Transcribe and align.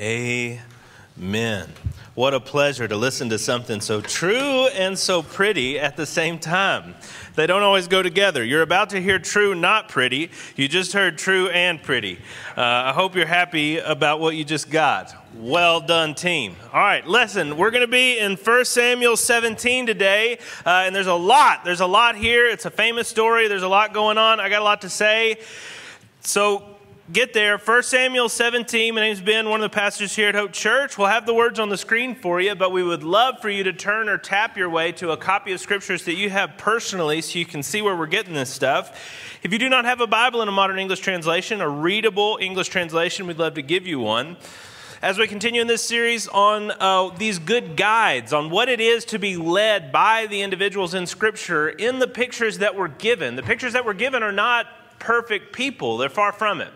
Amen. 0.00 1.68
What 2.14 2.32
a 2.32 2.38
pleasure 2.38 2.86
to 2.86 2.96
listen 2.96 3.30
to 3.30 3.38
something 3.38 3.80
so 3.80 4.00
true 4.00 4.68
and 4.68 4.96
so 4.96 5.24
pretty 5.24 5.80
at 5.80 5.96
the 5.96 6.06
same 6.06 6.38
time. 6.38 6.94
They 7.34 7.48
don't 7.48 7.62
always 7.62 7.88
go 7.88 8.00
together. 8.00 8.44
You're 8.44 8.62
about 8.62 8.90
to 8.90 9.00
hear 9.00 9.18
true, 9.18 9.56
not 9.56 9.88
pretty. 9.88 10.30
You 10.54 10.68
just 10.68 10.92
heard 10.92 11.18
true 11.18 11.48
and 11.48 11.82
pretty. 11.82 12.20
Uh, 12.56 12.60
I 12.62 12.92
hope 12.92 13.16
you're 13.16 13.26
happy 13.26 13.78
about 13.78 14.20
what 14.20 14.36
you 14.36 14.44
just 14.44 14.70
got. 14.70 15.16
Well 15.34 15.80
done, 15.80 16.14
team. 16.14 16.54
All 16.72 16.80
right, 16.80 17.04
listen, 17.04 17.56
we're 17.56 17.72
going 17.72 17.84
to 17.84 17.90
be 17.90 18.20
in 18.20 18.36
1 18.36 18.64
Samuel 18.66 19.16
17 19.16 19.84
today, 19.86 20.38
uh, 20.64 20.84
and 20.86 20.94
there's 20.94 21.08
a 21.08 21.14
lot. 21.14 21.64
There's 21.64 21.80
a 21.80 21.86
lot 21.86 22.14
here. 22.14 22.46
It's 22.46 22.66
a 22.66 22.70
famous 22.70 23.08
story. 23.08 23.48
There's 23.48 23.64
a 23.64 23.68
lot 23.68 23.92
going 23.92 24.16
on. 24.16 24.38
I 24.38 24.48
got 24.48 24.60
a 24.60 24.64
lot 24.64 24.82
to 24.82 24.90
say. 24.90 25.40
So 26.20 26.77
get 27.10 27.32
there. 27.32 27.56
1 27.56 27.82
Samuel 27.84 28.28
17. 28.28 28.94
My 28.94 29.00
name's 29.00 29.22
Ben, 29.22 29.48
one 29.48 29.62
of 29.62 29.70
the 29.70 29.74
pastors 29.74 30.14
here 30.14 30.28
at 30.28 30.34
Hope 30.34 30.52
Church. 30.52 30.98
We'll 30.98 31.08
have 31.08 31.24
the 31.24 31.32
words 31.32 31.58
on 31.58 31.70
the 31.70 31.78
screen 31.78 32.14
for 32.14 32.38
you, 32.38 32.54
but 32.54 32.70
we 32.70 32.82
would 32.82 33.02
love 33.02 33.40
for 33.40 33.48
you 33.48 33.64
to 33.64 33.72
turn 33.72 34.10
or 34.10 34.18
tap 34.18 34.58
your 34.58 34.68
way 34.68 34.92
to 34.92 35.12
a 35.12 35.16
copy 35.16 35.52
of 35.52 35.60
scriptures 35.60 36.04
that 36.04 36.16
you 36.16 36.28
have 36.28 36.58
personally 36.58 37.22
so 37.22 37.38
you 37.38 37.46
can 37.46 37.62
see 37.62 37.80
where 37.80 37.96
we're 37.96 38.06
getting 38.06 38.34
this 38.34 38.50
stuff. 38.50 39.38
If 39.42 39.54
you 39.54 39.58
do 39.58 39.70
not 39.70 39.86
have 39.86 40.02
a 40.02 40.06
Bible 40.06 40.42
in 40.42 40.48
a 40.48 40.52
modern 40.52 40.78
English 40.78 41.00
translation, 41.00 41.62
a 41.62 41.68
readable 41.68 42.38
English 42.42 42.68
translation, 42.68 43.26
we'd 43.26 43.38
love 43.38 43.54
to 43.54 43.62
give 43.62 43.86
you 43.86 44.00
one. 44.00 44.36
As 45.00 45.16
we 45.16 45.26
continue 45.28 45.62
in 45.62 45.66
this 45.66 45.82
series 45.82 46.28
on 46.28 46.72
uh, 46.72 47.08
these 47.16 47.38
good 47.38 47.74
guides, 47.74 48.34
on 48.34 48.50
what 48.50 48.68
it 48.68 48.80
is 48.80 49.06
to 49.06 49.18
be 49.18 49.38
led 49.38 49.92
by 49.92 50.26
the 50.26 50.42
individuals 50.42 50.92
in 50.92 51.06
Scripture 51.06 51.70
in 51.70 52.00
the 52.00 52.08
pictures 52.08 52.58
that 52.58 52.74
were 52.74 52.88
given. 52.88 53.36
The 53.36 53.42
pictures 53.42 53.72
that 53.72 53.86
were 53.86 53.94
given 53.94 54.22
are 54.22 54.32
not 54.32 54.66
perfect 54.98 55.54
people, 55.54 55.96
they're 55.96 56.10
far 56.10 56.32
from 56.32 56.60
it 56.60 56.68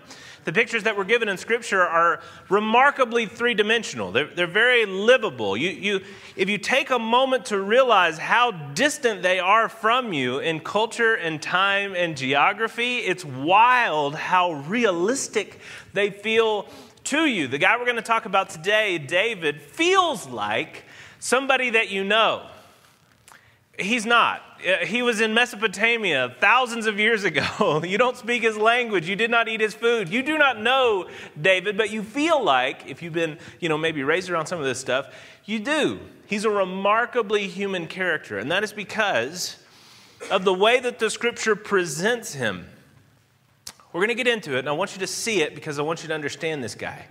the 0.45 0.53
pictures 0.53 0.83
that 0.85 0.97
we're 0.97 1.05
given 1.05 1.29
in 1.29 1.37
Scripture 1.37 1.83
are 1.83 2.21
remarkably 2.49 3.27
three 3.27 3.55
dimensional. 3.55 4.11
They're, 4.11 4.27
they're 4.27 4.47
very 4.47 4.87
livable. 4.87 5.57
You, 5.57 5.71
you, 5.71 6.01
if 6.37 6.49
you 6.49 6.59
take 6.59 6.91
a 6.91 6.99
moment 6.99 7.47
to 7.47 7.61
realize 7.61 8.19
how 8.19 8.51
distant 8.51 9.23
they 9.23 9.39
are 9.39 9.69
from 9.69 10.13
you 10.13 10.41
in 10.41 10.61
culture 10.61 11.15
and 11.15 11.41
time 11.41 11.95
and 11.95 12.17
geography, 12.17 12.99
it's 12.99 13.25
wild 13.25 14.15
how 14.15 14.53
realistic 14.53 15.61
they 15.93 16.11
feel 16.11 16.67
to 17.05 17.27
you. 17.27 17.49
The 17.49 17.59
guy 17.59 17.77
we're 17.77 17.85
going 17.85 17.97
to 17.97 18.03
talk 18.03 18.27
about 18.27 18.51
today, 18.51 18.99
David, 18.99 19.61
feels 19.61 20.29
like 20.29 20.85
somebody 21.21 21.71
that 21.71 21.91
you 21.91 22.05
know. 22.05 22.47
He's 23.79 24.05
not. 24.05 24.43
Uh, 24.61 24.85
he 24.85 25.03
was 25.03 25.21
in 25.21 25.33
Mesopotamia 25.33 26.35
thousands 26.41 26.87
of 26.87 27.01
years 27.01 27.25
ago. 27.25 27.83
you 27.85 27.97
don't 27.99 28.17
speak 28.17 28.43
his 28.43 28.57
language. 28.57 29.09
You 29.09 29.17
did 29.17 29.31
not 29.31 29.49
eat 29.49 29.61
his 29.61 29.75
food. 29.75 30.09
You 30.11 30.23
do 30.23 30.37
not 30.37 30.61
know 30.61 31.09
David, 31.41 31.77
but 31.77 31.91
you 31.91 32.03
feel 32.03 32.43
like, 32.43 32.87
if 32.87 33.03
you've 33.03 33.15
been, 33.15 33.39
you 33.61 33.69
know, 33.69 33.79
maybe 33.79 34.03
raised 34.03 34.29
around 34.29 34.47
some 34.47 34.59
of 34.59 34.65
this 34.65 34.79
stuff, 34.79 35.15
you 35.47 35.59
do. 35.59 36.01
He's 36.27 36.45
a 36.45 36.51
remarkably 36.51 37.49
human 37.49 37.87
character, 37.87 38.39
and 38.39 38.53
that 38.53 38.63
is 38.63 38.73
because 38.73 39.57
of 40.31 40.45
the 40.45 40.55
way 40.55 40.79
that 40.79 40.99
the 40.99 41.11
scripture 41.11 41.57
presents 41.57 42.35
him. 42.35 42.67
We're 43.93 44.01
going 44.01 44.09
to 44.09 44.15
get 44.15 44.29
into 44.29 44.57
it, 44.57 44.61
and 44.61 44.69
I 44.69 44.73
want 44.73 44.95
you 44.95 45.01
to 45.01 45.07
see 45.07 45.43
it 45.43 45.55
because 45.55 45.79
I 45.79 45.83
want 45.83 46.03
you 46.03 46.09
to 46.09 46.15
understand 46.15 46.63
this 46.63 46.75
guy. 46.75 47.07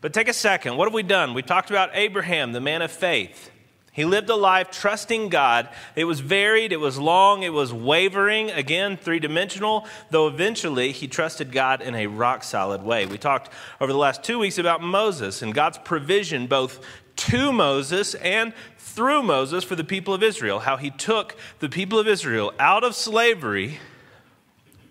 But 0.00 0.14
take 0.14 0.28
a 0.28 0.32
second. 0.32 0.76
What 0.76 0.86
have 0.86 0.94
we 0.94 1.02
done? 1.02 1.34
We 1.34 1.42
talked 1.42 1.70
about 1.70 1.90
Abraham, 1.94 2.52
the 2.52 2.60
man 2.60 2.82
of 2.82 2.90
faith. 2.90 3.50
He 3.96 4.04
lived 4.04 4.28
a 4.28 4.36
life 4.36 4.70
trusting 4.70 5.30
God. 5.30 5.70
It 5.94 6.04
was 6.04 6.20
varied, 6.20 6.70
it 6.70 6.76
was 6.76 6.98
long, 6.98 7.42
it 7.44 7.52
was 7.54 7.72
wavering, 7.72 8.50
again, 8.50 8.98
three 8.98 9.18
dimensional, 9.18 9.86
though 10.10 10.28
eventually 10.28 10.92
he 10.92 11.08
trusted 11.08 11.50
God 11.50 11.80
in 11.80 11.94
a 11.94 12.06
rock 12.06 12.44
solid 12.44 12.82
way. 12.82 13.06
We 13.06 13.16
talked 13.16 13.50
over 13.80 13.90
the 13.90 13.98
last 13.98 14.22
two 14.22 14.38
weeks 14.38 14.58
about 14.58 14.82
Moses 14.82 15.40
and 15.40 15.54
God's 15.54 15.78
provision 15.78 16.46
both 16.46 16.84
to 17.16 17.54
Moses 17.54 18.14
and 18.16 18.52
through 18.76 19.22
Moses 19.22 19.64
for 19.64 19.76
the 19.76 19.82
people 19.82 20.12
of 20.12 20.22
Israel, 20.22 20.58
how 20.58 20.76
he 20.76 20.90
took 20.90 21.34
the 21.60 21.70
people 21.70 21.98
of 21.98 22.06
Israel 22.06 22.52
out 22.58 22.84
of 22.84 22.94
slavery 22.94 23.80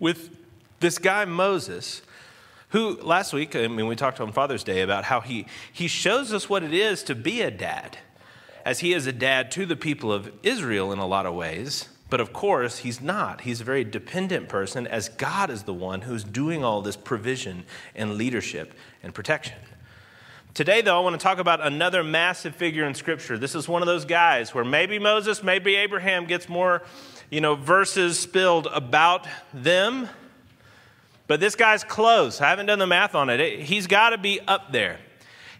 with 0.00 0.36
this 0.80 0.98
guy 0.98 1.24
Moses 1.24 2.02
who 2.70 3.00
last 3.00 3.32
week 3.32 3.54
i 3.54 3.68
mean 3.68 3.86
we 3.86 3.94
talked 3.94 4.20
on 4.20 4.32
father's 4.32 4.64
day 4.64 4.82
about 4.82 5.04
how 5.04 5.20
he, 5.20 5.46
he 5.72 5.86
shows 5.86 6.32
us 6.32 6.48
what 6.48 6.64
it 6.64 6.74
is 6.74 7.04
to 7.04 7.14
be 7.14 7.40
a 7.40 7.50
dad 7.50 7.96
as 8.66 8.80
he 8.80 8.92
is 8.92 9.06
a 9.06 9.12
dad 9.12 9.48
to 9.52 9.64
the 9.64 9.76
people 9.76 10.12
of 10.12 10.28
Israel 10.42 10.92
in 10.92 10.98
a 10.98 11.06
lot 11.06 11.24
of 11.24 11.32
ways. 11.32 11.88
But 12.10 12.20
of 12.20 12.32
course, 12.32 12.78
he's 12.78 13.00
not. 13.00 13.42
He's 13.42 13.60
a 13.60 13.64
very 13.64 13.84
dependent 13.84 14.48
person, 14.48 14.88
as 14.88 15.08
God 15.08 15.50
is 15.50 15.62
the 15.62 15.72
one 15.72 16.00
who's 16.00 16.24
doing 16.24 16.64
all 16.64 16.82
this 16.82 16.96
provision 16.96 17.64
and 17.94 18.16
leadership 18.16 18.74
and 19.04 19.14
protection. 19.14 19.54
Today, 20.52 20.80
though, 20.80 20.96
I 20.96 21.00
want 21.00 21.14
to 21.14 21.22
talk 21.22 21.38
about 21.38 21.64
another 21.64 22.02
massive 22.02 22.56
figure 22.56 22.84
in 22.84 22.94
Scripture. 22.94 23.38
This 23.38 23.54
is 23.54 23.68
one 23.68 23.82
of 23.82 23.86
those 23.86 24.04
guys 24.04 24.52
where 24.52 24.64
maybe 24.64 24.98
Moses, 24.98 25.44
maybe 25.44 25.76
Abraham 25.76 26.24
gets 26.24 26.48
more, 26.48 26.82
you 27.30 27.40
know, 27.40 27.54
verses 27.54 28.18
spilled 28.18 28.66
about 28.72 29.28
them. 29.54 30.08
But 31.28 31.38
this 31.38 31.54
guy's 31.54 31.84
close. 31.84 32.40
I 32.40 32.48
haven't 32.48 32.66
done 32.66 32.80
the 32.80 32.86
math 32.88 33.14
on 33.14 33.30
it. 33.30 33.60
He's 33.60 33.86
got 33.86 34.10
to 34.10 34.18
be 34.18 34.40
up 34.40 34.72
there. 34.72 34.98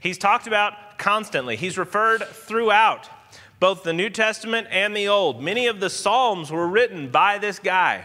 He's 0.01 0.19
talked 0.19 0.49
about 0.49 0.73
constantly. 0.99 1.57
He's 1.57 1.79
referred 1.79 2.23
throughout 2.25 3.09
both 3.59 3.83
the 3.83 3.93
New 3.93 4.11
Testament 4.11 4.69
and 4.71 4.97
the 4.97 5.09
Old. 5.09 5.43
Many 5.43 5.67
of 5.67 5.81
the 5.81 5.91
Psalms 5.91 6.51
were 6.51 6.69
written 6.69 7.11
by 7.11 7.39
this 7.39 7.59
guy 7.59 8.05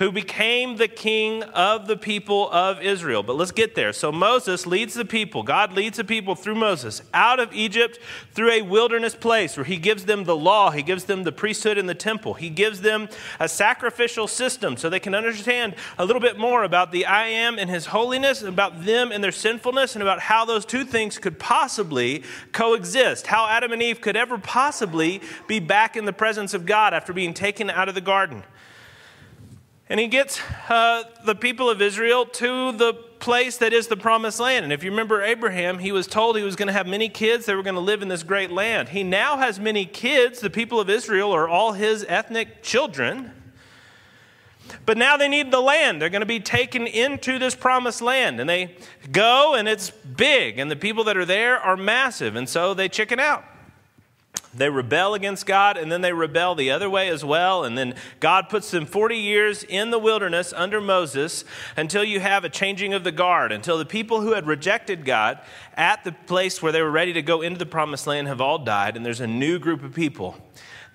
who 0.00 0.10
became 0.10 0.76
the 0.76 0.88
king 0.88 1.42
of 1.42 1.86
the 1.86 1.96
people 1.96 2.50
of 2.50 2.80
Israel. 2.80 3.22
But 3.22 3.36
let's 3.36 3.52
get 3.52 3.74
there. 3.74 3.92
So 3.92 4.10
Moses 4.10 4.66
leads 4.66 4.94
the 4.94 5.04
people, 5.04 5.42
God 5.42 5.74
leads 5.74 5.98
the 5.98 6.04
people 6.04 6.34
through 6.34 6.54
Moses 6.54 7.02
out 7.12 7.38
of 7.38 7.52
Egypt 7.52 7.98
through 8.32 8.50
a 8.50 8.62
wilderness 8.62 9.14
place 9.14 9.58
where 9.58 9.64
he 9.64 9.76
gives 9.76 10.06
them 10.06 10.24
the 10.24 10.34
law, 10.34 10.70
he 10.70 10.82
gives 10.82 11.04
them 11.04 11.24
the 11.24 11.32
priesthood 11.32 11.76
and 11.76 11.86
the 11.86 11.94
temple, 11.94 12.32
he 12.32 12.48
gives 12.48 12.80
them 12.80 13.10
a 13.38 13.46
sacrificial 13.46 14.26
system 14.26 14.78
so 14.78 14.88
they 14.88 14.98
can 14.98 15.14
understand 15.14 15.74
a 15.98 16.04
little 16.06 16.22
bit 16.22 16.38
more 16.38 16.64
about 16.64 16.92
the 16.92 17.04
I 17.04 17.26
am 17.26 17.58
and 17.58 17.68
his 17.68 17.84
holiness, 17.84 18.40
about 18.40 18.86
them 18.86 19.12
and 19.12 19.22
their 19.22 19.30
sinfulness, 19.30 19.96
and 19.96 20.02
about 20.02 20.20
how 20.20 20.46
those 20.46 20.64
two 20.64 20.84
things 20.86 21.18
could 21.18 21.38
possibly 21.38 22.24
coexist, 22.52 23.26
how 23.26 23.46
Adam 23.46 23.70
and 23.70 23.82
Eve 23.82 24.00
could 24.00 24.16
ever 24.16 24.38
possibly 24.38 25.20
be 25.46 25.60
back 25.60 25.94
in 25.94 26.06
the 26.06 26.12
presence 26.14 26.54
of 26.54 26.64
God 26.64 26.94
after 26.94 27.12
being 27.12 27.34
taken 27.34 27.68
out 27.68 27.90
of 27.90 27.94
the 27.94 28.00
garden. 28.00 28.44
And 29.90 29.98
he 29.98 30.06
gets 30.06 30.40
uh, 30.68 31.02
the 31.24 31.34
people 31.34 31.68
of 31.68 31.82
Israel 31.82 32.24
to 32.24 32.70
the 32.70 32.94
place 32.94 33.56
that 33.56 33.72
is 33.72 33.88
the 33.88 33.96
promised 33.96 34.38
land. 34.38 34.62
And 34.62 34.72
if 34.72 34.84
you 34.84 34.90
remember 34.92 35.20
Abraham, 35.20 35.80
he 35.80 35.90
was 35.90 36.06
told 36.06 36.36
he 36.36 36.44
was 36.44 36.54
going 36.54 36.68
to 36.68 36.72
have 36.72 36.86
many 36.86 37.08
kids. 37.08 37.44
They 37.44 37.56
were 37.56 37.64
going 37.64 37.74
to 37.74 37.80
live 37.80 38.00
in 38.00 38.06
this 38.06 38.22
great 38.22 38.52
land. 38.52 38.90
He 38.90 39.02
now 39.02 39.36
has 39.36 39.58
many 39.58 39.84
kids. 39.84 40.38
The 40.38 40.48
people 40.48 40.78
of 40.78 40.88
Israel 40.88 41.32
are 41.32 41.48
all 41.48 41.72
his 41.72 42.06
ethnic 42.08 42.62
children. 42.62 43.32
But 44.86 44.96
now 44.96 45.16
they 45.16 45.26
need 45.26 45.50
the 45.50 45.60
land. 45.60 46.00
They're 46.00 46.08
going 46.08 46.20
to 46.20 46.26
be 46.26 46.38
taken 46.38 46.86
into 46.86 47.40
this 47.40 47.56
promised 47.56 48.00
land. 48.00 48.38
And 48.38 48.48
they 48.48 48.76
go, 49.10 49.56
and 49.56 49.66
it's 49.66 49.90
big. 49.90 50.60
And 50.60 50.70
the 50.70 50.76
people 50.76 51.02
that 51.04 51.16
are 51.16 51.24
there 51.24 51.58
are 51.58 51.76
massive. 51.76 52.36
And 52.36 52.48
so 52.48 52.74
they 52.74 52.88
chicken 52.88 53.18
out. 53.18 53.44
They 54.52 54.68
rebel 54.68 55.14
against 55.14 55.46
God 55.46 55.76
and 55.76 55.92
then 55.92 56.00
they 56.00 56.12
rebel 56.12 56.54
the 56.56 56.72
other 56.72 56.90
way 56.90 57.08
as 57.08 57.24
well. 57.24 57.64
And 57.64 57.78
then 57.78 57.94
God 58.18 58.48
puts 58.48 58.70
them 58.70 58.84
40 58.84 59.16
years 59.16 59.62
in 59.62 59.90
the 59.90 59.98
wilderness 59.98 60.52
under 60.56 60.80
Moses 60.80 61.44
until 61.76 62.02
you 62.02 62.18
have 62.18 62.44
a 62.44 62.48
changing 62.48 62.92
of 62.92 63.04
the 63.04 63.12
guard, 63.12 63.52
until 63.52 63.78
the 63.78 63.86
people 63.86 64.22
who 64.22 64.32
had 64.32 64.46
rejected 64.46 65.04
God 65.04 65.38
at 65.74 66.02
the 66.02 66.12
place 66.12 66.60
where 66.60 66.72
they 66.72 66.82
were 66.82 66.90
ready 66.90 67.12
to 67.12 67.22
go 67.22 67.42
into 67.42 67.58
the 67.58 67.66
promised 67.66 68.06
land 68.06 68.26
have 68.26 68.40
all 68.40 68.58
died, 68.58 68.96
and 68.96 69.06
there's 69.06 69.20
a 69.20 69.26
new 69.26 69.58
group 69.58 69.84
of 69.84 69.94
people. 69.94 70.36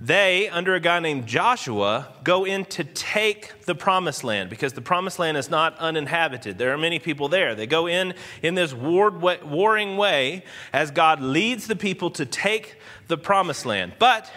They, 0.01 0.49
under 0.49 0.75
a 0.75 0.81
guy 0.81 0.99
named 0.99 1.25
Joshua, 1.25 2.09
go 2.22 2.43
in 2.43 2.66
to 2.66 2.83
take 2.83 3.61
the 3.61 3.73
promised 3.73 4.25
land 4.25 4.49
because 4.49 4.73
the 4.73 4.81
promised 4.81 5.19
land 5.19 5.37
is 5.37 5.49
not 5.49 5.77
uninhabited. 5.79 6.57
There 6.57 6.73
are 6.73 6.77
many 6.77 6.99
people 6.99 7.29
there. 7.29 7.55
They 7.55 7.66
go 7.66 7.87
in 7.87 8.13
in 8.41 8.55
this 8.55 8.73
warring 8.73 9.96
way 9.96 10.43
as 10.73 10.91
God 10.91 11.22
leads 11.22 11.67
the 11.67 11.78
people 11.78 12.11
to 12.11 12.25
take 12.25 12.78
the 13.07 13.17
promised 13.17 13.66
land. 13.66 13.93
But 13.99 14.31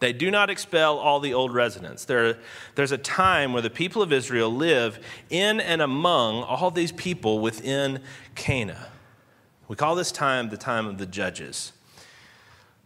they 0.00 0.12
do 0.12 0.30
not 0.30 0.50
expel 0.50 0.98
all 0.98 1.20
the 1.20 1.34
old 1.34 1.54
residents. 1.54 2.04
There, 2.04 2.38
there's 2.74 2.92
a 2.92 2.98
time 2.98 3.52
where 3.52 3.62
the 3.62 3.70
people 3.70 4.02
of 4.02 4.12
Israel 4.12 4.50
live 4.50 4.98
in 5.30 5.60
and 5.60 5.80
among 5.80 6.42
all 6.42 6.70
these 6.70 6.92
people 6.92 7.38
within 7.38 8.00
Canaan. 8.34 8.76
We 9.68 9.76
call 9.76 9.94
this 9.94 10.12
time 10.12 10.50
the 10.50 10.56
time 10.56 10.86
of 10.86 10.98
the 10.98 11.06
judges 11.06 11.72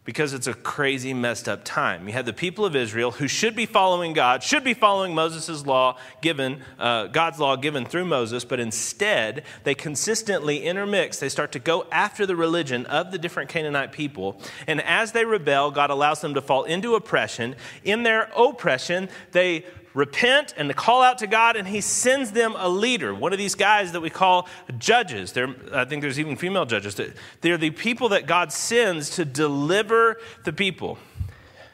because 0.09 0.33
it's 0.33 0.47
a 0.47 0.55
crazy, 0.55 1.13
messed 1.13 1.51
up 1.51 1.63
time. 1.65 2.07
You 2.07 2.15
have 2.15 2.25
the 2.25 2.33
people 2.33 2.65
of 2.65 2.75
Israel 2.75 3.11
who 3.11 3.29
should 3.29 3.55
be 3.55 3.67
following 3.67 4.15
God, 4.15 4.43
should 4.43 4.65
be 4.65 4.73
following 4.73 5.15
Moses' 5.15 5.67
law 5.67 5.99
given, 6.23 6.63
uh, 6.79 7.09
God's 7.09 7.39
law 7.39 7.57
given 7.57 7.85
through 7.85 8.07
Moses, 8.07 8.43
but 8.43 8.59
instead 8.59 9.43
they 9.65 9.75
consistently 9.75 10.65
intermix. 10.65 11.19
They 11.19 11.29
start 11.29 11.53
to 11.53 11.59
go 11.59 11.87
after 11.93 12.25
the 12.25 12.37
religion 12.37 12.87
of 12.87 13.11
the 13.11 13.19
different 13.19 13.51
Canaanite 13.51 13.93
people. 13.93 14.41
And 14.67 14.81
as 14.81 15.13
they 15.13 15.27
rebel, 15.27 15.71
God 15.71 15.91
allows 15.91 16.23
them 16.23 16.33
to 16.33 16.41
fall 16.41 16.65
into 16.65 16.95
oppression. 16.95 17.55
In 17.85 18.03
their 18.03 18.31
oppression, 18.35 19.11
they 19.33 19.67
repent 19.99 20.55
and 20.57 20.69
to 20.69 20.75
call 20.75 21.03
out 21.03 21.19
to 21.19 21.27
God, 21.27 21.57
and 21.57 21.67
he 21.67 21.81
sends 21.81 22.31
them 22.31 22.55
a 22.57 22.69
leader, 22.69 23.13
one 23.13 23.33
of 23.33 23.39
these 23.39 23.57
guys 23.57 23.91
that 23.93 24.01
we 24.01 24.09
call 24.09 24.49
judges. 24.79 25.33
They're, 25.33 25.53
I 25.73 25.85
think 25.85 26.03
there's 26.03 26.21
even 26.21 26.37
female 26.37 26.65
judges. 26.67 27.01
They're 27.41 27.59
the 27.59 27.71
people 27.71 28.11
that 28.11 28.27
God 28.27 28.53
sends 28.53 29.11
to 29.17 29.25
deliver 29.25 30.19
the 30.45 30.53
people. 30.53 30.99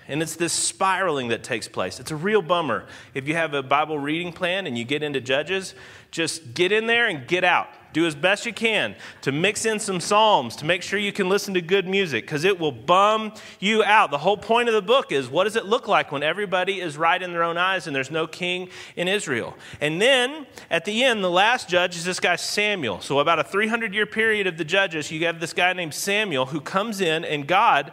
And 0.09 0.23
it's 0.23 0.37
this 0.37 0.55
spiraling 0.55 1.29
that 1.29 1.43
takes 1.43 1.69
place. 1.69 2.01
It's 2.01 2.11
a 2.11 2.17
real 2.17 2.41
bummer. 2.41 2.87
If 3.13 3.29
you 3.29 3.35
have 3.35 3.53
a 3.53 3.63
Bible 3.63 3.99
reading 3.99 4.33
plan 4.33 4.67
and 4.67 4.77
you 4.77 4.85
get 4.85 5.03
into 5.03 5.21
Judges, 5.21 5.75
just 6.11 6.55
get 6.55 6.73
in 6.73 6.87
there 6.87 7.07
and 7.07 7.29
get 7.29 7.45
out. 7.45 7.69
Do 7.95 8.07
as 8.07 8.17
best 8.17 8.45
you 8.45 8.53
can 8.53 8.97
to 9.23 9.31
mix 9.31 9.65
in 9.65 9.79
some 9.79 10.01
Psalms 10.01 10.57
to 10.57 10.65
make 10.65 10.83
sure 10.83 10.99
you 10.99 11.13
can 11.13 11.29
listen 11.29 11.55
to 11.55 11.63
good 11.63 11.87
music 11.87 12.25
because 12.25 12.43
it 12.43 12.59
will 12.59 12.73
bum 12.73 13.33
you 13.61 13.85
out. 13.85 14.11
The 14.11 14.19
whole 14.19 14.37
point 14.37 14.69
of 14.69 14.75
the 14.75 14.83
book 14.83 15.13
is 15.13 15.29
what 15.29 15.45
does 15.45 15.55
it 15.55 15.65
look 15.65 15.87
like 15.87 16.11
when 16.11 16.25
everybody 16.25 16.81
is 16.81 16.99
right 16.99 17.23
in 17.23 17.31
their 17.31 17.45
own 17.45 17.57
eyes 17.57 17.87
and 17.87 17.95
there's 17.95 18.11
no 18.11 18.27
king 18.27 18.69
in 18.97 19.07
Israel? 19.07 19.57
And 19.81 20.03
then 20.03 20.45
at 20.71 20.85
the 20.85 21.05
end, 21.05 21.23
the 21.23 21.31
last 21.31 21.69
judge 21.69 21.97
is 21.97 22.05
this 22.05 22.19
guy 22.19 22.35
Samuel. 22.35 23.01
So, 23.01 23.21
about 23.21 23.39
a 23.39 23.45
300 23.45 23.95
year 23.95 24.07
period 24.07 24.49
of 24.49 24.59
the 24.59 24.65
judges, 24.65 25.13
you 25.13 25.25
have 25.27 25.39
this 25.39 25.53
guy 25.53 25.73
named 25.73 25.95
Samuel 25.95 26.47
who 26.47 26.61
comes 26.61 27.01
in, 27.01 27.25
and 27.25 27.47
God, 27.47 27.93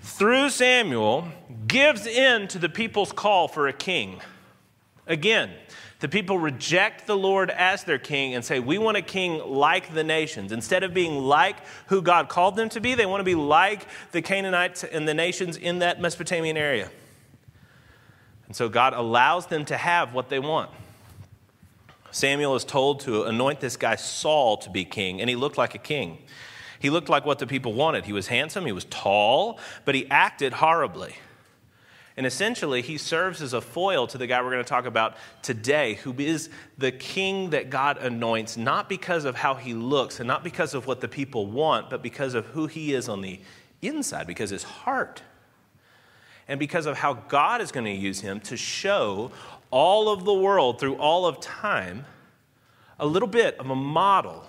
through 0.00 0.48
Samuel, 0.48 1.28
gives 1.66 2.06
in 2.06 2.48
to 2.48 2.58
the 2.58 2.70
people's 2.70 3.12
call 3.12 3.48
for 3.48 3.68
a 3.68 3.72
king. 3.74 4.18
Again, 5.06 5.50
the 6.02 6.08
people 6.08 6.36
reject 6.36 7.06
the 7.06 7.16
Lord 7.16 7.48
as 7.48 7.84
their 7.84 7.96
king 7.96 8.34
and 8.34 8.44
say, 8.44 8.58
We 8.58 8.76
want 8.76 8.96
a 8.96 9.02
king 9.02 9.38
like 9.38 9.94
the 9.94 10.02
nations. 10.02 10.50
Instead 10.50 10.82
of 10.82 10.92
being 10.92 11.16
like 11.16 11.56
who 11.86 12.02
God 12.02 12.28
called 12.28 12.56
them 12.56 12.68
to 12.70 12.80
be, 12.80 12.96
they 12.96 13.06
want 13.06 13.20
to 13.20 13.24
be 13.24 13.36
like 13.36 13.86
the 14.10 14.20
Canaanites 14.20 14.82
and 14.82 15.06
the 15.06 15.14
nations 15.14 15.56
in 15.56 15.78
that 15.78 16.00
Mesopotamian 16.00 16.56
area. 16.56 16.90
And 18.48 18.56
so 18.56 18.68
God 18.68 18.94
allows 18.94 19.46
them 19.46 19.64
to 19.66 19.76
have 19.76 20.12
what 20.12 20.28
they 20.28 20.40
want. 20.40 20.72
Samuel 22.10 22.56
is 22.56 22.64
told 22.64 22.98
to 23.02 23.22
anoint 23.22 23.60
this 23.60 23.76
guy 23.76 23.94
Saul 23.94 24.56
to 24.56 24.70
be 24.70 24.84
king, 24.84 25.20
and 25.20 25.30
he 25.30 25.36
looked 25.36 25.56
like 25.56 25.76
a 25.76 25.78
king. 25.78 26.18
He 26.80 26.90
looked 26.90 27.10
like 27.10 27.24
what 27.24 27.38
the 27.38 27.46
people 27.46 27.74
wanted. 27.74 28.06
He 28.06 28.12
was 28.12 28.26
handsome, 28.26 28.66
he 28.66 28.72
was 28.72 28.86
tall, 28.86 29.60
but 29.84 29.94
he 29.94 30.10
acted 30.10 30.54
horribly. 30.54 31.14
And 32.16 32.26
essentially, 32.26 32.82
he 32.82 32.98
serves 32.98 33.40
as 33.40 33.54
a 33.54 33.60
foil 33.60 34.06
to 34.08 34.18
the 34.18 34.26
guy 34.26 34.42
we're 34.42 34.50
going 34.50 34.64
to 34.64 34.68
talk 34.68 34.84
about 34.84 35.16
today, 35.42 35.94
who 35.94 36.14
is 36.18 36.50
the 36.76 36.92
king 36.92 37.50
that 37.50 37.70
God 37.70 37.96
anoints, 37.98 38.56
not 38.56 38.88
because 38.88 39.24
of 39.24 39.34
how 39.34 39.54
he 39.54 39.72
looks 39.72 40.20
and 40.20 40.28
not 40.28 40.44
because 40.44 40.74
of 40.74 40.86
what 40.86 41.00
the 41.00 41.08
people 41.08 41.46
want, 41.46 41.88
but 41.88 42.02
because 42.02 42.34
of 42.34 42.44
who 42.46 42.66
he 42.66 42.92
is 42.92 43.08
on 43.08 43.22
the 43.22 43.40
inside, 43.80 44.26
because 44.26 44.50
his 44.50 44.62
heart. 44.62 45.22
And 46.48 46.58
because 46.60 46.86
of 46.86 46.98
how 46.98 47.14
God 47.14 47.60
is 47.62 47.72
going 47.72 47.86
to 47.86 47.92
use 47.92 48.20
him 48.20 48.40
to 48.40 48.56
show 48.56 49.30
all 49.70 50.10
of 50.10 50.24
the 50.24 50.34
world 50.34 50.78
through 50.78 50.96
all 50.96 51.24
of 51.24 51.40
time 51.40 52.04
a 52.98 53.06
little 53.06 53.28
bit 53.28 53.58
of 53.58 53.70
a 53.70 53.74
model 53.74 54.44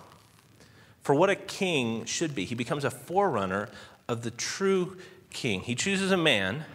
for 1.02 1.16
what 1.16 1.30
a 1.30 1.36
king 1.36 2.04
should 2.06 2.36
be. 2.36 2.46
He 2.46 2.56
becomes 2.56 2.84
a 2.84 2.92
forerunner 2.92 3.70
of 4.08 4.24
the 4.24 4.32
true 4.32 4.98
king. 5.30 5.62
He 5.62 5.76
chooses 5.76 6.12
a 6.12 6.18
man 6.18 6.66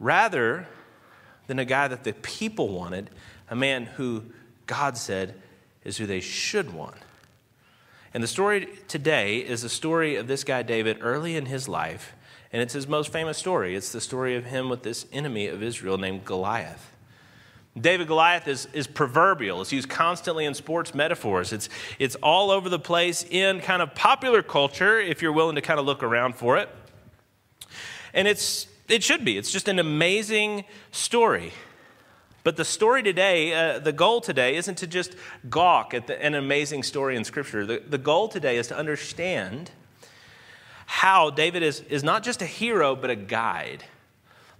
rather 0.00 0.66
than 1.46 1.58
a 1.58 1.64
guy 1.64 1.88
that 1.88 2.04
the 2.04 2.12
people 2.12 2.68
wanted, 2.68 3.10
a 3.50 3.56
man 3.56 3.84
who 3.84 4.24
God 4.66 4.96
said 4.96 5.34
is 5.84 5.96
who 5.96 6.06
they 6.06 6.20
should 6.20 6.72
want. 6.72 6.96
And 8.14 8.22
the 8.22 8.28
story 8.28 8.68
today 8.88 9.38
is 9.38 9.62
the 9.62 9.68
story 9.68 10.16
of 10.16 10.26
this 10.26 10.44
guy, 10.44 10.62
David, 10.62 10.98
early 11.00 11.36
in 11.36 11.46
his 11.46 11.68
life. 11.68 12.14
And 12.52 12.62
it's 12.62 12.72
his 12.72 12.88
most 12.88 13.12
famous 13.12 13.36
story. 13.36 13.76
It's 13.76 13.92
the 13.92 14.00
story 14.00 14.34
of 14.36 14.46
him 14.46 14.68
with 14.68 14.82
this 14.82 15.06
enemy 15.12 15.48
of 15.48 15.62
Israel 15.62 15.98
named 15.98 16.24
Goliath. 16.24 16.92
David 17.78 18.08
Goliath 18.08 18.48
is, 18.48 18.66
is 18.72 18.86
proverbial. 18.86 19.60
It's 19.60 19.72
used 19.72 19.88
constantly 19.88 20.46
in 20.46 20.54
sports 20.54 20.94
metaphors. 20.94 21.52
It's, 21.52 21.68
it's 21.98 22.16
all 22.16 22.50
over 22.50 22.68
the 22.68 22.78
place 22.78 23.24
in 23.24 23.60
kind 23.60 23.82
of 23.82 23.94
popular 23.94 24.42
culture, 24.42 24.98
if 24.98 25.22
you're 25.22 25.32
willing 25.32 25.54
to 25.56 25.60
kind 25.60 25.78
of 25.78 25.86
look 25.86 26.02
around 26.02 26.34
for 26.34 26.56
it. 26.56 26.68
And 28.14 28.26
it's 28.26 28.66
it 28.88 29.02
should 29.02 29.24
be. 29.24 29.36
It's 29.36 29.52
just 29.52 29.68
an 29.68 29.78
amazing 29.78 30.64
story. 30.90 31.52
But 32.44 32.56
the 32.56 32.64
story 32.64 33.02
today, 33.02 33.52
uh, 33.52 33.78
the 33.78 33.92
goal 33.92 34.20
today 34.20 34.56
isn't 34.56 34.76
to 34.76 34.86
just 34.86 35.14
gawk 35.50 35.92
at 35.92 36.06
the, 36.06 36.22
an 36.22 36.34
amazing 36.34 36.82
story 36.82 37.16
in 37.16 37.24
Scripture. 37.24 37.66
The, 37.66 37.82
the 37.86 37.98
goal 37.98 38.28
today 38.28 38.56
is 38.56 38.68
to 38.68 38.76
understand 38.76 39.70
how 40.86 41.28
David 41.28 41.62
is, 41.62 41.80
is 41.80 42.02
not 42.02 42.22
just 42.22 42.40
a 42.40 42.46
hero, 42.46 42.96
but 42.96 43.10
a 43.10 43.16
guide. 43.16 43.84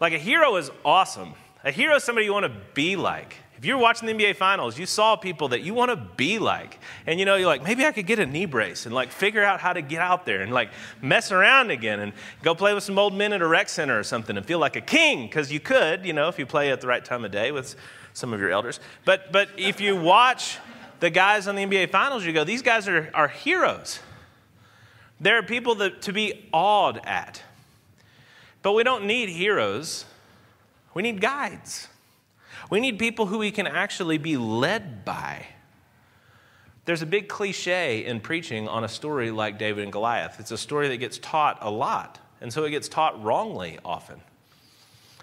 Like 0.00 0.12
a 0.12 0.18
hero 0.18 0.56
is 0.56 0.70
awesome. 0.84 1.32
A 1.64 1.70
hero 1.70 1.96
is 1.96 2.04
somebody 2.04 2.26
you 2.26 2.32
want 2.32 2.44
to 2.44 2.60
be 2.74 2.96
like. 2.96 3.36
If 3.58 3.64
you're 3.64 3.76
watching 3.76 4.06
the 4.06 4.14
NBA 4.14 4.36
Finals, 4.36 4.78
you 4.78 4.86
saw 4.86 5.16
people 5.16 5.48
that 5.48 5.62
you 5.62 5.74
want 5.74 5.90
to 5.90 5.96
be 5.96 6.38
like. 6.38 6.78
And 7.06 7.18
you 7.18 7.26
know, 7.26 7.34
you're 7.34 7.48
like, 7.48 7.64
maybe 7.64 7.84
I 7.84 7.90
could 7.90 8.06
get 8.06 8.20
a 8.20 8.24
knee 8.24 8.46
brace 8.46 8.86
and 8.86 8.94
like 8.94 9.10
figure 9.10 9.42
out 9.42 9.58
how 9.58 9.72
to 9.72 9.82
get 9.82 10.00
out 10.00 10.24
there 10.24 10.42
and 10.42 10.52
like 10.52 10.70
mess 11.02 11.32
around 11.32 11.72
again 11.72 11.98
and 11.98 12.12
go 12.44 12.54
play 12.54 12.72
with 12.72 12.84
some 12.84 13.00
old 13.00 13.14
men 13.14 13.32
at 13.32 13.42
a 13.42 13.46
rec 13.46 13.68
center 13.68 13.98
or 13.98 14.04
something 14.04 14.36
and 14.36 14.46
feel 14.46 14.60
like 14.60 14.76
a 14.76 14.80
king, 14.80 15.26
because 15.26 15.50
you 15.50 15.58
could, 15.58 16.06
you 16.06 16.12
know, 16.12 16.28
if 16.28 16.38
you 16.38 16.46
play 16.46 16.70
at 16.70 16.80
the 16.80 16.86
right 16.86 17.04
time 17.04 17.24
of 17.24 17.32
day 17.32 17.50
with 17.50 17.74
some 18.12 18.32
of 18.32 18.38
your 18.38 18.50
elders. 18.50 18.78
But 19.04 19.32
but 19.32 19.48
if 19.56 19.80
you 19.80 19.96
watch 19.96 20.58
the 21.00 21.10
guys 21.10 21.48
on 21.48 21.56
the 21.56 21.64
NBA 21.64 21.90
Finals, 21.90 22.24
you 22.24 22.32
go, 22.32 22.44
these 22.44 22.62
guys 22.62 22.86
are, 22.86 23.10
are 23.12 23.28
heroes. 23.28 23.98
They're 25.20 25.42
people 25.42 25.74
that, 25.76 26.02
to 26.02 26.12
be 26.12 26.48
awed 26.52 27.00
at. 27.04 27.42
But 28.62 28.72
we 28.74 28.84
don't 28.84 29.04
need 29.04 29.28
heroes, 29.28 30.04
we 30.94 31.02
need 31.02 31.20
guides. 31.20 31.88
We 32.70 32.80
need 32.80 32.98
people 32.98 33.26
who 33.26 33.38
we 33.38 33.50
can 33.50 33.66
actually 33.66 34.18
be 34.18 34.36
led 34.36 35.04
by. 35.04 35.46
There's 36.84 37.02
a 37.02 37.06
big 37.06 37.28
cliche 37.28 38.04
in 38.04 38.20
preaching 38.20 38.68
on 38.68 38.84
a 38.84 38.88
story 38.88 39.30
like 39.30 39.58
David 39.58 39.84
and 39.84 39.92
Goliath. 39.92 40.40
It's 40.40 40.50
a 40.50 40.58
story 40.58 40.88
that 40.88 40.96
gets 40.96 41.18
taught 41.18 41.58
a 41.60 41.70
lot, 41.70 42.18
and 42.40 42.52
so 42.52 42.64
it 42.64 42.70
gets 42.70 42.88
taught 42.88 43.22
wrongly 43.22 43.78
often. 43.84 44.20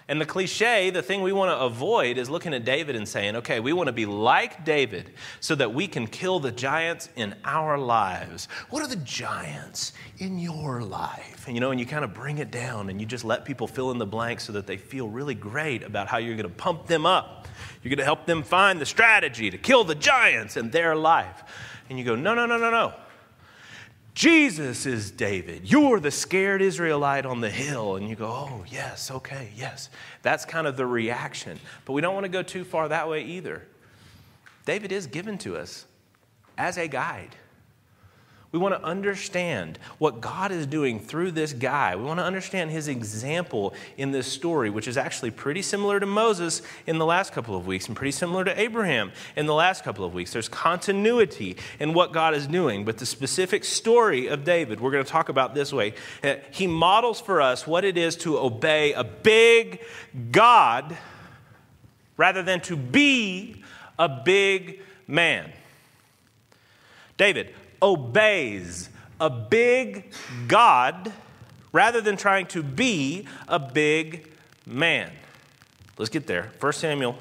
And 0.08 0.20
the 0.20 0.26
cliche, 0.26 0.90
the 0.90 1.02
thing 1.02 1.22
we 1.22 1.32
want 1.32 1.50
to 1.50 1.58
avoid 1.58 2.16
is 2.16 2.30
looking 2.30 2.54
at 2.54 2.64
David 2.64 2.94
and 2.94 3.08
saying, 3.08 3.34
okay, 3.36 3.58
we 3.58 3.72
want 3.72 3.88
to 3.88 3.92
be 3.92 4.06
like 4.06 4.64
David 4.64 5.10
so 5.40 5.56
that 5.56 5.74
we 5.74 5.88
can 5.88 6.06
kill 6.06 6.38
the 6.38 6.52
giants 6.52 7.08
in 7.16 7.34
our 7.44 7.76
lives. 7.76 8.46
What 8.70 8.84
are 8.84 8.86
the 8.86 8.96
giants 8.96 9.94
in 10.18 10.38
your 10.38 10.82
life? 10.82 11.46
And 11.48 11.56
you 11.56 11.60
know, 11.60 11.72
and 11.72 11.80
you 11.80 11.86
kind 11.86 12.04
of 12.04 12.14
bring 12.14 12.38
it 12.38 12.52
down 12.52 12.88
and 12.88 13.00
you 13.00 13.06
just 13.06 13.24
let 13.24 13.44
people 13.44 13.66
fill 13.66 13.90
in 13.90 13.98
the 13.98 14.06
blanks 14.06 14.44
so 14.44 14.52
that 14.52 14.68
they 14.68 14.76
feel 14.76 15.08
really 15.08 15.34
great 15.34 15.82
about 15.82 16.06
how 16.06 16.18
you're 16.18 16.36
going 16.36 16.48
to 16.48 16.54
pump 16.54 16.86
them 16.86 17.04
up. 17.04 17.48
You're 17.82 17.90
going 17.90 17.98
to 17.98 18.04
help 18.04 18.26
them 18.26 18.44
find 18.44 18.80
the 18.80 18.86
strategy 18.86 19.50
to 19.50 19.58
kill 19.58 19.82
the 19.82 19.96
giants 19.96 20.56
in 20.56 20.70
their 20.70 20.94
life. 20.94 21.42
And 21.90 21.98
you 21.98 22.04
go, 22.04 22.14
no, 22.14 22.32
no, 22.32 22.46
no, 22.46 22.58
no, 22.58 22.70
no. 22.70 22.94
Jesus 24.16 24.86
is 24.86 25.10
David. 25.10 25.70
You're 25.70 26.00
the 26.00 26.10
scared 26.10 26.62
Israelite 26.62 27.26
on 27.26 27.42
the 27.42 27.50
hill. 27.50 27.96
And 27.96 28.08
you 28.08 28.16
go, 28.16 28.28
oh, 28.28 28.64
yes, 28.66 29.10
okay, 29.10 29.50
yes. 29.54 29.90
That's 30.22 30.46
kind 30.46 30.66
of 30.66 30.78
the 30.78 30.86
reaction. 30.86 31.60
But 31.84 31.92
we 31.92 32.00
don't 32.00 32.14
want 32.14 32.24
to 32.24 32.30
go 32.30 32.42
too 32.42 32.64
far 32.64 32.88
that 32.88 33.10
way 33.10 33.24
either. 33.24 33.68
David 34.64 34.90
is 34.90 35.06
given 35.06 35.36
to 35.38 35.58
us 35.58 35.84
as 36.56 36.78
a 36.78 36.88
guide. 36.88 37.36
We 38.52 38.58
want 38.58 38.74
to 38.74 38.82
understand 38.82 39.78
what 39.98 40.20
God 40.20 40.52
is 40.52 40.66
doing 40.66 41.00
through 41.00 41.32
this 41.32 41.52
guy. 41.52 41.96
We 41.96 42.04
want 42.04 42.20
to 42.20 42.24
understand 42.24 42.70
his 42.70 42.88
example 42.88 43.74
in 43.96 44.12
this 44.12 44.26
story, 44.26 44.70
which 44.70 44.88
is 44.88 44.96
actually 44.96 45.32
pretty 45.32 45.62
similar 45.62 45.98
to 45.98 46.06
Moses 46.06 46.62
in 46.86 46.98
the 46.98 47.04
last 47.04 47.32
couple 47.32 47.56
of 47.56 47.66
weeks 47.66 47.88
and 47.88 47.96
pretty 47.96 48.12
similar 48.12 48.44
to 48.44 48.58
Abraham 48.58 49.12
in 49.34 49.46
the 49.46 49.54
last 49.54 49.84
couple 49.84 50.04
of 50.04 50.14
weeks. 50.14 50.32
There's 50.32 50.48
continuity 50.48 51.56
in 51.80 51.92
what 51.92 52.12
God 52.12 52.34
is 52.34 52.46
doing, 52.46 52.84
but 52.84 52.98
the 52.98 53.06
specific 53.06 53.64
story 53.64 54.28
of 54.28 54.44
David, 54.44 54.80
we're 54.80 54.92
going 54.92 55.04
to 55.04 55.10
talk 55.10 55.28
about 55.28 55.54
this 55.54 55.72
way. 55.72 55.94
Uh, 56.22 56.36
he 56.50 56.66
models 56.66 57.20
for 57.20 57.42
us 57.42 57.66
what 57.66 57.84
it 57.84 57.98
is 57.98 58.16
to 58.16 58.38
obey 58.38 58.92
a 58.92 59.04
big 59.04 59.80
God 60.30 60.96
rather 62.16 62.42
than 62.42 62.60
to 62.62 62.76
be 62.76 63.62
a 63.98 64.08
big 64.08 64.80
man. 65.06 65.52
David, 67.16 67.54
obeys 67.82 68.90
a 69.20 69.30
big 69.30 70.12
God 70.48 71.12
rather 71.72 72.00
than 72.00 72.16
trying 72.16 72.46
to 72.46 72.62
be 72.62 73.26
a 73.48 73.58
big 73.58 74.32
man. 74.66 75.10
Let's 75.98 76.10
get 76.10 76.26
there. 76.26 76.50
1 76.60 76.72
Samuel 76.72 77.16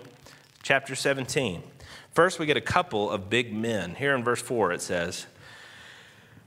chapter 0.63 0.95
17. 0.95 1.63
First, 2.13 2.39
we 2.39 2.45
get 2.45 2.57
a 2.57 2.61
couple 2.61 3.09
of 3.09 3.29
big 3.29 3.53
men. 3.53 3.95
Here 3.95 4.15
in 4.15 4.23
verse 4.23 4.41
4, 4.41 4.71
it 4.71 4.81
says, 4.81 5.27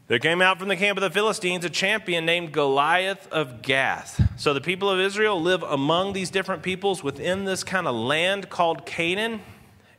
There 0.06 0.18
came 0.18 0.40
out 0.40 0.58
from 0.58 0.68
the 0.68 0.76
camp 0.76 0.96
of 0.96 1.02
the 1.02 1.10
Philistines 1.10 1.64
a 1.64 1.70
champion 1.70 2.24
named 2.24 2.52
Goliath 2.52 3.30
of 3.30 3.60
Gath. 3.60 4.20
So 4.38 4.54
the 4.54 4.60
people 4.60 4.90
of 4.90 4.98
Israel 4.98 5.40
live 5.40 5.62
among 5.62 6.14
these 6.14 6.30
different 6.30 6.62
peoples 6.62 7.02
within 7.02 7.44
this 7.44 7.64
kind 7.64 7.86
of 7.86 7.94
land 7.94 8.48
called 8.48 8.86
Canaan. 8.86 9.40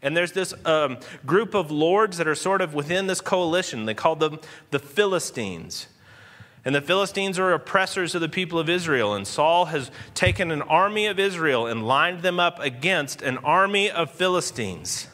And 0.02 0.16
there's 0.16 0.32
this 0.32 0.54
um, 0.66 0.98
group 1.26 1.54
of 1.54 1.72
lords 1.72 2.18
that 2.18 2.28
are 2.28 2.36
sort 2.36 2.62
of 2.62 2.74
within 2.74 3.08
this 3.08 3.20
coalition. 3.22 3.86
They 3.86 3.94
call 3.94 4.16
them 4.16 4.40
the 4.72 4.80
Philistines. 4.80 5.88
And 6.66 6.76
the 6.76 6.82
Philistines 6.82 7.40
are 7.40 7.54
oppressors 7.54 8.16
of 8.16 8.22
the 8.22 8.30
people 8.30 8.60
of 8.60 8.70
Israel. 8.70 9.14
And 9.14 9.28
Saul 9.28 9.66
has 9.66 9.92
taken 10.14 10.52
an 10.52 10.62
army 10.62 11.08
of 11.08 11.20
Israel 11.20 11.68
and 11.68 11.88
lined 11.88 12.22
them 12.22 12.40
up 12.40 12.60
against 12.60 13.22
an 13.22 13.38
army 13.40 13.90
of 13.90 14.12
Philistines. 14.12 15.08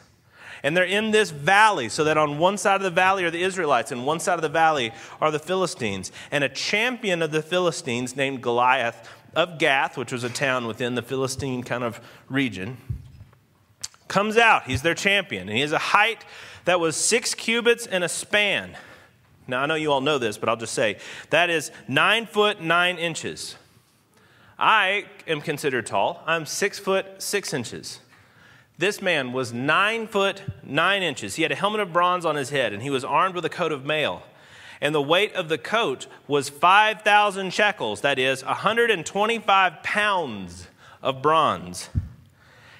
And 0.62 0.76
they're 0.76 0.84
in 0.84 1.12
this 1.12 1.30
valley, 1.30 1.88
so 1.88 2.02
that 2.04 2.18
on 2.18 2.38
one 2.38 2.58
side 2.58 2.76
of 2.76 2.82
the 2.82 2.90
valley 2.90 3.24
are 3.24 3.30
the 3.30 3.42
Israelites, 3.42 3.92
and 3.92 4.04
one 4.04 4.18
side 4.18 4.34
of 4.34 4.42
the 4.42 4.48
valley 4.48 4.90
are 5.20 5.30
the 5.30 5.38
Philistines. 5.38 6.10
And 6.32 6.42
a 6.42 6.48
champion 6.48 7.22
of 7.22 7.30
the 7.30 7.42
Philistines 7.42 8.16
named 8.16 8.42
Goliath 8.42 9.08
of 9.34 9.58
Gath, 9.58 9.96
which 9.96 10.10
was 10.10 10.24
a 10.24 10.30
town 10.30 10.66
within 10.66 10.96
the 10.96 11.02
Philistine 11.02 11.62
kind 11.62 11.84
of 11.84 12.00
region, 12.28 12.78
comes 14.08 14.36
out. 14.36 14.64
He's 14.64 14.82
their 14.82 14.94
champion. 14.94 15.48
And 15.48 15.56
he 15.56 15.62
has 15.62 15.72
a 15.72 15.78
height 15.78 16.24
that 16.64 16.80
was 16.80 16.96
six 16.96 17.34
cubits 17.34 17.86
and 17.86 18.04
a 18.04 18.08
span. 18.08 18.76
Now, 19.48 19.62
I 19.62 19.66
know 19.66 19.74
you 19.74 19.92
all 19.92 20.00
know 20.00 20.18
this, 20.18 20.38
but 20.38 20.48
I'll 20.48 20.56
just 20.56 20.74
say 20.74 20.98
that 21.30 21.50
is 21.50 21.70
nine 21.88 22.26
foot 22.26 22.60
nine 22.60 22.98
inches. 22.98 23.56
I 24.58 25.06
am 25.26 25.40
considered 25.40 25.86
tall. 25.86 26.22
I'm 26.26 26.46
six 26.46 26.78
foot 26.78 27.22
six 27.22 27.54
inches. 27.54 28.00
This 28.78 29.00
man 29.00 29.32
was 29.32 29.52
nine 29.52 30.06
foot 30.06 30.42
nine 30.62 31.02
inches. 31.02 31.36
He 31.36 31.42
had 31.42 31.52
a 31.52 31.54
helmet 31.54 31.80
of 31.80 31.92
bronze 31.92 32.24
on 32.24 32.36
his 32.36 32.50
head, 32.50 32.72
and 32.72 32.82
he 32.82 32.90
was 32.90 33.04
armed 33.04 33.34
with 33.34 33.44
a 33.44 33.50
coat 33.50 33.72
of 33.72 33.84
mail. 33.84 34.22
And 34.80 34.94
the 34.94 35.02
weight 35.02 35.32
of 35.34 35.48
the 35.48 35.56
coat 35.56 36.06
was 36.26 36.50
5,000 36.50 37.50
shekels, 37.50 38.02
that 38.02 38.18
is, 38.18 38.44
125 38.44 39.82
pounds 39.82 40.68
of 41.02 41.22
bronze. 41.22 41.88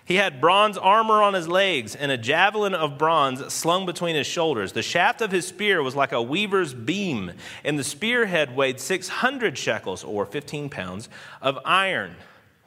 He 0.06 0.14
had 0.14 0.40
bronze 0.40 0.78
armor 0.78 1.20
on 1.20 1.34
his 1.34 1.48
legs 1.48 1.96
and 1.96 2.12
a 2.12 2.16
javelin 2.16 2.74
of 2.74 2.96
bronze 2.96 3.52
slung 3.52 3.86
between 3.86 4.14
his 4.14 4.26
shoulders. 4.26 4.72
The 4.72 4.80
shaft 4.80 5.20
of 5.20 5.32
his 5.32 5.48
spear 5.48 5.82
was 5.82 5.96
like 5.96 6.12
a 6.12 6.22
weaver's 6.22 6.72
beam, 6.72 7.32
and 7.64 7.76
the 7.76 7.82
spearhead 7.82 8.54
weighed 8.54 8.78
600 8.78 9.58
shekels, 9.58 10.04
or 10.04 10.24
15 10.24 10.70
pounds, 10.70 11.08
of 11.42 11.58
iron. 11.64 12.14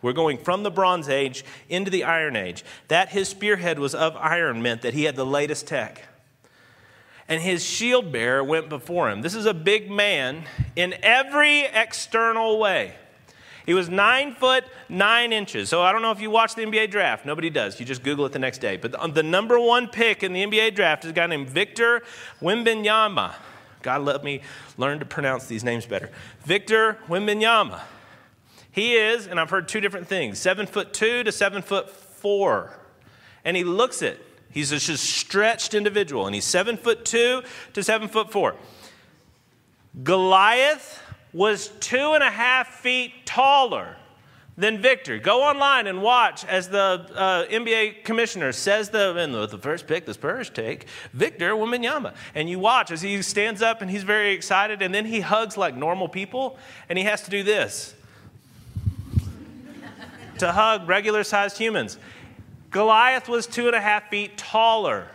We're 0.02 0.12
going 0.12 0.38
from 0.38 0.64
the 0.64 0.70
Bronze 0.70 1.08
Age 1.08 1.46
into 1.70 1.90
the 1.90 2.04
Iron 2.04 2.36
Age. 2.36 2.66
That 2.90 3.10
his 3.10 3.30
spearhead 3.30 3.80
was 3.80 3.96
of 3.96 4.18
iron 4.18 4.62
meant 4.62 4.82
that 4.82 4.94
he 4.94 5.06
had 5.06 5.16
the 5.16 5.26
latest 5.26 5.66
tech. 5.66 6.04
And 7.30 7.42
his 7.42 7.64
shield 7.64 8.12
bearer 8.12 8.44
went 8.44 8.68
before 8.68 9.10
him. 9.10 9.22
This 9.22 9.36
is 9.36 9.46
a 9.46 9.54
big 9.54 9.90
man 9.90 10.44
in 10.76 10.94
every 11.02 11.62
external 11.62 12.60
way. 12.60 12.96
He 13.70 13.76
was 13.76 13.88
nine 13.88 14.34
foot 14.34 14.64
nine 14.90 15.32
inches. 15.32 15.70
So 15.70 15.84
I 15.84 15.92
don't 15.92 16.02
know 16.02 16.10
if 16.10 16.20
you 16.20 16.32
watch 16.32 16.56
the 16.56 16.64
NBA 16.64 16.90
draft. 16.90 17.24
Nobody 17.24 17.52
does. 17.52 17.80
You 17.80 17.86
just 17.86 18.02
Google 18.02 18.26
it 18.26 18.32
the 18.32 18.40
next 18.40 18.58
day. 18.58 18.78
But 18.78 19.14
the 19.14 19.22
number 19.22 19.60
one 19.60 19.88
pick 19.90 20.24
in 20.24 20.34
the 20.34 20.44
NBA 20.44 20.74
draft 20.74 21.06
is 21.06 21.12
a 21.12 21.14
guy 21.14 21.28
named 21.28 21.52
Victor 21.52 22.02
Wembanyama. 22.42 23.36
God 23.84 24.02
let 24.02 24.24
me 24.24 24.42
learn 24.80 24.98
to 24.98 25.06
pronounce 25.06 25.46
these 25.46 25.64
names 25.64 25.86
better. 25.86 26.10
Victor 26.46 26.98
Wembanyama. 27.08 27.82
He 28.72 28.96
is, 28.96 29.28
and 29.28 29.40
I've 29.40 29.52
heard 29.52 29.68
two 29.68 29.82
different 29.82 30.08
things, 30.08 30.40
seven 30.40 30.66
foot 30.66 30.92
two 30.92 31.24
to 31.24 31.32
seven 31.32 31.62
foot 31.62 31.92
four. 31.92 32.76
And 33.46 33.56
he 33.56 33.64
looks 33.64 34.02
it. 34.02 34.20
He's 34.50 34.72
just 34.72 34.90
a 34.90 34.98
stretched 34.98 35.76
individual, 35.76 36.26
and 36.26 36.34
he's 36.34 36.44
seven 36.44 36.76
foot 36.76 37.06
two 37.06 37.44
to 37.74 37.84
seven 37.84 38.08
foot 38.08 38.32
four. 38.32 38.56
Goliath 40.02 41.04
was 41.34 41.70
two 41.80 42.14
and 42.14 42.24
a 42.24 42.30
half 42.30 42.68
feet 42.80 43.26
taller 43.26 43.96
than 44.58 44.82
Victor. 44.82 45.18
Go 45.20 45.42
online 45.44 45.88
and 45.88 46.02
watch 46.02 46.44
as 46.44 46.68
the 46.68 47.08
uh, 47.16 47.46
NBA 47.46 48.04
commissioner 48.04 48.52
says 48.52 48.90
the, 48.90 49.14
the, 49.14 49.48
the 49.48 49.58
first 49.58 49.88
pick 49.88 50.06
the 50.06 50.14
Spurs 50.14 50.50
take, 50.50 50.86
Victor 51.14 51.52
Wembanyama. 51.52 52.14
And 52.36 52.50
you 52.50 52.60
watch 52.60 52.92
as 52.92 53.02
he 53.02 53.22
stands 53.22 53.62
up 53.62 53.82
and 53.82 53.90
he's 53.90 54.04
very 54.04 54.34
excited, 54.34 54.82
and 54.82 54.94
then 54.94 55.06
he 55.06 55.22
hugs 55.22 55.56
like 55.56 55.76
normal 55.76 56.10
people, 56.10 56.58
and 56.90 56.98
he 56.98 57.06
has 57.06 57.22
to 57.22 57.30
do 57.30 57.42
this 57.42 57.96
to 60.40 60.52
hug 60.52 60.88
regular 60.88 61.24
sized 61.24 61.58
humans. 61.58 61.98
Goliath 62.72 63.30
was 63.30 63.48
two 63.48 63.68
and 63.68 63.76
a 63.76 63.82
half 63.82 64.10
feet 64.10 64.38
taller. 64.38 65.08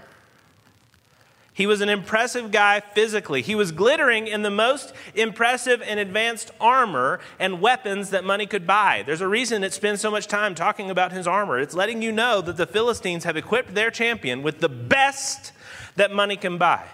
He 1.55 1.69
was 1.69 1.81
an 1.81 1.89
impressive 1.89 2.51
guy 2.51 2.81
physically. 2.81 3.41
He 3.41 3.55
was 3.55 3.71
glittering 3.71 4.27
in 4.27 4.43
the 4.43 4.51
most 4.51 4.93
impressive 5.15 5.81
and 5.83 6.01
advanced 6.01 6.51
armor 6.61 7.21
and 7.39 7.61
weapons 7.61 8.11
that 8.11 8.25
money 8.25 8.45
could 8.45 8.67
buy. 8.67 9.05
There's 9.07 9.21
a 9.21 9.29
reason 9.29 9.63
it 9.63 9.73
spends 9.73 10.01
so 10.01 10.11
much 10.11 10.27
time 10.27 10.57
talking 10.57 10.91
about 10.91 11.13
his 11.13 11.29
armor. 11.29 11.61
It's 11.61 11.75
letting 11.75 12.03
you 12.03 12.11
know 12.11 12.41
that 12.41 12.57
the 12.57 12.67
Philistines 12.67 13.23
have 13.23 13.37
equipped 13.37 13.73
their 13.73 13.93
champion 13.93 14.43
with 14.43 14.59
the 14.59 14.69
best 14.69 15.53
that 15.95 16.11
money 16.11 16.37
can 16.37 16.59
buy. 16.59 16.85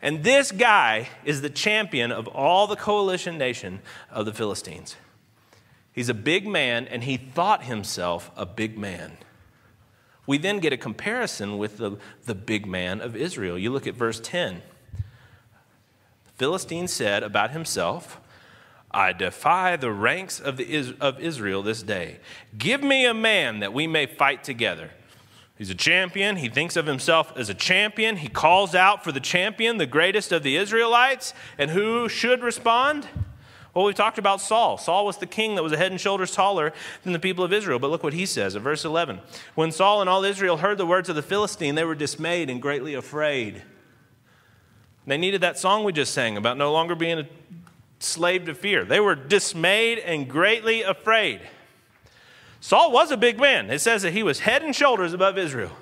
And 0.00 0.22
this 0.22 0.52
guy 0.52 1.08
is 1.24 1.42
the 1.42 1.50
champion 1.50 2.12
of 2.12 2.28
all 2.28 2.68
the 2.68 2.76
coalition 2.76 3.38
nation 3.38 3.80
of 4.08 4.24
the 4.24 4.32
Philistines. 4.32 4.94
He's 5.92 6.08
a 6.08 6.14
big 6.14 6.46
man, 6.46 6.86
and 6.86 7.02
he 7.02 7.16
thought 7.16 7.64
himself 7.64 8.30
a 8.36 8.46
big 8.46 8.78
man. 8.78 9.18
We 10.26 10.38
then 10.38 10.60
get 10.60 10.72
a 10.72 10.76
comparison 10.76 11.58
with 11.58 11.78
the, 11.78 11.98
the 12.24 12.34
big 12.34 12.66
man 12.66 13.00
of 13.00 13.16
Israel. 13.16 13.58
You 13.58 13.70
look 13.70 13.86
at 13.86 13.94
verse 13.94 14.20
10. 14.20 14.62
The 14.94 16.32
Philistine 16.36 16.88
said 16.88 17.22
about 17.22 17.50
himself, 17.50 18.20
I 18.90 19.12
defy 19.12 19.76
the 19.76 19.90
ranks 19.90 20.38
of, 20.38 20.58
the, 20.58 20.94
of 21.00 21.18
Israel 21.18 21.62
this 21.62 21.82
day. 21.82 22.18
Give 22.56 22.82
me 22.82 23.06
a 23.06 23.14
man 23.14 23.60
that 23.60 23.72
we 23.72 23.86
may 23.86 24.06
fight 24.06 24.44
together. 24.44 24.90
He's 25.56 25.70
a 25.70 25.74
champion. 25.74 26.36
He 26.36 26.48
thinks 26.48 26.76
of 26.76 26.86
himself 26.86 27.32
as 27.36 27.48
a 27.48 27.54
champion. 27.54 28.16
He 28.16 28.28
calls 28.28 28.74
out 28.74 29.04
for 29.04 29.12
the 29.12 29.20
champion, 29.20 29.78
the 29.78 29.86
greatest 29.86 30.32
of 30.32 30.42
the 30.42 30.56
Israelites. 30.56 31.34
And 31.56 31.70
who 31.70 32.08
should 32.08 32.42
respond? 32.42 33.08
Well, 33.74 33.86
we've 33.86 33.94
talked 33.94 34.18
about 34.18 34.40
Saul. 34.40 34.76
Saul 34.76 35.06
was 35.06 35.16
the 35.16 35.26
king 35.26 35.54
that 35.54 35.62
was 35.62 35.72
a 35.72 35.78
head 35.78 35.92
and 35.92 36.00
shoulders 36.00 36.32
taller 36.32 36.74
than 37.04 37.14
the 37.14 37.18
people 37.18 37.42
of 37.42 37.52
Israel. 37.52 37.78
But 37.78 37.90
look 37.90 38.02
what 38.02 38.12
he 38.12 38.26
says 38.26 38.54
in 38.54 38.62
verse 38.62 38.84
11. 38.84 39.20
When 39.54 39.72
Saul 39.72 40.02
and 40.02 40.10
all 40.10 40.24
Israel 40.24 40.58
heard 40.58 40.76
the 40.76 40.86
words 40.86 41.08
of 41.08 41.16
the 41.16 41.22
Philistine, 41.22 41.74
they 41.74 41.84
were 41.84 41.94
dismayed 41.94 42.50
and 42.50 42.60
greatly 42.60 42.92
afraid. 42.92 43.62
They 45.06 45.16
needed 45.16 45.40
that 45.40 45.58
song 45.58 45.84
we 45.84 45.92
just 45.92 46.12
sang 46.12 46.36
about 46.36 46.58
no 46.58 46.70
longer 46.70 46.94
being 46.94 47.18
a 47.18 47.28
slave 47.98 48.44
to 48.46 48.54
fear. 48.54 48.84
They 48.84 49.00
were 49.00 49.14
dismayed 49.14 49.98
and 49.98 50.28
greatly 50.28 50.82
afraid. 50.82 51.40
Saul 52.60 52.92
was 52.92 53.10
a 53.10 53.16
big 53.16 53.40
man. 53.40 53.70
It 53.70 53.80
says 53.80 54.02
that 54.02 54.12
he 54.12 54.22
was 54.22 54.40
head 54.40 54.62
and 54.62 54.76
shoulders 54.76 55.12
above 55.12 55.38
Israel. 55.38 55.72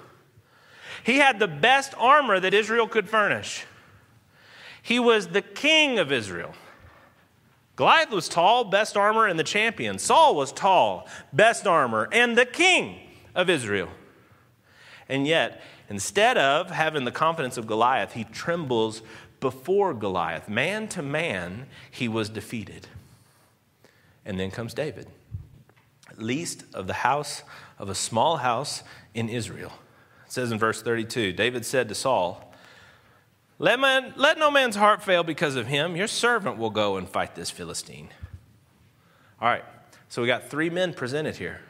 He 1.02 1.16
had 1.16 1.38
the 1.38 1.48
best 1.48 1.92
armor 1.98 2.38
that 2.40 2.54
Israel 2.54 2.86
could 2.86 3.08
furnish. 3.08 3.64
He 4.82 4.98
was 4.98 5.28
the 5.28 5.42
king 5.42 5.98
of 5.98 6.12
Israel. 6.12 6.54
Goliath 7.80 8.10
was 8.10 8.28
tall, 8.28 8.64
best 8.64 8.94
armor, 8.94 9.26
and 9.26 9.38
the 9.38 9.42
champion. 9.42 9.98
Saul 9.98 10.34
was 10.34 10.52
tall, 10.52 11.08
best 11.32 11.66
armor, 11.66 12.10
and 12.12 12.36
the 12.36 12.44
king 12.44 13.00
of 13.34 13.48
Israel. 13.48 13.88
And 15.08 15.26
yet, 15.26 15.62
instead 15.88 16.36
of 16.36 16.70
having 16.70 17.06
the 17.06 17.10
confidence 17.10 17.56
of 17.56 17.66
Goliath, 17.66 18.12
he 18.12 18.24
trembles 18.24 19.00
before 19.40 19.94
Goliath. 19.94 20.46
Man 20.46 20.88
to 20.88 21.00
man, 21.00 21.68
he 21.90 22.06
was 22.06 22.28
defeated. 22.28 22.86
And 24.26 24.38
then 24.38 24.50
comes 24.50 24.74
David, 24.74 25.06
least 26.18 26.64
of 26.74 26.86
the 26.86 26.92
house 26.92 27.44
of 27.78 27.88
a 27.88 27.94
small 27.94 28.36
house 28.36 28.82
in 29.14 29.30
Israel. 29.30 29.72
It 30.26 30.32
says 30.32 30.52
in 30.52 30.58
verse 30.58 30.82
32 30.82 31.32
David 31.32 31.64
said 31.64 31.88
to 31.88 31.94
Saul, 31.94 32.49
let, 33.60 33.78
man, 33.78 34.14
let 34.16 34.38
no 34.38 34.50
man's 34.50 34.74
heart 34.74 35.02
fail 35.02 35.22
because 35.22 35.54
of 35.54 35.66
him. 35.66 35.94
Your 35.94 36.06
servant 36.06 36.56
will 36.56 36.70
go 36.70 36.96
and 36.96 37.06
fight 37.06 37.34
this 37.34 37.50
Philistine. 37.50 38.08
All 39.38 39.48
right, 39.48 39.64
so 40.08 40.22
we 40.22 40.28
got 40.28 40.48
three 40.48 40.70
men 40.70 40.94
presented 40.94 41.36
here. 41.36 41.60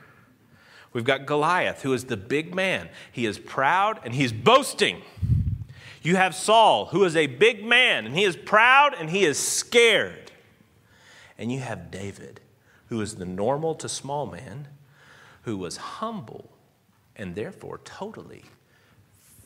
We've 0.92 1.04
got 1.04 1.26
Goliath, 1.26 1.82
who 1.82 1.92
is 1.92 2.04
the 2.04 2.16
big 2.16 2.54
man. 2.54 2.90
He 3.10 3.26
is 3.26 3.40
proud 3.40 3.98
and 4.04 4.14
he's 4.14 4.32
boasting. 4.32 5.02
You 6.00 6.14
have 6.14 6.32
Saul, 6.34 6.86
who 6.86 7.02
is 7.02 7.16
a 7.16 7.26
big 7.26 7.64
man, 7.64 8.06
and 8.06 8.14
he 8.14 8.22
is 8.22 8.36
proud 8.36 8.94
and 8.94 9.10
he 9.10 9.24
is 9.24 9.36
scared. 9.36 10.30
And 11.36 11.50
you 11.50 11.58
have 11.58 11.90
David, 11.90 12.40
who 12.86 13.00
is 13.00 13.16
the 13.16 13.26
normal 13.26 13.74
to 13.74 13.88
small 13.88 14.26
man, 14.26 14.68
who 15.42 15.56
was 15.56 15.76
humble 15.76 16.52
and 17.16 17.34
therefore 17.34 17.80
totally 17.84 18.44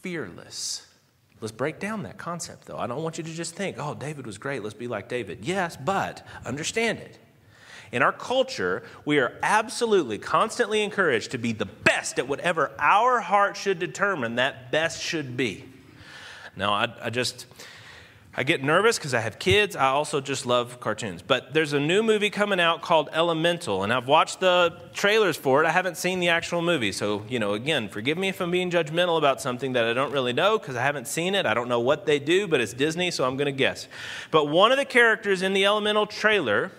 fearless. 0.03 0.87
Let's 1.41 1.53
break 1.53 1.79
down 1.79 2.05
that 2.05 2.17
concept, 2.17 2.67
though. 2.67 2.79
I 2.79 2.87
don't 2.87 3.03
want 3.03 3.19
you 3.19 3.25
to 3.25 3.33
just 3.33 3.55
think, 3.55 3.77
oh, 3.79 3.95
David 3.95 4.27
was 4.27 4.39
great, 4.39 4.63
let's 4.63 4.75
be 4.75 4.89
like 4.89 5.09
David. 5.09 5.45
Yes, 5.45 5.77
but 5.77 6.27
understand 6.45 6.99
it. 7.01 7.19
In 7.93 8.03
our 8.03 8.13
culture, 8.13 8.83
we 9.05 9.19
are 9.19 9.39
absolutely 9.43 10.19
constantly 10.19 10.83
encouraged 10.83 11.31
to 11.33 11.39
be 11.39 11.53
the 11.53 11.67
best 11.67 12.19
at 12.19 12.27
whatever 12.27 12.73
our 12.79 13.21
heart 13.21 13.57
should 13.57 13.79
determine 13.79 14.37
that 14.37 14.73
best 14.73 15.03
should 15.03 15.37
be. 15.37 15.65
Now, 16.57 16.73
I, 16.73 16.89
I 17.03 17.11
just, 17.11 17.47
I 18.37 18.43
get 18.43 18.65
nervous 18.65 18.99
because 18.99 19.15
I 19.15 19.21
have 19.21 19.39
kids. 19.39 19.77
I 19.77 19.87
also 19.91 20.21
just 20.21 20.45
love 20.45 20.81
cartoons. 20.81 21.23
But 21.23 21.55
there's 21.55 21.73
a 21.73 21.79
new 21.79 22.03
movie 22.03 22.31
coming 22.31 22.59
out 22.59 22.83
called 22.83 23.09
Elemental, 23.13 23.85
and 23.85 23.93
I've 23.93 24.09
watched 24.09 24.41
the 24.41 24.77
trailers 24.93 25.37
for 25.37 25.63
it. 25.63 25.69
I 25.69 25.71
haven't 25.71 25.97
seen 25.97 26.19
the 26.19 26.31
actual 26.31 26.61
movie. 26.61 26.91
So, 26.91 27.23
you 27.29 27.39
know, 27.39 27.55
again, 27.55 27.89
forgive 27.89 28.19
me 28.19 28.29
if 28.29 28.41
I'm 28.41 28.51
being 28.51 28.73
judgmental 28.73 29.19
about 29.19 29.41
something 29.41 29.75
that 29.75 29.85
I 29.85 29.93
don't 29.93 30.11
really 30.11 30.33
know 30.33 30.59
because 30.59 30.75
I 30.75 30.83
haven't 30.83 31.07
seen 31.07 31.37
it. 31.37 31.47
I 31.47 31.55
don't 31.55 31.69
know 31.69 31.79
what 31.79 32.07
they 32.07 32.19
do, 32.19 32.49
but 32.49 32.61
it's 32.61 32.73
Disney, 32.73 33.13
so 33.13 33.25
I'm 33.25 33.37
going 33.37 33.47
to 33.47 33.53
guess. 33.53 33.87
But 34.33 34.47
one 34.47 34.73
of 34.73 34.79
the 34.79 34.85
characters 34.85 35.43
in 35.43 35.53
the 35.53 35.65
Elemental 35.65 36.07
trailer 36.07 36.73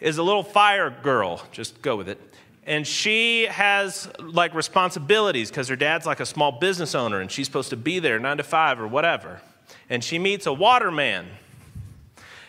is 0.00 0.16
a 0.16 0.22
little 0.22 0.42
fire 0.42 0.88
girl. 0.88 1.42
Just 1.52 1.82
go 1.82 1.94
with 1.94 2.08
it. 2.08 2.18
And 2.66 2.86
she 2.86 3.44
has 3.50 4.08
like 4.18 4.54
responsibilities 4.54 5.50
because 5.50 5.68
her 5.68 5.76
dad's 5.76 6.06
like 6.06 6.20
a 6.20 6.26
small 6.26 6.52
business 6.52 6.94
owner 6.94 7.20
and 7.20 7.30
she's 7.30 7.44
supposed 7.44 7.68
to 7.68 7.76
be 7.76 7.98
there 7.98 8.18
nine 8.18 8.38
to 8.38 8.42
five 8.42 8.80
or 8.80 8.88
whatever 8.88 9.42
and 9.88 10.02
she 10.02 10.18
meets 10.18 10.46
a 10.46 10.52
waterman. 10.52 11.26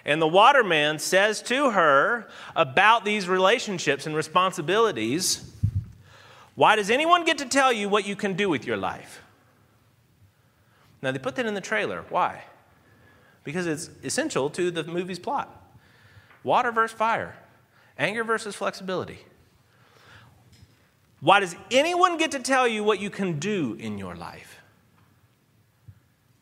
And 0.05 0.22
the 0.22 0.27
waterman 0.27 1.00
says 1.00 1.41
to 1.43 1.72
her 1.72 2.27
about 2.55 3.05
these 3.05 3.27
relationships 3.27 4.05
and 4.05 4.15
responsibilities 4.15 5.51
Why 6.53 6.75
does 6.75 6.89
anyone 6.89 7.25
get 7.25 7.39
to 7.39 7.45
tell 7.45 7.74
you 7.74 7.89
what 7.89 8.07
you 8.07 8.15
can 8.15 8.34
do 8.34 8.50
with 8.50 8.65
your 8.65 8.77
life? 8.77 9.22
Now, 11.01 11.12
they 11.12 11.19
put 11.19 11.36
that 11.36 11.45
in 11.45 11.53
the 11.53 11.62
trailer. 11.62 12.03
Why? 12.10 12.43
Because 13.43 13.67
it's 13.67 13.89
essential 14.03 14.50
to 14.51 14.72
the 14.72 14.84
movie's 14.84 15.19
plot 15.19 15.62
water 16.43 16.72
versus 16.72 16.95
fire, 16.95 17.36
anger 17.98 18.24
versus 18.24 18.55
flexibility. 18.55 19.19
Why 21.19 21.39
does 21.39 21.55
anyone 21.72 22.17
get 22.17 22.31
to 22.31 22.39
tell 22.39 22.67
you 22.67 22.84
what 22.84 23.00
you 23.00 23.10
can 23.10 23.39
do 23.39 23.75
in 23.79 23.98
your 23.98 24.15
life? 24.15 24.54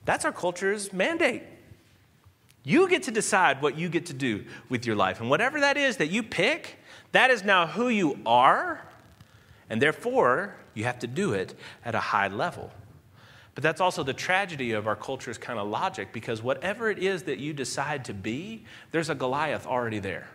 That's 0.06 0.26
our 0.26 0.32
culture's 0.32 0.92
mandate. 0.92 1.44
You 2.64 2.88
get 2.88 3.04
to 3.04 3.12
decide 3.12 3.62
what 3.62 3.78
you 3.78 3.90
get 3.90 4.06
to 4.08 4.14
do 4.14 4.46
with 4.70 4.86
your 4.86 4.96
life. 4.96 5.20
And 5.20 5.30
whatever 5.30 5.60
that 5.60 5.78
is 5.78 5.98
that 5.98 6.08
you 6.08 6.24
pick, 6.24 6.78
that 7.12 7.30
is 7.30 7.44
now 7.44 7.68
who 7.68 7.90
you 7.90 8.20
are. 8.26 8.88
And 9.70 9.82
therefore, 9.82 10.56
you 10.74 10.86
have 10.86 11.00
to 11.00 11.08
do 11.08 11.34
it 11.34 11.56
at 11.84 11.96
a 11.96 12.00
high 12.00 12.28
level. 12.28 12.72
But 13.56 13.64
that's 13.64 13.82
also 13.82 14.04
the 14.04 14.14
tragedy 14.14 14.72
of 14.72 14.88
our 14.88 14.96
culture's 14.96 15.38
kind 15.38 15.60
of 15.60 15.68
logic 15.68 16.12
because 16.12 16.42
whatever 16.42 16.90
it 16.90 17.00
is 17.00 17.24
that 17.24 17.40
you 17.40 17.54
decide 17.54 18.06
to 18.06 18.14
be, 18.14 18.64
there's 18.92 19.10
a 19.10 19.16
Goliath 19.16 19.68
already 19.68 20.00
there. 20.00 20.28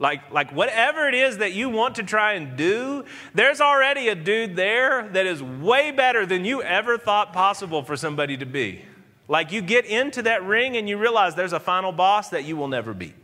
Like, 0.00 0.32
like 0.32 0.50
whatever 0.52 1.06
it 1.08 1.14
is 1.14 1.38
that 1.38 1.52
you 1.52 1.68
want 1.68 1.96
to 1.96 2.02
try 2.02 2.32
and 2.32 2.56
do, 2.56 3.04
there's 3.34 3.60
already 3.60 4.08
a 4.08 4.14
dude 4.14 4.56
there 4.56 5.06
that 5.08 5.26
is 5.26 5.42
way 5.42 5.90
better 5.90 6.24
than 6.24 6.46
you 6.46 6.62
ever 6.62 6.96
thought 6.96 7.34
possible 7.34 7.82
for 7.82 7.96
somebody 7.96 8.38
to 8.38 8.46
be. 8.46 8.82
Like 9.28 9.52
you 9.52 9.60
get 9.60 9.84
into 9.84 10.22
that 10.22 10.42
ring 10.42 10.78
and 10.78 10.88
you 10.88 10.96
realize 10.96 11.34
there's 11.34 11.52
a 11.52 11.60
final 11.60 11.92
boss 11.92 12.30
that 12.30 12.44
you 12.44 12.56
will 12.56 12.66
never 12.66 12.94
beat. 12.94 13.14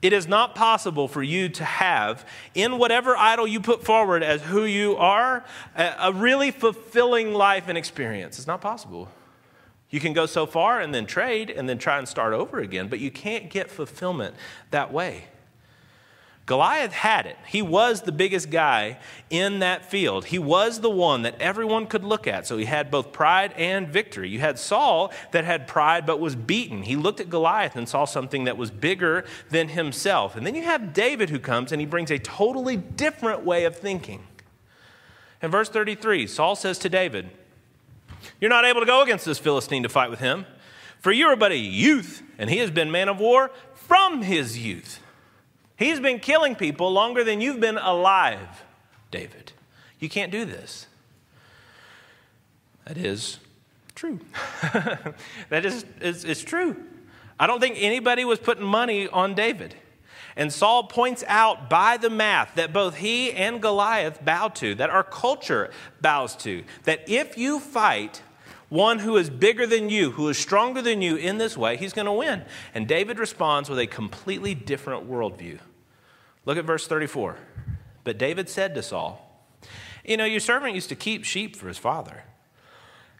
It 0.00 0.12
is 0.12 0.28
not 0.28 0.54
possible 0.54 1.08
for 1.08 1.22
you 1.22 1.48
to 1.48 1.64
have, 1.64 2.26
in 2.54 2.78
whatever 2.78 3.16
idol 3.16 3.46
you 3.46 3.60
put 3.60 3.84
forward 3.84 4.22
as 4.22 4.42
who 4.42 4.64
you 4.64 4.96
are, 4.96 5.44
a, 5.76 6.12
really 6.12 6.50
fulfilling 6.50 7.34
life 7.34 7.68
and 7.68 7.76
experience. 7.76 8.38
It's 8.38 8.46
not 8.46 8.60
possible. 8.60 9.08
You 9.90 10.00
can 10.00 10.12
go 10.12 10.26
so 10.26 10.46
far 10.46 10.80
and 10.80 10.94
then 10.94 11.06
trade 11.06 11.50
and 11.50 11.68
then 11.68 11.78
try 11.78 11.98
and 11.98 12.08
start 12.08 12.32
over 12.32 12.58
again, 12.60 12.88
but 12.88 12.98
you 12.98 13.10
can't 13.10 13.50
get 13.50 13.70
fulfillment 13.70 14.34
that 14.70 14.92
way. 14.92 15.24
Goliath 16.52 16.92
had 16.92 17.24
it. 17.24 17.38
He 17.46 17.62
was 17.62 18.02
the 18.02 18.12
biggest 18.12 18.50
guy 18.50 18.98
in 19.30 19.60
that 19.60 19.86
field. 19.86 20.26
He 20.26 20.38
was 20.38 20.80
the 20.80 20.90
one 20.90 21.22
that 21.22 21.40
everyone 21.40 21.86
could 21.86 22.04
look 22.04 22.26
at. 22.26 22.46
So 22.46 22.58
he 22.58 22.66
had 22.66 22.90
both 22.90 23.10
pride 23.10 23.54
and 23.56 23.88
victory. 23.88 24.28
You 24.28 24.40
had 24.40 24.58
Saul 24.58 25.14
that 25.30 25.46
had 25.46 25.66
pride 25.66 26.04
but 26.04 26.20
was 26.20 26.36
beaten. 26.36 26.82
He 26.82 26.94
looked 26.94 27.20
at 27.20 27.30
Goliath 27.30 27.74
and 27.74 27.88
saw 27.88 28.04
something 28.04 28.44
that 28.44 28.58
was 28.58 28.70
bigger 28.70 29.24
than 29.48 29.68
himself. 29.68 30.36
And 30.36 30.46
then 30.46 30.54
you 30.54 30.62
have 30.64 30.92
David 30.92 31.30
who 31.30 31.38
comes 31.38 31.72
and 31.72 31.80
he 31.80 31.86
brings 31.86 32.10
a 32.10 32.18
totally 32.18 32.76
different 32.76 33.46
way 33.46 33.64
of 33.64 33.74
thinking. 33.74 34.22
In 35.40 35.50
verse 35.50 35.70
33, 35.70 36.26
Saul 36.26 36.54
says 36.54 36.78
to 36.80 36.90
David, 36.90 37.30
You're 38.42 38.50
not 38.50 38.66
able 38.66 38.80
to 38.80 38.86
go 38.86 39.00
against 39.00 39.24
this 39.24 39.38
Philistine 39.38 39.84
to 39.84 39.88
fight 39.88 40.10
with 40.10 40.20
him, 40.20 40.44
for 41.00 41.12
you 41.12 41.28
are 41.28 41.36
but 41.36 41.50
a 41.50 41.56
youth, 41.56 42.22
and 42.36 42.50
he 42.50 42.58
has 42.58 42.70
been 42.70 42.90
man 42.90 43.08
of 43.08 43.18
war 43.18 43.50
from 43.72 44.20
his 44.20 44.58
youth. 44.58 45.01
He's 45.82 45.98
been 45.98 46.20
killing 46.20 46.54
people 46.54 46.92
longer 46.92 47.24
than 47.24 47.40
you've 47.40 47.58
been 47.58 47.76
alive, 47.76 48.62
David. 49.10 49.52
You 49.98 50.08
can't 50.08 50.30
do 50.30 50.44
this. 50.44 50.86
That 52.84 52.96
is 52.96 53.38
true. 53.96 54.20
that 55.48 55.64
is, 55.64 55.84
is, 56.00 56.24
is 56.24 56.44
true. 56.44 56.76
I 57.38 57.48
don't 57.48 57.60
think 57.60 57.76
anybody 57.78 58.24
was 58.24 58.38
putting 58.38 58.64
money 58.64 59.08
on 59.08 59.34
David. 59.34 59.74
And 60.36 60.52
Saul 60.52 60.84
points 60.84 61.24
out 61.26 61.68
by 61.68 61.96
the 61.96 62.10
math 62.10 62.54
that 62.54 62.72
both 62.72 62.96
he 62.96 63.32
and 63.32 63.60
Goliath 63.60 64.24
bow 64.24 64.48
to, 64.48 64.76
that 64.76 64.88
our 64.88 65.02
culture 65.02 65.70
bows 66.00 66.36
to, 66.36 66.62
that 66.84 67.08
if 67.08 67.36
you 67.36 67.58
fight 67.58 68.22
one 68.68 69.00
who 69.00 69.16
is 69.16 69.28
bigger 69.28 69.66
than 69.66 69.90
you, 69.90 70.12
who 70.12 70.28
is 70.28 70.38
stronger 70.38 70.80
than 70.80 71.02
you 71.02 71.16
in 71.16 71.38
this 71.38 71.56
way, 71.56 71.76
he's 71.76 71.92
going 71.92 72.06
to 72.06 72.12
win. 72.12 72.44
And 72.72 72.86
David 72.86 73.18
responds 73.18 73.68
with 73.68 73.80
a 73.80 73.86
completely 73.86 74.54
different 74.54 75.10
worldview. 75.10 75.58
Look 76.44 76.58
at 76.58 76.64
verse 76.64 76.86
34. 76.86 77.36
But 78.04 78.18
David 78.18 78.48
said 78.48 78.74
to 78.74 78.82
Saul, 78.82 79.46
You 80.04 80.16
know, 80.16 80.24
your 80.24 80.40
servant 80.40 80.74
used 80.74 80.88
to 80.88 80.96
keep 80.96 81.24
sheep 81.24 81.56
for 81.56 81.68
his 81.68 81.78
father. 81.78 82.24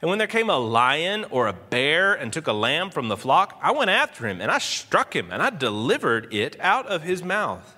And 0.00 0.08
when 0.08 0.18
there 0.18 0.26
came 0.26 0.50
a 0.50 0.58
lion 0.58 1.24
or 1.30 1.46
a 1.46 1.52
bear 1.52 2.12
and 2.12 2.32
took 2.32 2.48
a 2.48 2.52
lamb 2.52 2.90
from 2.90 3.06
the 3.06 3.16
flock, 3.16 3.56
I 3.62 3.70
went 3.70 3.90
after 3.90 4.26
him 4.26 4.40
and 4.40 4.50
I 4.50 4.58
struck 4.58 5.14
him 5.14 5.30
and 5.30 5.40
I 5.40 5.50
delivered 5.50 6.35
it 6.35 6.56
out 6.58 6.87
of 6.87 7.04
his 7.04 7.22
mouth. 7.22 7.76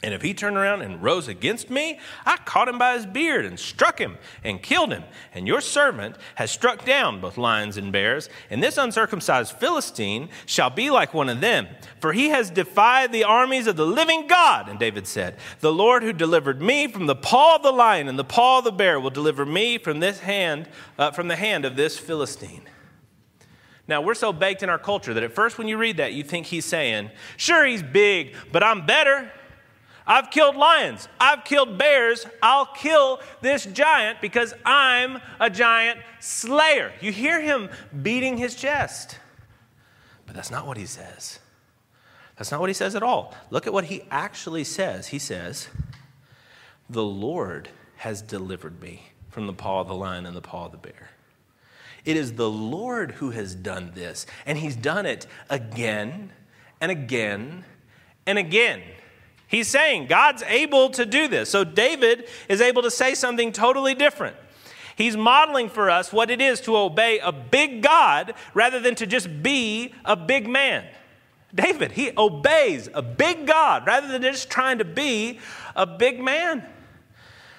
And 0.00 0.14
if 0.14 0.22
he 0.22 0.32
turned 0.32 0.56
around 0.56 0.82
and 0.82 1.02
rose 1.02 1.26
against 1.26 1.70
me, 1.70 1.98
I 2.24 2.36
caught 2.36 2.68
him 2.68 2.78
by 2.78 2.94
his 2.94 3.04
beard 3.04 3.44
and 3.44 3.58
struck 3.58 3.98
him 3.98 4.16
and 4.44 4.62
killed 4.62 4.92
him. 4.92 5.02
And 5.34 5.48
your 5.48 5.60
servant 5.60 6.14
has 6.36 6.52
struck 6.52 6.84
down 6.84 7.20
both 7.20 7.36
lions 7.36 7.76
and 7.76 7.90
bears, 7.90 8.28
and 8.48 8.62
this 8.62 8.78
uncircumcised 8.78 9.56
Philistine 9.56 10.28
shall 10.46 10.70
be 10.70 10.88
like 10.90 11.14
one 11.14 11.28
of 11.28 11.40
them, 11.40 11.66
for 12.00 12.12
he 12.12 12.28
has 12.28 12.48
defied 12.48 13.10
the 13.10 13.24
armies 13.24 13.66
of 13.66 13.74
the 13.74 13.86
living 13.86 14.28
God. 14.28 14.68
And 14.68 14.78
David 14.78 15.08
said, 15.08 15.36
The 15.60 15.72
Lord 15.72 16.04
who 16.04 16.12
delivered 16.12 16.62
me 16.62 16.86
from 16.86 17.06
the 17.06 17.16
paw 17.16 17.56
of 17.56 17.64
the 17.64 17.72
lion 17.72 18.06
and 18.06 18.18
the 18.18 18.22
paw 18.22 18.58
of 18.58 18.64
the 18.64 18.70
bear 18.70 19.00
will 19.00 19.10
deliver 19.10 19.44
me 19.44 19.78
from 19.78 19.98
this 19.98 20.20
hand, 20.20 20.68
uh, 20.96 21.10
from 21.10 21.26
the 21.26 21.36
hand 21.36 21.64
of 21.64 21.74
this 21.74 21.98
Philistine. 21.98 22.62
Now, 23.88 24.02
we're 24.02 24.14
so 24.14 24.32
baked 24.32 24.62
in 24.62 24.68
our 24.68 24.78
culture 24.78 25.14
that 25.14 25.24
at 25.24 25.34
first 25.34 25.58
when 25.58 25.66
you 25.66 25.76
read 25.76 25.96
that, 25.96 26.12
you 26.12 26.22
think 26.22 26.46
he's 26.46 26.66
saying, 26.66 27.10
Sure, 27.36 27.64
he's 27.64 27.82
big, 27.82 28.36
but 28.52 28.62
I'm 28.62 28.86
better. 28.86 29.32
I've 30.08 30.30
killed 30.30 30.56
lions. 30.56 31.06
I've 31.20 31.44
killed 31.44 31.76
bears. 31.76 32.26
I'll 32.42 32.66
kill 32.66 33.20
this 33.42 33.66
giant 33.66 34.22
because 34.22 34.54
I'm 34.64 35.20
a 35.38 35.50
giant 35.50 36.00
slayer. 36.18 36.92
You 37.02 37.12
hear 37.12 37.40
him 37.40 37.68
beating 38.02 38.38
his 38.38 38.54
chest. 38.54 39.18
But 40.24 40.34
that's 40.34 40.50
not 40.50 40.66
what 40.66 40.78
he 40.78 40.86
says. 40.86 41.38
That's 42.36 42.50
not 42.50 42.60
what 42.60 42.70
he 42.70 42.74
says 42.74 42.94
at 42.94 43.02
all. 43.02 43.34
Look 43.50 43.66
at 43.66 43.72
what 43.72 43.84
he 43.84 44.02
actually 44.10 44.64
says. 44.64 45.08
He 45.08 45.18
says, 45.18 45.68
The 46.88 47.04
Lord 47.04 47.68
has 47.96 48.22
delivered 48.22 48.80
me 48.80 49.10
from 49.28 49.46
the 49.46 49.52
paw 49.52 49.82
of 49.82 49.88
the 49.88 49.94
lion 49.94 50.24
and 50.24 50.34
the 50.34 50.40
paw 50.40 50.66
of 50.66 50.72
the 50.72 50.78
bear. 50.78 51.10
It 52.04 52.16
is 52.16 52.34
the 52.34 52.48
Lord 52.48 53.12
who 53.12 53.30
has 53.30 53.54
done 53.54 53.92
this, 53.94 54.24
and 54.46 54.56
he's 54.56 54.76
done 54.76 55.04
it 55.04 55.26
again 55.50 56.32
and 56.80 56.90
again 56.90 57.64
and 58.24 58.38
again. 58.38 58.82
He's 59.48 59.66
saying 59.66 60.06
God's 60.06 60.42
able 60.44 60.90
to 60.90 61.06
do 61.06 61.26
this. 61.26 61.50
So 61.50 61.64
David 61.64 62.28
is 62.48 62.60
able 62.60 62.82
to 62.82 62.90
say 62.90 63.14
something 63.14 63.50
totally 63.50 63.94
different. 63.94 64.36
He's 64.94 65.16
modeling 65.16 65.70
for 65.70 65.90
us 65.90 66.12
what 66.12 66.30
it 66.30 66.40
is 66.40 66.60
to 66.62 66.76
obey 66.76 67.18
a 67.18 67.32
big 67.32 67.82
God 67.82 68.34
rather 68.52 68.78
than 68.78 68.94
to 68.96 69.06
just 69.06 69.42
be 69.42 69.94
a 70.04 70.16
big 70.16 70.48
man. 70.48 70.84
David, 71.54 71.92
he 71.92 72.10
obeys 72.18 72.90
a 72.92 73.00
big 73.00 73.46
God 73.46 73.86
rather 73.86 74.08
than 74.08 74.20
just 74.20 74.50
trying 74.50 74.78
to 74.78 74.84
be 74.84 75.38
a 75.74 75.86
big 75.86 76.20
man. 76.20 76.62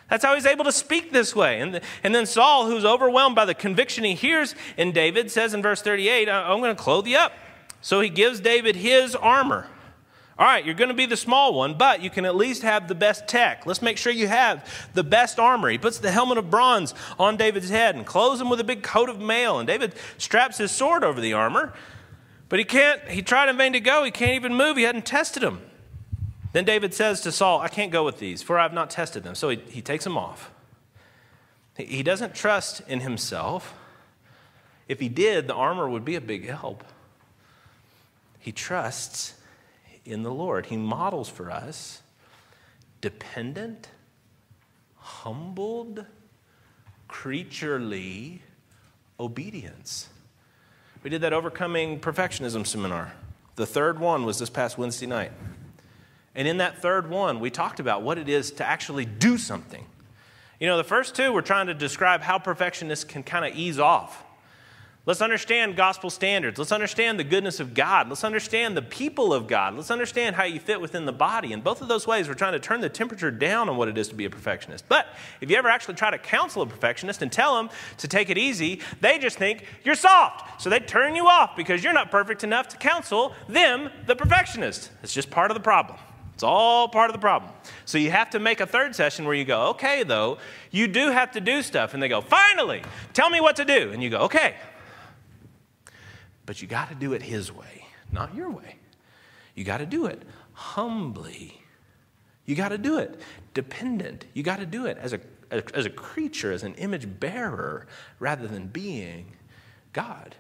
That's 0.09 0.23
how 0.23 0.35
he's 0.35 0.45
able 0.45 0.65
to 0.65 0.71
speak 0.71 1.11
this 1.11 1.35
way. 1.35 1.59
And, 1.59 1.81
and 2.03 2.13
then 2.13 2.25
Saul, 2.25 2.67
who's 2.67 2.85
overwhelmed 2.85 3.35
by 3.35 3.45
the 3.45 3.55
conviction 3.55 4.03
he 4.03 4.15
hears 4.15 4.53
in 4.77 4.91
David, 4.91 5.31
says 5.31 5.53
in 5.53 5.61
verse 5.61 5.81
38, 5.81 6.29
I'm 6.29 6.59
going 6.59 6.75
to 6.75 6.81
clothe 6.81 7.07
you 7.07 7.17
up. 7.17 7.33
So 7.81 8.01
he 8.01 8.09
gives 8.09 8.39
David 8.39 8.75
his 8.75 9.15
armor. 9.15 9.67
All 10.39 10.45
right, 10.45 10.65
you're 10.65 10.73
going 10.73 10.87
to 10.87 10.93
be 10.93 11.05
the 11.05 11.17
small 11.17 11.53
one, 11.53 11.73
but 11.73 12.01
you 12.01 12.09
can 12.09 12.23
at 12.23 12.33
least 12.33 12.61
have 12.61 12.87
the 12.87 12.95
best 12.95 13.27
tech. 13.27 13.65
Let's 13.65 13.81
make 13.81 13.97
sure 13.97 14.13
you 14.13 14.29
have 14.29 14.89
the 14.93 15.03
best 15.03 15.37
armor. 15.37 15.69
He 15.69 15.77
puts 15.77 15.97
the 15.97 16.11
helmet 16.11 16.37
of 16.37 16.49
bronze 16.49 16.93
on 17.19 17.35
David's 17.35 17.69
head 17.69 17.95
and 17.95 18.05
clothes 18.05 18.39
him 18.39 18.49
with 18.49 18.61
a 18.61 18.63
big 18.63 18.81
coat 18.81 19.09
of 19.09 19.19
mail. 19.19 19.59
And 19.59 19.67
David 19.67 19.95
straps 20.17 20.57
his 20.57 20.71
sword 20.71 21.03
over 21.03 21.19
the 21.19 21.33
armor, 21.33 21.73
but 22.47 22.57
he 22.57 22.63
can't, 22.63 23.01
he 23.09 23.21
tried 23.21 23.49
in 23.49 23.57
vain 23.57 23.73
to 23.73 23.81
go. 23.81 24.05
He 24.05 24.11
can't 24.11 24.31
even 24.31 24.53
move. 24.53 24.77
He 24.77 24.83
hadn't 24.83 25.05
tested 25.05 25.43
them. 25.43 25.61
Then 26.53 26.63
David 26.63 26.93
says 26.93 27.19
to 27.21 27.33
Saul, 27.33 27.59
I 27.59 27.67
can't 27.67 27.91
go 27.91 28.05
with 28.05 28.19
these, 28.19 28.41
for 28.41 28.57
I 28.57 28.63
have 28.63 28.73
not 28.73 28.89
tested 28.89 29.23
them. 29.23 29.35
So 29.35 29.49
he, 29.49 29.57
he 29.69 29.81
takes 29.81 30.05
them 30.05 30.17
off. 30.17 30.51
He 31.75 32.01
doesn't 32.01 32.33
trust 32.33 32.81
in 32.87 33.01
himself. 33.01 33.73
If 34.87 35.01
he 35.01 35.09
did, 35.09 35.47
the 35.47 35.53
armor 35.53 35.89
would 35.89 36.05
be 36.05 36.15
a 36.15 36.21
big 36.21 36.47
help. 36.47 36.85
He 38.39 38.53
trusts 38.53 39.33
in 40.09 40.23
the 40.23 40.31
Lord. 40.31 40.67
He 40.67 40.77
models 40.77 41.29
for 41.29 41.51
us 41.51 42.01
dependent, 43.01 43.89
humbled, 44.97 46.05
creaturely 47.07 48.41
obedience. 49.19 50.09
We 51.03 51.09
did 51.09 51.21
that 51.21 51.33
overcoming 51.33 51.99
perfectionism 51.99 52.65
seminar. 52.67 53.13
The 53.55 53.65
third 53.65 53.99
one 53.99 54.25
was 54.25 54.39
this 54.39 54.49
past 54.49 54.77
Wednesday 54.77 55.05
night. 55.05 55.31
And 56.35 56.47
in 56.47 56.57
that 56.57 56.81
third 56.81 57.09
one, 57.09 57.39
we 57.39 57.49
talked 57.49 57.79
about 57.79 58.01
what 58.01 58.17
it 58.17 58.29
is 58.29 58.51
to 58.51 58.65
actually 58.65 59.05
do 59.05 59.37
something. 59.37 59.85
You 60.59 60.67
know, 60.67 60.77
the 60.77 60.83
first 60.83 61.15
two 61.15 61.31
were 61.31 61.41
trying 61.41 61.67
to 61.67 61.73
describe 61.73 62.21
how 62.21 62.37
perfectionists 62.37 63.05
can 63.05 63.23
kind 63.23 63.45
of 63.45 63.57
ease 63.57 63.79
off. 63.79 64.23
Let's 65.09 65.23
understand 65.23 65.75
gospel 65.75 66.11
standards. 66.11 66.59
Let's 66.59 66.71
understand 66.71 67.19
the 67.19 67.23
goodness 67.23 67.59
of 67.59 67.73
God. 67.73 68.09
Let's 68.09 68.23
understand 68.23 68.77
the 68.77 68.83
people 68.83 69.33
of 69.33 69.47
God. 69.47 69.73
Let's 69.73 69.89
understand 69.89 70.35
how 70.35 70.43
you 70.43 70.59
fit 70.59 70.79
within 70.79 71.05
the 71.05 71.11
body. 71.11 71.51
In 71.51 71.61
both 71.61 71.81
of 71.81 71.87
those 71.87 72.05
ways, 72.05 72.27
we're 72.27 72.35
trying 72.35 72.51
to 72.53 72.59
turn 72.59 72.79
the 72.79 72.89
temperature 72.89 73.31
down 73.31 73.69
on 73.69 73.75
what 73.75 73.87
it 73.87 73.97
is 73.97 74.09
to 74.09 74.13
be 74.13 74.25
a 74.25 74.29
perfectionist. 74.29 74.85
But 74.87 75.07
if 75.41 75.49
you 75.49 75.57
ever 75.57 75.67
actually 75.67 75.95
try 75.95 76.11
to 76.11 76.19
counsel 76.19 76.61
a 76.61 76.67
perfectionist 76.67 77.23
and 77.23 77.31
tell 77.31 77.55
them 77.55 77.71
to 77.97 78.07
take 78.07 78.29
it 78.29 78.37
easy, 78.37 78.81
they 79.01 79.17
just 79.17 79.39
think 79.39 79.65
you're 79.83 79.95
soft. 79.95 80.61
So 80.61 80.69
they 80.69 80.79
turn 80.79 81.15
you 81.15 81.25
off 81.25 81.55
because 81.57 81.83
you're 81.83 81.91
not 81.91 82.11
perfect 82.11 82.43
enough 82.43 82.67
to 82.67 82.77
counsel 82.77 83.33
them, 83.47 83.89
the 84.05 84.15
perfectionist. 84.15 84.91
It's 85.01 85.11
just 85.11 85.31
part 85.31 85.49
of 85.49 85.55
the 85.55 85.63
problem. 85.63 85.97
It's 86.35 86.43
all 86.43 86.87
part 86.87 87.09
of 87.09 87.13
the 87.13 87.19
problem. 87.19 87.51
So 87.83 87.97
you 87.97 88.11
have 88.11 88.29
to 88.29 88.39
make 88.39 88.61
a 88.61 88.65
third 88.65 88.95
session 88.95 89.25
where 89.25 89.33
you 89.33 89.43
go, 89.43 89.69
okay, 89.71 90.03
though, 90.03 90.37
you 90.71 90.87
do 90.87 91.09
have 91.09 91.31
to 91.31 91.41
do 91.41 91.61
stuff. 91.61 91.93
And 91.93 92.01
they 92.01 92.07
go, 92.07 92.21
finally, 92.21 92.81
tell 93.11 93.29
me 93.29 93.41
what 93.41 93.57
to 93.57 93.65
do. 93.65 93.91
And 93.91 94.01
you 94.01 94.09
go, 94.09 94.19
okay, 94.19 94.55
but 96.49 96.63
you 96.63 96.67
got 96.67 96.89
to 96.89 96.95
do 96.95 97.13
it 97.13 97.21
His 97.21 97.51
way, 97.51 97.85
not 98.11 98.33
your 98.33 98.49
way. 98.49 98.77
You 99.53 99.63
got 99.63 99.77
to 99.77 99.85
do 99.85 100.07
it 100.07 100.23
humbly. 100.53 101.61
You 102.47 102.55
got 102.55 102.69
to 102.69 102.79
do 102.79 102.97
it 102.97 103.21
dependent. 103.53 104.25
You 104.33 104.41
got 104.41 104.57
to 104.57 104.65
do 104.65 104.87
it 104.87 104.97
as 104.97 105.13
a, 105.13 105.19
as 105.51 105.85
a 105.85 105.91
creature, 105.91 106.51
as 106.51 106.63
an 106.63 106.73
image 106.73 107.19
bearer, 107.19 107.85
rather 108.17 108.47
than 108.47 108.65
being 108.65 109.33
God. 109.93 110.35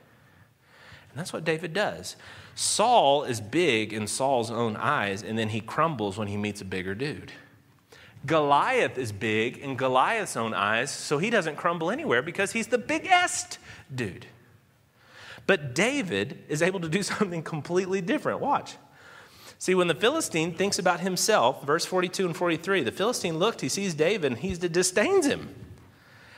And 1.11 1.19
that's 1.19 1.31
what 1.31 1.43
David 1.43 1.73
does. 1.73 2.15
Saul 2.55 3.23
is 3.23 3.39
big 3.39 3.93
in 3.93 4.07
Saul's 4.07 4.49
own 4.49 4.77
eyes, 4.77 5.21
and 5.21 5.37
then 5.37 5.49
he 5.49 5.61
crumbles 5.61 6.17
when 6.17 6.27
he 6.27 6.37
meets 6.37 6.59
a 6.59 6.65
bigger 6.65 6.95
dude. 6.95 7.33
Goliath 8.25 8.97
is 8.97 9.11
big 9.11 9.59
in 9.59 9.75
Goliath's 9.75 10.35
own 10.35 10.55
eyes, 10.55 10.89
so 10.89 11.19
he 11.19 11.29
doesn't 11.29 11.57
crumble 11.57 11.91
anywhere 11.91 12.23
because 12.23 12.51
he's 12.51 12.65
the 12.65 12.79
biggest 12.79 13.59
dude. 13.93 14.25
But 15.49 15.73
David 15.73 16.43
is 16.47 16.61
able 16.61 16.79
to 16.81 16.87
do 16.87 17.01
something 17.17 17.41
completely 17.41 18.01
different. 18.01 18.39
Watch. 18.39 18.75
See, 19.57 19.73
when 19.73 19.87
the 19.87 19.95
Philistine 19.95 20.53
thinks 20.53 20.77
about 20.77 20.99
himself, 20.99 21.63
verse 21.63 21.85
42 21.85 22.27
and 22.27 22.37
43, 22.37 22.83
the 22.83 22.91
Philistine 22.91 23.39
looked, 23.39 23.61
he 23.61 23.67
sees 23.67 23.95
David, 23.95 24.33
and 24.33 24.39
he 24.39 24.53
disdains 24.53 25.25
him. 25.25 25.55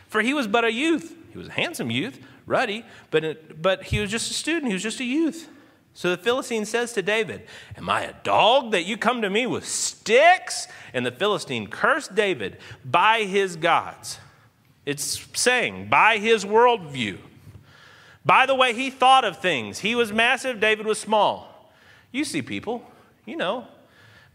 For 0.07 0.21
he 0.21 0.33
was 0.33 0.47
but 0.47 0.63
a 0.63 0.71
youth. 0.71 1.13
He 1.29 1.37
was 1.37 1.49
a 1.49 1.51
handsome 1.51 1.91
youth, 1.91 2.21
ruddy, 2.45 2.85
but, 3.09 3.61
but 3.61 3.83
he 3.83 3.99
was 3.99 4.09
just 4.09 4.31
a 4.31 4.33
student. 4.33 4.67
He 4.67 4.73
was 4.73 4.81
just 4.81 5.01
a 5.01 5.03
youth. 5.03 5.49
So 5.93 6.09
the 6.09 6.17
Philistine 6.17 6.63
says 6.63 6.93
to 6.93 7.01
David, 7.01 7.45
Am 7.75 7.89
I 7.89 8.03
a 8.03 8.13
dog 8.23 8.71
that 8.71 8.83
you 8.83 8.95
come 8.95 9.23
to 9.23 9.29
me 9.29 9.45
with 9.45 9.67
sticks? 9.67 10.69
And 10.93 11.05
the 11.05 11.11
Philistine 11.11 11.67
cursed 11.67 12.15
David 12.15 12.59
by 12.85 13.23
his 13.23 13.57
gods. 13.57 14.19
It's 14.85 15.27
saying, 15.33 15.89
by 15.89 16.17
his 16.17 16.45
worldview. 16.45 17.17
By 18.25 18.45
the 18.45 18.55
way 18.55 18.73
he 18.73 18.89
thought 18.89 19.25
of 19.25 19.37
things, 19.37 19.79
he 19.79 19.95
was 19.95 20.11
massive, 20.11 20.59
David 20.59 20.85
was 20.85 20.99
small. 20.99 21.71
You 22.11 22.23
see 22.23 22.41
people, 22.41 22.83
you 23.25 23.35
know, 23.35 23.65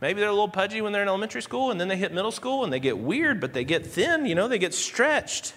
maybe 0.01 0.21
they're 0.21 0.29
a 0.29 0.33
little 0.33 0.49
pudgy 0.49 0.81
when 0.81 0.93
they're 0.93 1.03
in 1.03 1.09
elementary 1.09 1.43
school 1.43 1.71
and 1.71 1.81
then 1.81 1.89
they 1.89 1.97
hit 1.97 2.13
middle 2.13 2.33
school 2.33 2.65
and 2.65 2.73
they 2.73 2.81
get 2.81 2.99
weird, 2.99 3.41
but 3.41 3.53
they 3.53 3.65
get 3.65 3.87
thin, 3.87 4.27
you 4.27 4.35
know, 4.35 4.49
they 4.49 4.59
get 4.59 4.75
stretched. 4.75 5.55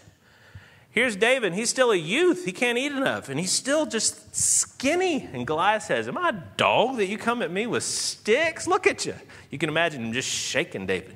Here's 0.91 1.15
David, 1.15 1.53
he's 1.53 1.69
still 1.69 1.91
a 1.91 1.95
youth, 1.95 2.45
he 2.45 2.51
can't 2.51 2.77
eat 2.77 2.91
enough, 2.91 3.29
and 3.29 3.39
he's 3.39 3.51
still 3.51 3.85
just 3.85 4.35
skinny. 4.35 5.29
And 5.33 5.45
Goliath 5.45 5.83
says, 5.83 6.07
Am 6.07 6.17
I 6.17 6.29
a 6.29 6.43
dog 6.57 6.97
that 6.97 7.05
you 7.05 7.17
come 7.17 7.43
at 7.43 7.51
me 7.51 7.67
with 7.67 7.83
sticks? 7.83 8.67
Look 8.67 8.87
at 8.87 9.05
you. 9.05 9.13
You 9.51 9.59
can 9.59 9.69
imagine 9.69 10.03
him 10.03 10.13
just 10.13 10.27
shaking 10.27 10.87
David. 10.87 11.15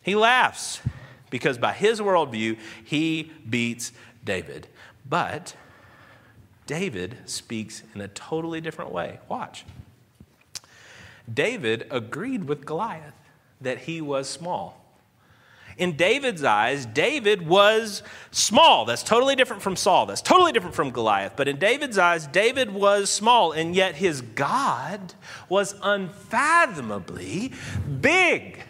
He 0.00 0.14
laughs 0.14 0.80
because 1.28 1.58
by 1.58 1.72
his 1.72 2.00
worldview, 2.00 2.56
he 2.84 3.32
beats 3.48 3.92
David. 4.24 4.68
But 5.08 5.56
David 6.72 7.18
speaks 7.26 7.82
in 7.94 8.00
a 8.00 8.08
totally 8.08 8.58
different 8.62 8.92
way. 8.92 9.18
Watch. 9.28 9.66
David 11.30 11.86
agreed 11.90 12.44
with 12.44 12.64
Goliath 12.64 13.12
that 13.60 13.80
he 13.80 14.00
was 14.00 14.26
small. 14.26 14.82
In 15.76 15.96
David's 15.98 16.42
eyes, 16.42 16.86
David 16.86 17.46
was 17.46 18.02
small. 18.30 18.86
That's 18.86 19.02
totally 19.02 19.36
different 19.36 19.60
from 19.60 19.76
Saul. 19.76 20.06
That's 20.06 20.22
totally 20.22 20.50
different 20.50 20.74
from 20.74 20.92
Goliath. 20.92 21.34
But 21.36 21.46
in 21.46 21.58
David's 21.58 21.98
eyes, 21.98 22.26
David 22.26 22.72
was 22.72 23.10
small, 23.10 23.52
and 23.52 23.76
yet 23.76 23.96
his 23.96 24.22
God 24.22 25.12
was 25.50 25.74
unfathomably 25.82 27.52
big. 28.00 28.60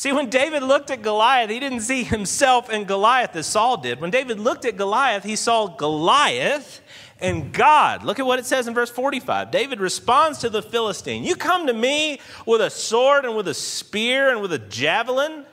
See, 0.00 0.12
when 0.12 0.30
David 0.30 0.62
looked 0.62 0.90
at 0.90 1.02
Goliath, 1.02 1.50
he 1.50 1.60
didn't 1.60 1.82
see 1.82 2.04
himself 2.04 2.70
and 2.70 2.88
Goliath 2.88 3.36
as 3.36 3.46
Saul 3.46 3.76
did. 3.76 4.00
When 4.00 4.10
David 4.10 4.40
looked 4.40 4.64
at 4.64 4.78
Goliath, 4.78 5.24
he 5.24 5.36
saw 5.36 5.66
Goliath 5.66 6.80
and 7.20 7.52
God. 7.52 8.02
Look 8.02 8.18
at 8.18 8.24
what 8.24 8.38
it 8.38 8.46
says 8.46 8.66
in 8.66 8.72
verse 8.72 8.88
45. 8.88 9.50
David 9.50 9.78
responds 9.78 10.38
to 10.38 10.48
the 10.48 10.62
Philistine 10.62 11.22
You 11.22 11.36
come 11.36 11.66
to 11.66 11.74
me 11.74 12.18
with 12.46 12.62
a 12.62 12.70
sword 12.70 13.26
and 13.26 13.36
with 13.36 13.46
a 13.46 13.52
spear 13.52 14.30
and 14.30 14.40
with 14.40 14.54
a 14.54 14.58
javelin, 14.58 15.44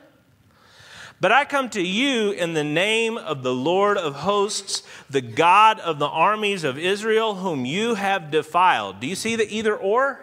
but 1.19 1.33
I 1.33 1.43
come 1.43 1.69
to 1.71 1.81
you 1.81 2.31
in 2.31 2.53
the 2.53 2.63
name 2.63 3.17
of 3.17 3.43
the 3.43 3.53
Lord 3.53 3.97
of 3.97 4.15
hosts, 4.15 4.81
the 5.09 5.19
God 5.19 5.81
of 5.81 5.99
the 5.99 6.07
armies 6.07 6.63
of 6.63 6.77
Israel, 6.77 7.35
whom 7.35 7.65
you 7.65 7.95
have 7.95 8.31
defiled. 8.31 9.01
Do 9.01 9.07
you 9.07 9.15
see 9.15 9.35
the 9.35 9.53
either 9.53 9.75
or? 9.75 10.21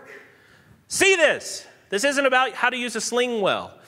See 0.89 1.15
this. 1.15 1.67
This 1.91 2.05
isn't 2.05 2.25
about 2.25 2.53
how 2.53 2.71
to 2.71 2.77
use 2.79 2.97
a 2.97 3.03
sling 3.03 3.43
well. 3.43 3.79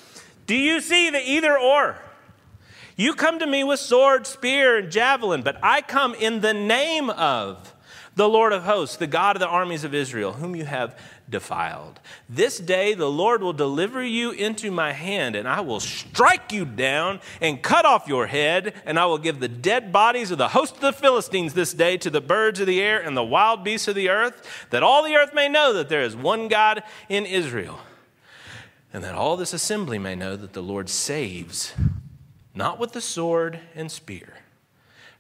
Do 0.47 0.55
you 0.55 0.81
see 0.81 1.11
the 1.11 1.21
either 1.21 1.59
or? 1.59 1.97
You 2.97 3.13
come 3.13 3.39
to 3.41 3.47
me 3.47 3.63
with 3.63 3.81
sword, 3.81 4.27
spear, 4.27 4.79
and 4.79 4.91
javelin, 4.91 5.43
but 5.43 5.59
I 5.63 5.83
come 5.83 6.15
in 6.15 6.41
the 6.41 6.55
name 6.55 7.11
of 7.11 7.75
the 8.15 8.29
Lord 8.29 8.55
of 8.55 8.63
hosts, 8.63 8.97
the 8.97 9.07
God 9.07 9.37
of 9.37 9.41
the 9.41 9.49
armies 9.49 9.85
of 9.85 9.93
Israel, 9.93 10.33
whom 10.33 10.57
you 10.57 10.65
have 10.65 10.99
defiled. 11.29 12.01
This 12.31 12.59
day 12.59 12.95
the 12.95 13.11
Lord 13.11 13.43
will 13.43 13.53
deliver 13.53 14.03
you 14.03 14.31
into 14.31 14.71
my 14.71 14.93
hand, 14.93 15.37
and 15.37 15.47
I 15.47 15.61
will 15.61 15.81
strike 15.81 16.51
you 16.51 16.65
down 16.65 17.21
and 17.43 17.61
cut 17.61 17.85
off 17.85 18.09
your 18.09 18.27
head, 18.27 18.73
and 18.87 18.99
I 18.99 19.05
will 19.05 19.19
give 19.19 19.41
the 19.41 19.49
dead 19.49 19.93
bodies 19.93 20.31
of 20.31 20.39
the 20.39 20.49
host 20.49 20.77
of 20.77 20.81
the 20.81 20.93
Philistines 20.95 21.53
this 21.53 21.75
day 21.75 21.99
to 21.99 22.09
the 22.09 22.23
birds 22.23 22.59
of 22.61 22.67
the 22.67 22.81
air 22.81 22.99
and 22.99 23.15
the 23.15 23.23
wild 23.23 23.63
beasts 23.63 23.89
of 23.89 23.95
the 23.95 24.09
earth, 24.09 24.67
that 24.71 24.83
all 24.83 25.05
the 25.05 25.17
earth 25.17 25.35
may 25.35 25.51
know 25.51 25.75
that 25.75 25.91
there 25.91 26.03
is 26.03 26.17
one 26.17 26.49
God 26.49 26.83
in 27.11 27.27
Israel 27.27 27.79
and 28.97 29.05
that 29.05 29.15
all 29.15 29.37
this 29.37 29.53
assembly 29.53 29.99
may 29.99 30.15
know 30.15 30.37
that 30.37 30.55
the 30.55 30.63
Lord 30.63 30.89
saves, 30.89 31.75
not 32.55 32.79
with 32.79 32.93
the 32.93 33.03
sword 33.03 33.61
and 33.75 33.93
spear. 33.93 34.39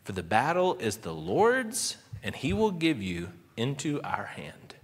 For 0.02 0.12
the 0.12 0.22
battle 0.22 0.76
is 0.76 0.96
the 0.96 1.12
Lord's, 1.12 1.98
and 2.22 2.34
he 2.34 2.54
will 2.54 2.70
give 2.70 3.02
you 3.02 3.32
into 3.54 4.00
our 4.00 4.24
hand. 4.24 4.76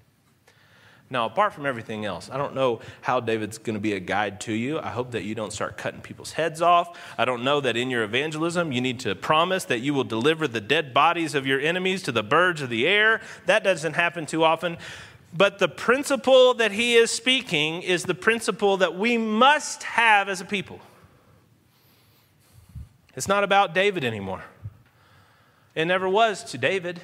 Now, 1.08 1.24
apart 1.24 1.54
from 1.54 1.64
everything 1.64 2.04
else, 2.04 2.28
I 2.30 2.36
don't 2.36 2.54
know 2.54 2.80
how 3.00 3.20
David's 3.20 3.56
going 3.56 3.74
to 3.76 3.80
be 3.80 3.94
a 3.94 4.00
guide 4.00 4.42
to 4.42 4.52
you. 4.52 4.78
I 4.78 4.88
hope 4.88 5.12
that 5.12 5.24
you 5.24 5.34
don't 5.34 5.54
start 5.54 5.78
cutting 5.78 6.02
people's 6.02 6.32
heads 6.32 6.60
off. 6.60 6.98
I 7.16 7.24
don't 7.24 7.44
know 7.44 7.62
that 7.62 7.78
in 7.78 7.88
your 7.88 8.02
evangelism 8.02 8.72
you 8.72 8.82
need 8.82 9.00
to 9.00 9.14
promise 9.14 9.64
that 9.66 9.80
you 9.80 9.94
will 9.94 10.04
deliver 10.04 10.46
the 10.46 10.60
dead 10.60 10.92
bodies 10.92 11.34
of 11.34 11.46
your 11.46 11.60
enemies 11.60 12.02
to 12.02 12.12
the 12.12 12.22
birds 12.22 12.60
of 12.60 12.68
the 12.68 12.86
air. 12.86 13.22
That 13.46 13.64
doesn't 13.64 13.94
happen 13.94 14.26
too 14.26 14.44
often. 14.44 14.76
But 15.34 15.58
the 15.58 15.68
principle 15.68 16.54
that 16.54 16.72
he 16.72 16.94
is 16.94 17.10
speaking 17.10 17.82
is 17.82 18.04
the 18.04 18.14
principle 18.14 18.76
that 18.78 18.96
we 18.96 19.16
must 19.16 19.82
have 19.82 20.28
as 20.28 20.40
a 20.40 20.44
people. 20.44 20.80
It's 23.14 23.28
not 23.28 23.44
about 23.44 23.74
David 23.74 24.04
anymore. 24.04 24.44
It 25.74 25.86
never 25.86 26.08
was 26.08 26.44
to 26.44 26.58
David. 26.58 27.00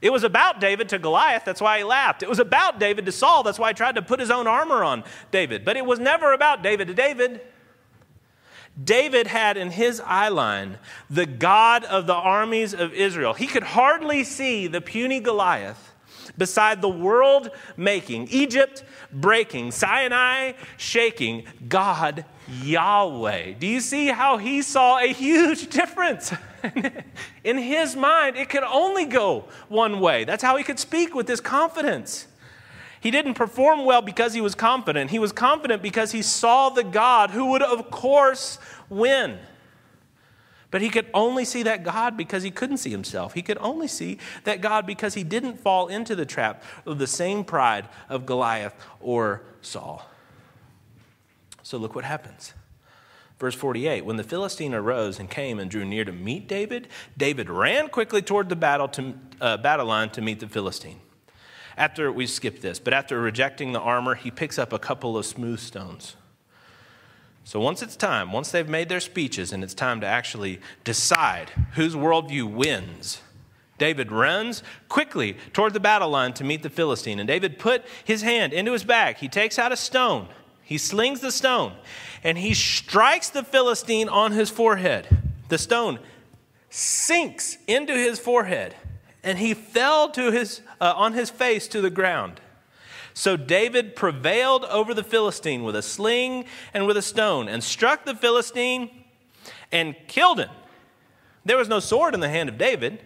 It 0.00 0.10
was 0.10 0.22
about 0.22 0.60
David 0.60 0.88
to 0.90 0.98
Goliath, 0.98 1.44
that's 1.44 1.60
why 1.60 1.78
he 1.78 1.84
laughed. 1.84 2.22
It 2.22 2.28
was 2.28 2.38
about 2.38 2.78
David 2.78 3.04
to 3.06 3.12
Saul, 3.12 3.42
that's 3.42 3.58
why 3.58 3.70
he 3.70 3.74
tried 3.74 3.96
to 3.96 4.02
put 4.02 4.20
his 4.20 4.30
own 4.30 4.46
armor 4.46 4.84
on 4.84 5.04
David. 5.30 5.64
But 5.64 5.76
it 5.76 5.84
was 5.84 5.98
never 5.98 6.32
about 6.32 6.62
David 6.62 6.88
to 6.88 6.94
David. 6.94 7.40
David 8.82 9.26
had 9.26 9.56
in 9.56 9.72
his 9.72 10.00
eye 10.00 10.28
line 10.28 10.78
the 11.10 11.26
God 11.26 11.84
of 11.84 12.06
the 12.06 12.14
armies 12.14 12.74
of 12.74 12.94
Israel. 12.94 13.34
He 13.34 13.48
could 13.48 13.64
hardly 13.64 14.22
see 14.22 14.68
the 14.68 14.80
puny 14.80 15.18
Goliath 15.18 15.94
beside 16.38 16.80
the 16.80 16.88
world 16.88 17.50
making, 17.76 18.28
Egypt 18.28 18.84
breaking, 19.12 19.72
Sinai 19.72 20.52
shaking, 20.76 21.44
God 21.68 22.24
Yahweh. 22.62 23.52
Do 23.58 23.66
you 23.66 23.80
see 23.80 24.08
how 24.08 24.38
he 24.38 24.62
saw 24.62 24.98
a 24.98 25.12
huge 25.12 25.68
difference? 25.70 26.32
In 27.44 27.58
his 27.58 27.94
mind, 27.94 28.36
it 28.36 28.48
could 28.48 28.64
only 28.64 29.04
go 29.04 29.44
one 29.68 30.00
way. 30.00 30.24
That's 30.24 30.42
how 30.42 30.56
he 30.56 30.64
could 30.64 30.78
speak 30.78 31.14
with 31.14 31.26
this 31.26 31.40
confidence. 31.40 32.26
He 33.00 33.10
didn't 33.10 33.34
perform 33.34 33.84
well 33.84 34.02
because 34.02 34.34
he 34.34 34.40
was 34.40 34.54
confident. 34.54 35.10
He 35.10 35.18
was 35.18 35.32
confident 35.32 35.82
because 35.82 36.12
he 36.12 36.22
saw 36.22 36.68
the 36.68 36.82
God 36.82 37.30
who 37.30 37.46
would, 37.52 37.62
of 37.62 37.90
course, 37.90 38.58
win. 38.88 39.38
But 40.70 40.82
he 40.82 40.90
could 40.90 41.06
only 41.14 41.44
see 41.44 41.62
that 41.62 41.82
God 41.82 42.16
because 42.16 42.42
he 42.42 42.50
couldn't 42.50 42.76
see 42.78 42.90
himself. 42.90 43.32
He 43.32 43.42
could 43.42 43.58
only 43.58 43.88
see 43.88 44.18
that 44.44 44.60
God 44.60 44.86
because 44.86 45.14
he 45.14 45.24
didn't 45.24 45.58
fall 45.58 45.88
into 45.88 46.14
the 46.14 46.26
trap 46.26 46.62
of 46.84 46.98
the 46.98 47.06
same 47.06 47.42
pride 47.42 47.88
of 48.08 48.26
Goliath 48.26 48.74
or 49.00 49.42
Saul. 49.62 50.04
So 51.62 51.78
look 51.78 51.94
what 51.94 52.04
happens. 52.04 52.52
Verse 53.38 53.54
48 53.54 54.04
When 54.04 54.16
the 54.16 54.24
Philistine 54.24 54.74
arose 54.74 55.18
and 55.18 55.30
came 55.30 55.58
and 55.58 55.70
drew 55.70 55.84
near 55.84 56.04
to 56.04 56.12
meet 56.12 56.48
David, 56.48 56.88
David 57.16 57.48
ran 57.48 57.88
quickly 57.88 58.20
toward 58.20 58.48
the 58.48 58.56
battle, 58.56 58.88
to, 58.88 59.14
uh, 59.40 59.56
battle 59.56 59.86
line 59.86 60.10
to 60.10 60.20
meet 60.20 60.40
the 60.40 60.48
Philistine. 60.48 61.00
After, 61.76 62.10
we 62.10 62.26
skip 62.26 62.60
this, 62.60 62.80
but 62.80 62.92
after 62.92 63.20
rejecting 63.20 63.72
the 63.72 63.80
armor, 63.80 64.16
he 64.16 64.32
picks 64.32 64.58
up 64.58 64.72
a 64.72 64.78
couple 64.80 65.16
of 65.16 65.24
smooth 65.24 65.60
stones. 65.60 66.16
So 67.48 67.60
once 67.60 67.80
it's 67.80 67.96
time, 67.96 68.30
once 68.30 68.50
they've 68.50 68.68
made 68.68 68.90
their 68.90 69.00
speeches 69.00 69.54
and 69.54 69.64
it's 69.64 69.72
time 69.72 70.02
to 70.02 70.06
actually 70.06 70.60
decide 70.84 71.48
whose 71.76 71.94
worldview 71.94 72.44
wins, 72.44 73.22
David 73.78 74.12
runs 74.12 74.62
quickly 74.90 75.34
toward 75.54 75.72
the 75.72 75.80
battle 75.80 76.10
line 76.10 76.34
to 76.34 76.44
meet 76.44 76.62
the 76.62 76.68
Philistine. 76.68 77.18
And 77.18 77.26
David 77.26 77.58
put 77.58 77.86
his 78.04 78.20
hand 78.20 78.52
into 78.52 78.72
his 78.72 78.84
bag. 78.84 79.16
He 79.16 79.28
takes 79.28 79.58
out 79.58 79.72
a 79.72 79.78
stone. 79.78 80.28
He 80.62 80.76
slings 80.76 81.20
the 81.20 81.32
stone 81.32 81.72
and 82.22 82.36
he 82.36 82.52
strikes 82.52 83.30
the 83.30 83.42
Philistine 83.42 84.10
on 84.10 84.32
his 84.32 84.50
forehead. 84.50 85.08
The 85.48 85.56
stone 85.56 86.00
sinks 86.68 87.56
into 87.66 87.94
his 87.94 88.18
forehead 88.18 88.74
and 89.22 89.38
he 89.38 89.54
fell 89.54 90.10
to 90.10 90.30
his, 90.30 90.60
uh, 90.82 90.92
on 90.94 91.14
his 91.14 91.30
face 91.30 91.66
to 91.68 91.80
the 91.80 91.88
ground. 91.88 92.42
So 93.18 93.36
David 93.36 93.96
prevailed 93.96 94.64
over 94.66 94.94
the 94.94 95.02
Philistine 95.02 95.64
with 95.64 95.74
a 95.74 95.82
sling 95.82 96.44
and 96.72 96.86
with 96.86 96.96
a 96.96 97.02
stone, 97.02 97.48
and 97.48 97.64
struck 97.64 98.04
the 98.04 98.14
Philistine 98.14 98.90
and 99.72 99.96
killed 100.06 100.38
him. 100.38 100.50
There 101.44 101.56
was 101.56 101.68
no 101.68 101.80
sword 101.80 102.14
in 102.14 102.20
the 102.20 102.28
hand 102.28 102.48
of 102.48 102.58
David. 102.58 103.04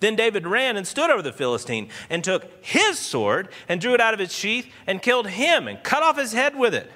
Then 0.00 0.14
David 0.14 0.46
ran 0.46 0.76
and 0.76 0.86
stood 0.86 1.08
over 1.08 1.22
the 1.22 1.32
Philistine 1.32 1.88
and 2.10 2.22
took 2.22 2.50
his 2.60 2.98
sword 2.98 3.48
and 3.66 3.80
drew 3.80 3.94
it 3.94 4.00
out 4.00 4.12
of 4.12 4.20
its 4.20 4.34
sheath 4.34 4.70
and 4.86 5.00
killed 5.00 5.28
him 5.28 5.68
and 5.68 5.82
cut 5.82 6.02
off 6.02 6.18
his 6.18 6.34
head 6.34 6.54
with 6.54 6.74
it. 6.74 6.90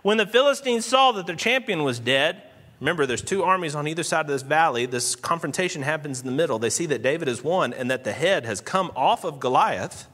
When 0.00 0.16
the 0.16 0.26
Philistines 0.26 0.86
saw 0.86 1.12
that 1.12 1.26
their 1.26 1.36
champion 1.36 1.84
was 1.84 2.00
dead, 2.00 2.44
Remember, 2.80 3.04
there's 3.04 3.20
two 3.20 3.42
armies 3.42 3.74
on 3.74 3.88
either 3.88 4.04
side 4.04 4.20
of 4.20 4.28
this 4.28 4.42
valley. 4.42 4.86
This 4.86 5.16
confrontation 5.16 5.82
happens 5.82 6.20
in 6.20 6.26
the 6.26 6.32
middle. 6.32 6.60
They 6.60 6.70
see 6.70 6.86
that 6.86 7.02
David 7.02 7.26
has 7.28 7.42
won 7.42 7.74
and 7.74 7.90
that 7.90 8.04
the 8.04 8.12
head 8.12 8.46
has 8.46 8.60
come 8.60 8.90
off 8.94 9.24
of 9.24 9.40
Goliath. 9.40 10.06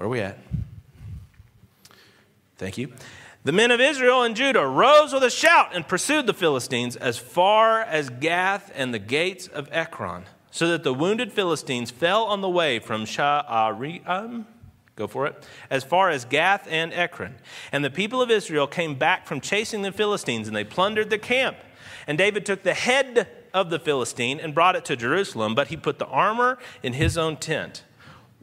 Where 0.00 0.06
are 0.06 0.10
we 0.10 0.20
at? 0.20 0.38
Thank 2.56 2.78
you. 2.78 2.90
The 3.44 3.52
men 3.52 3.70
of 3.70 3.82
Israel 3.82 4.22
and 4.22 4.34
Judah 4.34 4.66
rose 4.66 5.12
with 5.12 5.22
a 5.22 5.28
shout 5.28 5.74
and 5.74 5.86
pursued 5.86 6.26
the 6.26 6.32
Philistines 6.32 6.96
as 6.96 7.18
far 7.18 7.82
as 7.82 8.08
Gath 8.08 8.72
and 8.74 8.94
the 8.94 8.98
gates 8.98 9.46
of 9.46 9.68
Ekron, 9.70 10.24
so 10.50 10.68
that 10.68 10.84
the 10.84 10.94
wounded 10.94 11.34
Philistines 11.34 11.90
fell 11.90 12.24
on 12.24 12.40
the 12.40 12.48
way 12.48 12.78
from 12.78 13.04
Sha'araim 13.04 14.46
Go 14.96 15.06
for 15.06 15.26
it. 15.26 15.46
As 15.68 15.84
far 15.84 16.08
as 16.08 16.24
Gath 16.24 16.66
and 16.70 16.94
Ekron. 16.94 17.34
And 17.70 17.84
the 17.84 17.90
people 17.90 18.22
of 18.22 18.30
Israel 18.30 18.66
came 18.66 18.94
back 18.94 19.26
from 19.26 19.42
chasing 19.42 19.82
the 19.82 19.92
Philistines, 19.92 20.48
and 20.48 20.56
they 20.56 20.64
plundered 20.64 21.10
the 21.10 21.18
camp. 21.18 21.58
And 22.06 22.16
David 22.16 22.46
took 22.46 22.62
the 22.62 22.72
head 22.72 23.28
of 23.52 23.68
the 23.68 23.78
Philistine 23.78 24.40
and 24.40 24.54
brought 24.54 24.76
it 24.76 24.86
to 24.86 24.96
Jerusalem, 24.96 25.54
but 25.54 25.68
he 25.68 25.76
put 25.76 25.98
the 25.98 26.06
armor 26.06 26.56
in 26.82 26.94
his 26.94 27.18
own 27.18 27.36
tent. 27.36 27.84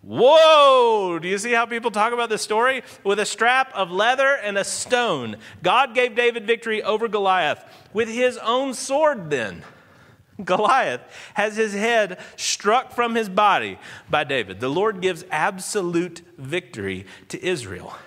Whoa! 0.08 1.20
Do 1.22 1.28
you 1.28 1.38
see 1.38 1.52
how 1.52 1.66
people 1.66 1.92
talk 1.92 2.14
about 2.14 2.30
this 2.30 2.42
story? 2.42 2.82
With 3.04 3.20
a 3.20 3.26
strap 3.26 3.74
of 3.76 3.92
leather 3.92 4.38
and 4.38 4.58
a 4.58 4.64
stone. 4.64 5.36
God 5.62 5.94
gave 5.94 6.16
David 6.16 6.48
victory 6.48 6.82
over 6.82 7.10
Goliath 7.10 7.62
with 7.92 8.08
his 8.08 8.38
own 8.38 8.74
sword, 8.74 9.30
then. 9.30 9.64
Goliath 10.46 11.02
has 11.34 11.58
his 11.58 11.74
head 11.74 12.22
struck 12.38 12.94
from 12.94 13.16
his 13.16 13.28
body 13.28 13.78
by 14.10 14.24
David. 14.24 14.62
The 14.62 14.70
Lord 14.70 15.02
gives 15.02 15.26
absolute 15.30 16.22
victory 16.38 17.06
to 17.28 17.46
Israel. 17.46 17.98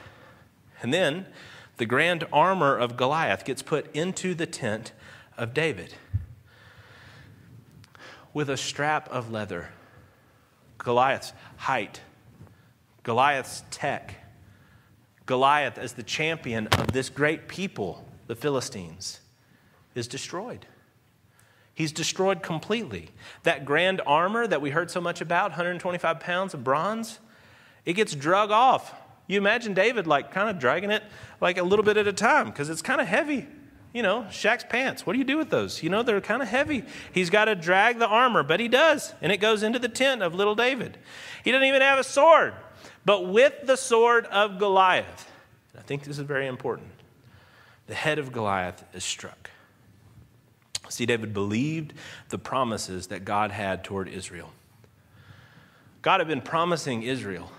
And 0.80 0.94
then 0.94 1.26
the 1.76 1.84
grand 1.84 2.26
armor 2.32 2.78
of 2.78 2.96
Goliath 2.96 3.44
gets 3.44 3.60
put 3.60 3.94
into 3.94 4.34
the 4.34 4.46
tent 4.46 4.92
of 5.36 5.52
David 5.52 5.96
with 8.32 8.48
a 8.48 8.56
strap 8.56 9.06
of 9.10 9.30
leather. 9.30 9.68
Goliath's 10.82 11.32
height, 11.56 12.00
Goliath's 13.02 13.62
tech, 13.70 14.14
Goliath 15.26 15.78
as 15.78 15.92
the 15.92 16.02
champion 16.02 16.66
of 16.68 16.92
this 16.92 17.08
great 17.08 17.48
people, 17.48 18.04
the 18.26 18.34
Philistines, 18.34 19.20
is 19.94 20.08
destroyed. 20.08 20.66
He's 21.74 21.92
destroyed 21.92 22.42
completely. 22.42 23.10
That 23.44 23.64
grand 23.64 24.02
armor 24.06 24.46
that 24.46 24.60
we 24.60 24.70
heard 24.70 24.90
so 24.90 25.00
much 25.00 25.20
about, 25.20 25.52
125 25.52 26.20
pounds 26.20 26.52
of 26.54 26.64
bronze, 26.64 27.20
it 27.84 27.94
gets 27.94 28.14
drug 28.14 28.50
off. 28.50 28.94
You 29.26 29.38
imagine 29.38 29.74
David 29.74 30.06
like 30.06 30.32
kind 30.32 30.50
of 30.50 30.58
dragging 30.58 30.90
it 30.90 31.04
like 31.40 31.56
a 31.56 31.62
little 31.62 31.84
bit 31.84 31.96
at 31.96 32.06
a 32.06 32.12
time 32.12 32.46
because 32.46 32.68
it's 32.68 32.82
kind 32.82 33.00
of 33.00 33.06
heavy. 33.06 33.46
You 33.92 34.02
know, 34.02 34.26
Shaq's 34.30 34.64
pants. 34.64 35.04
What 35.04 35.14
do 35.14 35.18
you 35.18 35.24
do 35.24 35.36
with 35.36 35.50
those? 35.50 35.82
You 35.82 35.90
know, 35.90 36.02
they're 36.02 36.20
kind 36.20 36.42
of 36.42 36.48
heavy. 36.48 36.84
He's 37.12 37.28
got 37.28 37.46
to 37.46 37.56
drag 37.56 37.98
the 37.98 38.06
armor, 38.06 38.42
but 38.42 38.60
he 38.60 38.68
does. 38.68 39.12
And 39.20 39.32
it 39.32 39.38
goes 39.38 39.62
into 39.62 39.78
the 39.78 39.88
tent 39.88 40.22
of 40.22 40.34
little 40.34 40.54
David. 40.54 40.96
He 41.42 41.50
doesn't 41.50 41.66
even 41.66 41.82
have 41.82 41.98
a 41.98 42.04
sword, 42.04 42.54
but 43.04 43.26
with 43.26 43.54
the 43.64 43.76
sword 43.76 44.26
of 44.26 44.58
Goliath. 44.58 45.30
I 45.76 45.82
think 45.82 46.04
this 46.04 46.18
is 46.18 46.24
very 46.24 46.46
important. 46.46 46.90
The 47.88 47.94
head 47.94 48.20
of 48.20 48.32
Goliath 48.32 48.84
is 48.94 49.02
struck. 49.02 49.50
See, 50.88 51.06
David 51.06 51.32
believed 51.32 51.92
the 52.28 52.38
promises 52.38 53.08
that 53.08 53.24
God 53.24 53.50
had 53.50 53.82
toward 53.82 54.08
Israel. 54.08 54.52
God 56.02 56.20
had 56.20 56.28
been 56.28 56.40
promising 56.40 57.02
Israel 57.02 57.50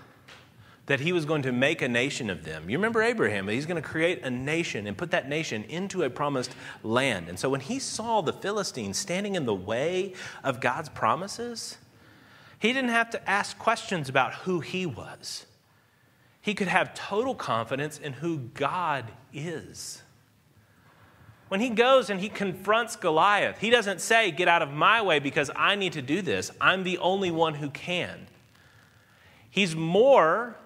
that 0.86 1.00
he 1.00 1.12
was 1.12 1.24
going 1.24 1.42
to 1.42 1.52
make 1.52 1.80
a 1.80 1.88
nation 1.88 2.28
of 2.28 2.44
them. 2.44 2.68
You 2.68 2.76
remember 2.76 3.02
Abraham, 3.02 3.46
he's 3.46 3.66
going 3.66 3.80
to 3.80 3.88
create 3.88 4.22
a 4.24 4.30
nation 4.30 4.86
and 4.86 4.96
put 4.96 5.12
that 5.12 5.28
nation 5.28 5.64
into 5.64 6.02
a 6.02 6.10
promised 6.10 6.54
land. 6.82 7.28
And 7.28 7.38
so 7.38 7.48
when 7.48 7.60
he 7.60 7.78
saw 7.78 8.20
the 8.20 8.32
Philistines 8.32 8.98
standing 8.98 9.36
in 9.36 9.46
the 9.46 9.54
way 9.54 10.14
of 10.42 10.60
God's 10.60 10.88
promises, 10.88 11.78
he 12.58 12.72
didn't 12.72 12.90
have 12.90 13.10
to 13.10 13.30
ask 13.30 13.58
questions 13.58 14.08
about 14.08 14.34
who 14.34 14.60
he 14.60 14.86
was. 14.86 15.46
He 16.40 16.54
could 16.54 16.68
have 16.68 16.94
total 16.94 17.36
confidence 17.36 17.98
in 17.98 18.14
who 18.14 18.38
God 18.38 19.04
is. 19.32 20.02
When 21.48 21.60
he 21.60 21.68
goes 21.68 22.10
and 22.10 22.18
he 22.18 22.28
confronts 22.28 22.96
Goliath, 22.96 23.58
he 23.58 23.70
doesn't 23.70 24.00
say, 24.00 24.30
Get 24.32 24.48
out 24.48 24.62
of 24.62 24.72
my 24.72 25.02
way 25.02 25.20
because 25.20 25.50
I 25.54 25.76
need 25.76 25.92
to 25.92 26.02
do 26.02 26.22
this. 26.22 26.50
I'm 26.60 26.82
the 26.82 26.98
only 26.98 27.30
one 27.30 27.54
who 27.54 27.70
can. 27.70 28.26
He's 29.50 29.76
more 29.76 30.56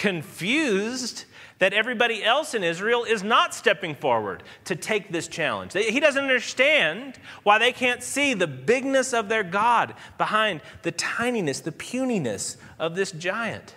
confused 0.00 1.24
that 1.60 1.72
everybody 1.72 2.22
else 2.24 2.52
in 2.52 2.64
Israel 2.64 3.04
is 3.04 3.22
not 3.22 3.54
stepping 3.54 3.94
forward 3.94 4.42
to 4.64 4.74
take 4.74 5.10
this 5.10 5.28
challenge. 5.28 5.72
He 5.72 6.00
doesn't 6.00 6.22
understand 6.22 7.18
why 7.44 7.58
they 7.58 7.72
can't 7.72 8.02
see 8.02 8.34
the 8.34 8.48
bigness 8.48 9.12
of 9.12 9.28
their 9.28 9.44
God 9.44 9.94
behind 10.18 10.62
the 10.82 10.92
tininess, 10.92 11.60
the 11.60 11.72
puniness 11.72 12.56
of 12.78 12.96
this 12.96 13.12
giant. 13.12 13.74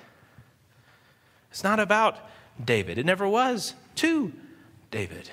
It's 1.51 1.63
not 1.63 1.80
about 1.80 2.17
David, 2.63 2.97
it 2.97 3.06
never 3.06 3.27
was 3.27 3.75
to 3.95 4.34
David. 4.89 5.30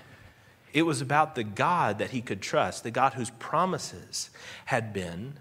It 0.75 0.83
was 0.83 1.01
about 1.01 1.37
the 1.37 1.44
God 1.44 1.99
that 1.99 2.11
he 2.11 2.20
could 2.20 2.42
trust, 2.42 2.83
the 2.83 2.90
God 2.90 3.14
whose 3.14 3.31
promises 3.31 4.29
had 4.66 4.92
been 4.92 5.35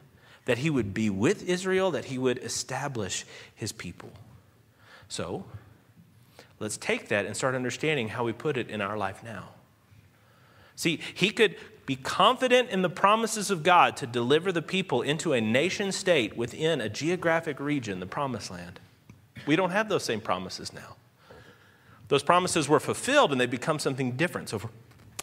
that 0.45 0.60
he 0.60 0.69
would 0.69 0.93
be 0.93 1.10
with 1.10 1.47
Israel, 1.49 1.91
that 1.91 2.06
he 2.06 2.17
would 2.17 2.38
establish 2.38 3.25
his 3.56 3.71
people. 3.71 4.12
So, 5.13 5.45
let's 6.60 6.76
take 6.76 7.10
that 7.10 7.28
and 7.28 7.38
start 7.38 7.54
understanding 7.54 8.08
how 8.08 8.23
we 8.23 8.34
put 8.34 8.58
it 8.58 8.71
in 8.71 8.82
our 8.82 8.97
life 8.97 9.23
now. 9.23 9.49
See, 10.76 10.99
he 11.13 11.30
could 11.30 11.56
be 11.86 11.95
confident 11.95 12.71
in 12.71 12.82
the 12.82 12.89
promises 12.89 13.52
of 13.52 13.62
God 13.62 13.95
to 13.97 14.08
deliver 14.08 14.52
the 14.52 14.63
people 14.63 15.04
into 15.04 15.34
a 15.34 15.39
nation 15.39 15.91
state 15.91 16.36
within 16.36 16.82
a 16.82 16.89
geographic 16.89 17.60
region, 17.60 17.99
the 17.99 18.08
promised 18.08 18.49
land. 18.49 18.80
We 19.45 19.56
don't 19.56 19.69
have 19.69 19.88
those 19.88 20.04
same 20.04 20.19
promises 20.19 20.73
now. 20.73 20.95
Those 22.08 22.23
promises 22.23 22.67
were 22.67 22.80
fulfilled 22.80 23.32
and 23.32 23.39
they 23.39 23.45
become 23.45 23.78
something 23.78 24.13
different. 24.13 24.49
So, 24.49 24.67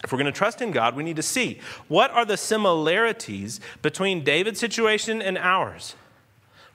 if 0.05 0.13
we're 0.13 0.19
going 0.19 0.27
to 0.27 0.39
trust 0.39 0.63
in 0.63 0.71
God, 0.71 0.95
we 0.95 1.03
need 1.03 1.17
to 1.17 1.23
see 1.23 1.59
what 1.89 2.13
are 2.13 2.25
the 2.25 2.37
similarities 2.37 3.59
between 3.83 4.23
David's 4.23 4.61
situation 4.61 5.21
and 5.21 5.37
ours. 5.37 5.97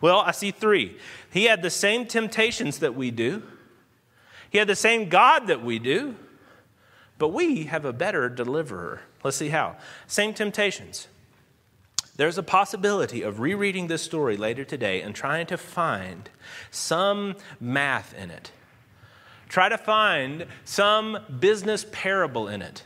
Well, 0.01 0.19
I 0.19 0.31
see 0.31 0.51
three. 0.51 0.97
He 1.31 1.45
had 1.45 1.61
the 1.61 1.69
same 1.69 2.05
temptations 2.05 2.79
that 2.79 2.95
we 2.95 3.11
do, 3.11 3.43
he 4.49 4.57
had 4.57 4.67
the 4.67 4.75
same 4.75 5.09
God 5.09 5.47
that 5.47 5.63
we 5.63 5.79
do, 5.79 6.15
but 7.17 7.29
we 7.29 7.63
have 7.63 7.85
a 7.85 7.93
better 7.93 8.29
deliverer. 8.29 9.01
Let's 9.23 9.37
see 9.37 9.49
how. 9.49 9.75
Same 10.07 10.33
temptations. 10.33 11.07
there's 12.17 12.37
a 12.37 12.43
possibility 12.43 13.21
of 13.21 13.41
rereading 13.41 13.87
this 13.87 14.01
story 14.01 14.37
later 14.37 14.63
today 14.63 15.01
and 15.01 15.13
trying 15.13 15.45
to 15.47 15.57
find 15.57 16.29
some 16.71 17.35
math 17.59 18.13
in 18.13 18.31
it. 18.31 18.51
Try 19.49 19.67
to 19.67 19.77
find 19.77 20.45
some 20.63 21.19
business 21.39 21.85
parable 21.91 22.47
in 22.47 22.61
it 22.61 22.83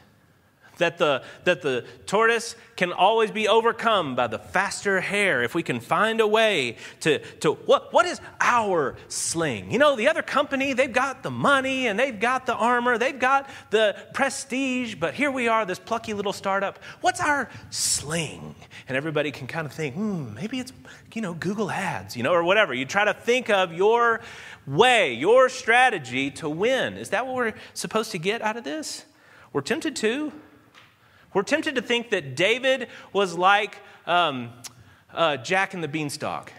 that 0.80 0.98
the, 0.98 1.24
that 1.46 1.62
the 1.62 1.86
tortoise 2.06 2.56
can 2.76 2.92
always 2.92 3.30
be 3.30 3.48
overcome 3.48 4.16
by 4.16 4.28
the 4.28 4.40
faster 4.40 5.00
hare 5.00 5.44
if 5.44 5.54
we 5.54 5.62
can 5.62 5.80
find 5.80 6.20
a 6.20 6.28
way 6.28 6.78
to, 7.02 7.20
to 7.36 7.54
what, 7.54 7.94
what 7.94 8.06
is 8.06 8.20
our 8.42 8.96
sling? 9.08 9.72
You 9.72 9.78
know, 9.78 9.96
the 9.96 10.08
other 10.08 10.22
company, 10.22 10.74
they've 10.74 10.92
got 10.92 11.22
the 11.22 11.32
money 11.32 11.88
and 11.88 12.00
they've 12.00 12.20
got 12.20 12.46
the 12.46 12.56
armor, 12.56 12.98
they've 12.98 13.20
got 13.20 13.50
the 13.70 13.96
prestige, 14.14 14.96
but 14.96 15.14
here 15.14 15.30
we 15.30 15.48
are, 15.48 15.66
this 15.66 15.80
plucky 15.80 16.14
little 16.14 16.34
startup. 16.34 16.80
What's 17.02 17.22
our 17.22 17.50
sling? 17.70 18.56
And 18.88 18.98
everybody 18.98 19.32
can 19.32 19.48
kind 19.48 19.66
of 19.66 19.74
think, 19.74 19.96
hmm, 19.96 20.34
maybe 20.34 20.60
it's, 20.60 20.74
you 21.14 21.22
know, 21.22 21.34
Google 21.34 21.70
Ads, 21.70 22.16
you 22.16 22.24
know, 22.24 22.34
or 22.34 22.44
whatever. 22.44 22.74
You 22.74 22.86
try 22.86 23.06
to 23.06 23.14
think 23.14 23.50
of 23.50 23.74
your 23.74 24.22
way, 24.66 25.14
your 25.14 25.50
strategy 25.50 26.32
to 26.32 26.50
win. 26.50 26.96
Is 26.96 27.10
that 27.10 27.28
what 27.28 27.36
we're 27.36 27.54
supposed 27.74 28.12
to 28.12 28.18
get 28.18 28.42
out 28.42 28.58
of 28.58 28.64
this? 28.64 29.06
We're 29.52 29.62
tempted 29.62 29.96
to. 29.98 30.32
We're 31.34 31.44
tempted 31.44 31.76
to 31.76 31.82
think 31.82 32.10
that 32.10 32.36
David 32.36 32.88
was 33.14 33.38
like 33.38 33.78
um, 34.08 34.52
uh, 35.14 35.38
Jack 35.38 35.74
and 35.74 35.84
the 35.84 35.88
Beanstalk. 35.88 36.52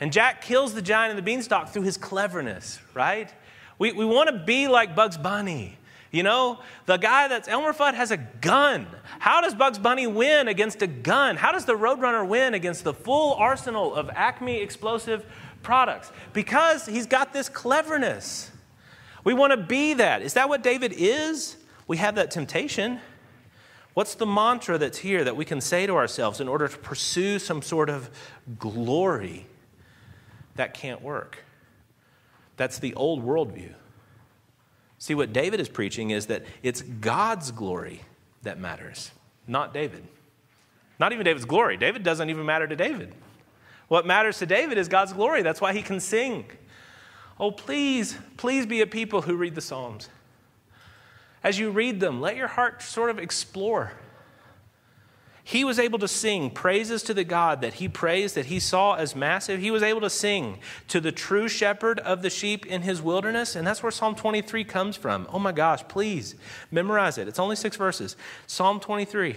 And 0.00 0.12
Jack 0.12 0.42
kills 0.42 0.74
the 0.74 0.82
giant 0.82 1.10
in 1.10 1.16
the 1.16 1.22
beanstalk 1.22 1.68
through 1.68 1.82
his 1.82 1.96
cleverness, 1.96 2.80
right? 2.94 3.32
We, 3.78 3.92
we 3.92 4.04
want 4.04 4.28
to 4.28 4.44
be 4.44 4.68
like 4.68 4.94
Bugs 4.94 5.16
Bunny. 5.16 5.78
You 6.10 6.22
know, 6.22 6.60
the 6.86 6.96
guy 6.96 7.26
that's 7.26 7.48
Elmer 7.48 7.72
Fudd 7.72 7.94
has 7.94 8.12
a 8.12 8.16
gun. 8.16 8.86
How 9.18 9.40
does 9.40 9.54
Bugs 9.54 9.78
Bunny 9.78 10.06
win 10.06 10.46
against 10.46 10.80
a 10.82 10.86
gun? 10.86 11.36
How 11.36 11.50
does 11.50 11.64
the 11.64 11.72
Roadrunner 11.72 12.26
win 12.26 12.54
against 12.54 12.84
the 12.84 12.94
full 12.94 13.34
arsenal 13.34 13.94
of 13.94 14.08
Acme 14.10 14.60
explosive 14.60 15.26
products? 15.62 16.12
Because 16.32 16.86
he's 16.86 17.06
got 17.06 17.32
this 17.32 17.48
cleverness. 17.48 18.52
We 19.24 19.34
want 19.34 19.52
to 19.52 19.56
be 19.56 19.94
that. 19.94 20.22
Is 20.22 20.34
that 20.34 20.48
what 20.48 20.62
David 20.62 20.92
is? 20.94 21.56
We 21.88 21.96
have 21.96 22.14
that 22.14 22.30
temptation. 22.30 23.00
What's 23.94 24.16
the 24.16 24.26
mantra 24.26 24.76
that's 24.76 24.98
here 24.98 25.22
that 25.24 25.36
we 25.36 25.44
can 25.44 25.60
say 25.60 25.86
to 25.86 25.94
ourselves 25.94 26.40
in 26.40 26.48
order 26.48 26.66
to 26.66 26.78
pursue 26.78 27.38
some 27.38 27.62
sort 27.62 27.88
of 27.88 28.10
glory? 28.58 29.46
That 30.56 30.74
can't 30.74 31.00
work. 31.00 31.38
That's 32.56 32.78
the 32.78 32.94
old 32.94 33.24
worldview. 33.24 33.72
See, 34.98 35.14
what 35.14 35.32
David 35.32 35.60
is 35.60 35.68
preaching 35.68 36.10
is 36.10 36.26
that 36.26 36.44
it's 36.62 36.82
God's 36.82 37.50
glory 37.50 38.02
that 38.42 38.58
matters, 38.58 39.10
not 39.46 39.72
David. 39.72 40.06
Not 40.98 41.12
even 41.12 41.24
David's 41.24 41.44
glory. 41.44 41.76
David 41.76 42.02
doesn't 42.02 42.30
even 42.30 42.46
matter 42.46 42.66
to 42.66 42.76
David. 42.76 43.12
What 43.88 44.06
matters 44.06 44.38
to 44.38 44.46
David 44.46 44.78
is 44.78 44.88
God's 44.88 45.12
glory. 45.12 45.42
That's 45.42 45.60
why 45.60 45.72
he 45.72 45.82
can 45.82 46.00
sing. 46.00 46.46
Oh, 47.38 47.50
please, 47.50 48.16
please 48.36 48.64
be 48.64 48.80
a 48.80 48.86
people 48.86 49.22
who 49.22 49.36
read 49.36 49.54
the 49.54 49.60
Psalms 49.60 50.08
as 51.44 51.58
you 51.58 51.70
read 51.70 52.00
them, 52.00 52.22
let 52.22 52.36
your 52.36 52.48
heart 52.48 52.82
sort 52.82 53.10
of 53.10 53.18
explore. 53.18 53.92
He 55.46 55.62
was 55.62 55.78
able 55.78 55.98
to 55.98 56.08
sing 56.08 56.50
praises 56.50 57.02
to 57.02 57.12
the 57.12 57.22
God 57.22 57.60
that 57.60 57.74
he 57.74 57.86
praised, 57.86 58.34
that 58.34 58.46
he 58.46 58.58
saw 58.58 58.94
as 58.94 59.14
massive. 59.14 59.60
He 59.60 59.70
was 59.70 59.82
able 59.82 60.00
to 60.00 60.08
sing 60.08 60.58
to 60.88 61.02
the 61.02 61.12
true 61.12 61.48
shepherd 61.48 62.00
of 62.00 62.22
the 62.22 62.30
sheep 62.30 62.64
in 62.64 62.80
his 62.80 63.02
wilderness. 63.02 63.54
And 63.54 63.66
that's 63.66 63.82
where 63.82 63.92
Psalm 63.92 64.14
23 64.14 64.64
comes 64.64 64.96
from. 64.96 65.28
Oh 65.30 65.38
my 65.38 65.52
gosh, 65.52 65.86
please 65.86 66.34
memorize 66.70 67.18
it. 67.18 67.28
It's 67.28 67.38
only 67.38 67.56
six 67.56 67.76
verses. 67.76 68.16
Psalm 68.46 68.80
23. 68.80 69.36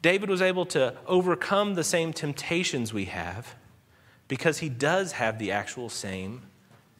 David 0.00 0.30
was 0.30 0.40
able 0.40 0.64
to 0.66 0.96
overcome 1.06 1.74
the 1.74 1.84
same 1.84 2.14
temptations 2.14 2.94
we 2.94 3.04
have 3.04 3.54
because 4.28 4.58
he 4.58 4.70
does 4.70 5.12
have 5.12 5.38
the 5.38 5.52
actual 5.52 5.90
same 5.90 6.40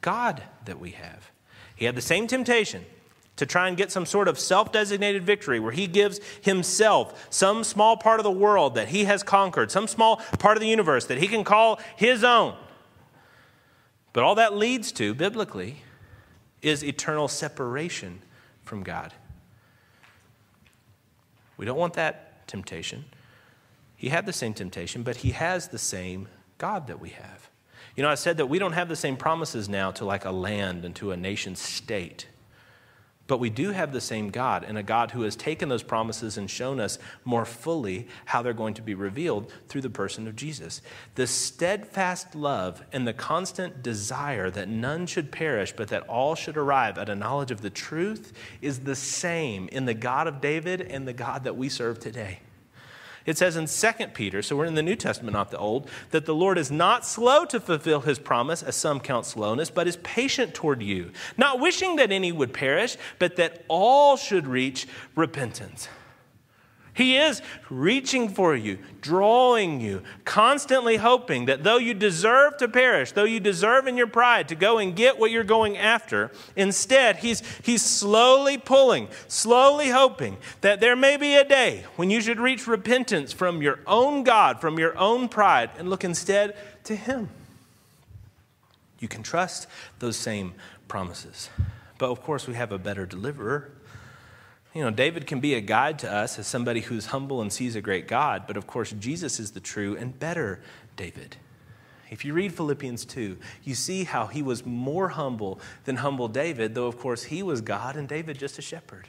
God 0.03 0.43
that 0.67 0.79
we 0.79 0.91
have. 0.91 1.31
He 1.75 1.87
had 1.87 1.95
the 1.95 2.03
same 2.03 2.27
temptation 2.27 2.85
to 3.37 3.47
try 3.47 3.69
and 3.69 3.77
get 3.77 3.91
some 3.91 4.07
sort 4.07 4.29
of 4.29 4.39
self 4.39 4.73
designated 4.73 5.25
victory 5.25 5.59
where 5.59 5.73
he 5.73 5.87
gives 5.87 6.21
himself 6.41 7.27
some 7.31 7.65
small 7.65 7.97
part 7.97 8.21
of 8.21 8.25
the 8.25 8.31
world 8.31 8.75
that 8.75 8.89
he 8.89 9.05
has 9.05 9.23
conquered, 9.23 9.71
some 9.71 9.87
small 9.87 10.17
part 10.39 10.57
of 10.57 10.61
the 10.61 10.69
universe 10.69 11.07
that 11.07 11.19
he 11.19 11.29
can 11.29 11.45
call 11.45 11.81
his 11.97 12.23
own. 12.23 12.55
But 14.13 14.25
all 14.25 14.35
that 14.35 14.55
leads 14.55 14.93
to, 14.93 15.15
biblically, 15.15 15.83
is 16.61 16.85
eternal 16.85 17.29
separation 17.29 18.21
from 18.63 18.83
God. 18.83 19.13
We 21.57 21.65
don't 21.65 21.79
want 21.79 21.95
that 21.95 22.47
temptation. 22.47 23.05
He 23.97 24.09
had 24.09 24.27
the 24.27 24.33
same 24.33 24.53
temptation, 24.53 25.03
but 25.03 25.17
he 25.17 25.31
has 25.31 25.69
the 25.69 25.79
same 25.79 26.29
God 26.59 26.87
that 26.89 27.01
we 27.01 27.11
have. 27.11 27.49
You 27.97 28.03
know, 28.03 28.09
I 28.09 28.15
said 28.15 28.37
that 28.39 28.47
we 28.47 28.59
don't 28.59 28.73
have 28.73 28.89
the 28.89 28.97
same 28.97 29.17
promises 29.17 29.69
now 29.69 29.91
to 29.93 30.05
like 30.05 30.25
a 30.25 30.31
land 30.31 30.85
and 30.85 30.95
to 30.97 31.13
a 31.13 31.17
nation 31.17 31.57
state. 31.57 32.27
But 33.33 33.41
we 33.41 33.49
do 33.49 33.71
have 33.71 33.95
the 33.95 34.01
same 34.03 34.29
God, 34.29 34.63
and 34.63 34.77
a 34.77 34.83
God 34.83 35.13
who 35.13 35.23
has 35.23 35.37
taken 35.37 35.71
those 35.71 35.83
promises 35.83 36.37
and 36.37 36.51
shown 36.51 36.79
us 36.79 36.99
more 37.25 37.47
fully 37.47 38.07
how 38.27 38.43
they're 38.43 38.53
going 38.53 38.75
to 38.75 38.83
be 38.83 38.93
revealed 38.93 39.51
through 39.69 39.81
the 39.81 39.89
person 39.89 40.29
of 40.29 40.37
Jesus. 40.37 40.83
The 41.15 41.27
steadfast 41.27 42.35
love 42.35 42.85
and 42.93 43.09
the 43.09 43.15
constant 43.15 43.83
desire 43.83 44.51
that 44.51 44.69
none 44.69 45.07
should 45.07 45.33
perish, 45.33 45.73
but 45.73 45.89
that 45.89 46.07
all 46.11 46.35
should 46.35 46.59
arrive 46.59 46.99
at 46.99 47.09
a 47.09 47.15
knowledge 47.15 47.51
of 47.51 47.63
the 47.63 47.71
truth 47.71 48.35
is 48.61 48.81
the 48.81 48.95
same 48.95 49.67
in 49.69 49.87
the 49.87 49.95
God 49.95 50.27
of 50.27 50.43
David 50.43 50.83
and 50.83 51.09
the 51.09 51.15
God 51.15 51.45
that 51.45 51.57
we 51.57 51.71
serve 51.71 52.01
today. 52.01 52.41
It 53.25 53.39
says 53.39 53.57
in 53.57 53.67
2 53.67 54.09
Peter, 54.09 54.43
so 54.43 54.57
we're 54.57 54.65
in 54.65 54.75
the 54.75 54.83
New 54.83 54.97
Testament, 54.97 55.35
not 55.35 55.51
the 55.51 55.59
Old, 55.59 55.89
that 56.11 56.27
the 56.27 56.35
Lord 56.35 56.59
is 56.59 56.71
not 56.71 57.07
slow 57.07 57.45
to 57.47 57.61
fulfill 57.61 58.01
his 58.01 58.19
promise, 58.19 58.63
as 58.63 58.77
some 58.77 59.01
count 59.01 59.27
slowness, 59.27 59.71
but 59.71 59.87
is 59.87 59.97
patient 59.99 60.55
toward 60.55 60.83
you, 60.83 61.13
not 61.37 61.61
wishing 61.61 61.97
that 61.97 62.11
any 62.11 62.33
would 62.33 62.53
perish, 62.53 62.97
but 63.19 63.37
that 63.37 63.65
all 63.69 64.17
should 64.17 64.47
reach 64.47 64.87
repentance. 65.15 65.89
He 66.95 67.17
is 67.17 67.41
reaching 67.71 68.29
for 68.29 68.55
you, 68.55 68.79
drawing 69.01 69.81
you, 69.81 70.03
constantly 70.27 70.99
hoping 70.99 71.47
that 71.47 71.65
though 71.65 71.79
you 71.79 71.95
deserve 71.95 72.59
to 72.59 72.69
perish, 72.69 73.13
though 73.13 73.25
you 73.25 73.41
deserve 73.41 73.87
in 73.87 73.97
your 73.97 74.07
pride 74.07 74.49
to 74.49 74.55
go 74.55 74.77
and 74.77 74.95
get 74.95 75.19
what 75.19 75.31
you're 75.31 75.43
going 75.43 75.79
after, 75.79 76.31
instead, 76.55 77.17
he's, 77.17 77.43
he's 77.63 77.83
slowly 77.83 78.59
pulling, 78.59 79.09
slowly 79.27 79.89
hoping 79.89 80.37
that 80.61 80.81
there 80.81 80.95
may 80.95 81.17
be 81.17 81.35
a 81.35 81.45
day 81.45 81.85
when 81.97 82.11
you 82.11 82.21
should 82.21 82.39
reach 82.39 82.67
repentance 82.67 83.33
from 83.33 83.63
your 83.63 83.79
own 83.87 84.23
God, 84.23 84.61
from 84.61 84.79
your 84.79 84.97
own 84.99 85.31
pride, 85.31 85.71
and 85.79 85.89
look 85.89 86.05
instead 86.05 86.55
to 86.85 86.95
Him. 86.95 87.31
You 88.99 89.09
can 89.09 89.23
trust 89.23 89.67
those 89.99 90.17
same 90.17 90.53
promises. 90.89 91.49
But 91.97 92.11
of 92.11 92.23
course, 92.23 92.47
we 92.47 92.55
have 92.55 92.71
a 92.71 92.79
better 92.79 93.07
deliverer. 93.07 93.71
You 94.75 94.83
know, 94.83 94.91
David 94.91 95.27
can 95.27 95.41
be 95.41 95.55
a 95.55 95.61
guide 95.61 95.99
to 96.01 96.11
us 96.11 96.39
as 96.39 96.47
somebody 96.47 96.81
who's 96.81 97.07
humble 97.07 97.43
and 97.43 97.53
sees 97.53 97.77
a 97.77 97.83
great 97.83 98.09
God, 98.09 98.45
but 98.47 98.57
of 98.57 98.67
course, 98.67 98.93
Jesus 98.93 99.39
is 99.39 99.53
the 99.53 99.61
true 99.61 99.97
and 99.97 100.19
better 100.19 100.63
David. 100.97 101.37
If 102.11 102.25
you 102.25 102.35
read 102.35 102.55
Philippians 102.55 103.05
2, 103.07 103.39
you 103.65 103.75
see 103.75 104.05
how 104.05 104.27
he 104.27 104.43
was 104.43 104.65
more 104.67 105.09
humble 105.09 105.61
than 105.85 105.97
humble 105.97 106.29
David, 106.29 106.75
though, 106.75 106.87
of 106.87 106.99
course, 106.99 107.25
he 107.25 107.43
was 107.43 107.61
God 107.61 107.97
and 107.97 108.09
David 108.09 108.39
just 108.39 108.59
a 108.59 108.63
shepherd. 108.63 109.09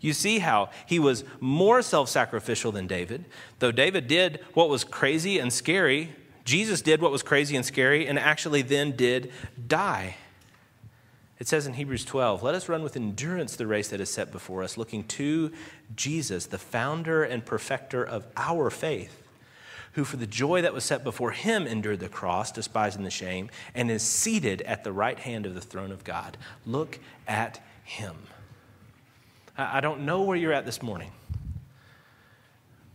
You 0.00 0.12
see 0.12 0.38
how 0.38 0.70
he 0.86 0.98
was 0.98 1.24
more 1.40 1.82
self 1.82 2.08
sacrificial 2.08 2.72
than 2.72 2.86
David, 2.86 3.26
though 3.58 3.72
David 3.72 4.06
did 4.06 4.40
what 4.54 4.68
was 4.68 4.82
crazy 4.82 5.38
and 5.38 5.52
scary. 5.52 6.14
Jesus 6.44 6.80
did 6.80 7.02
what 7.02 7.12
was 7.12 7.22
crazy 7.22 7.54
and 7.54 7.66
scary 7.66 8.06
and 8.06 8.18
actually 8.18 8.62
then 8.62 8.96
did 8.96 9.30
die. 9.66 10.16
It 11.40 11.48
says 11.48 11.66
in 11.66 11.72
Hebrews 11.72 12.04
12, 12.04 12.42
let 12.42 12.54
us 12.54 12.68
run 12.68 12.82
with 12.82 12.96
endurance 12.96 13.56
the 13.56 13.66
race 13.66 13.88
that 13.88 14.00
is 14.00 14.10
set 14.10 14.30
before 14.30 14.62
us, 14.62 14.76
looking 14.76 15.04
to 15.04 15.50
Jesus, 15.96 16.44
the 16.44 16.58
founder 16.58 17.24
and 17.24 17.44
perfecter 17.44 18.04
of 18.04 18.26
our 18.36 18.68
faith, 18.68 19.22
who 19.92 20.04
for 20.04 20.18
the 20.18 20.26
joy 20.26 20.60
that 20.60 20.74
was 20.74 20.84
set 20.84 21.02
before 21.02 21.30
him 21.30 21.66
endured 21.66 22.00
the 22.00 22.10
cross, 22.10 22.52
despising 22.52 23.04
the 23.04 23.10
shame, 23.10 23.48
and 23.74 23.90
is 23.90 24.02
seated 24.02 24.60
at 24.62 24.84
the 24.84 24.92
right 24.92 25.18
hand 25.18 25.46
of 25.46 25.54
the 25.54 25.62
throne 25.62 25.90
of 25.90 26.04
God. 26.04 26.36
Look 26.66 27.00
at 27.26 27.64
him. 27.84 28.16
I 29.56 29.80
don't 29.80 30.02
know 30.02 30.22
where 30.22 30.36
you're 30.36 30.52
at 30.52 30.66
this 30.66 30.82
morning. 30.82 31.10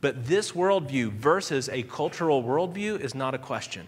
But 0.01 0.27
this 0.27 0.51
worldview 0.51 1.13
versus 1.13 1.67
a 1.67 1.81
cultural 1.81 2.43
worldview 2.43 2.99
is 2.99 3.15
not 3.15 3.33
a 3.33 3.39
question. 3.39 3.87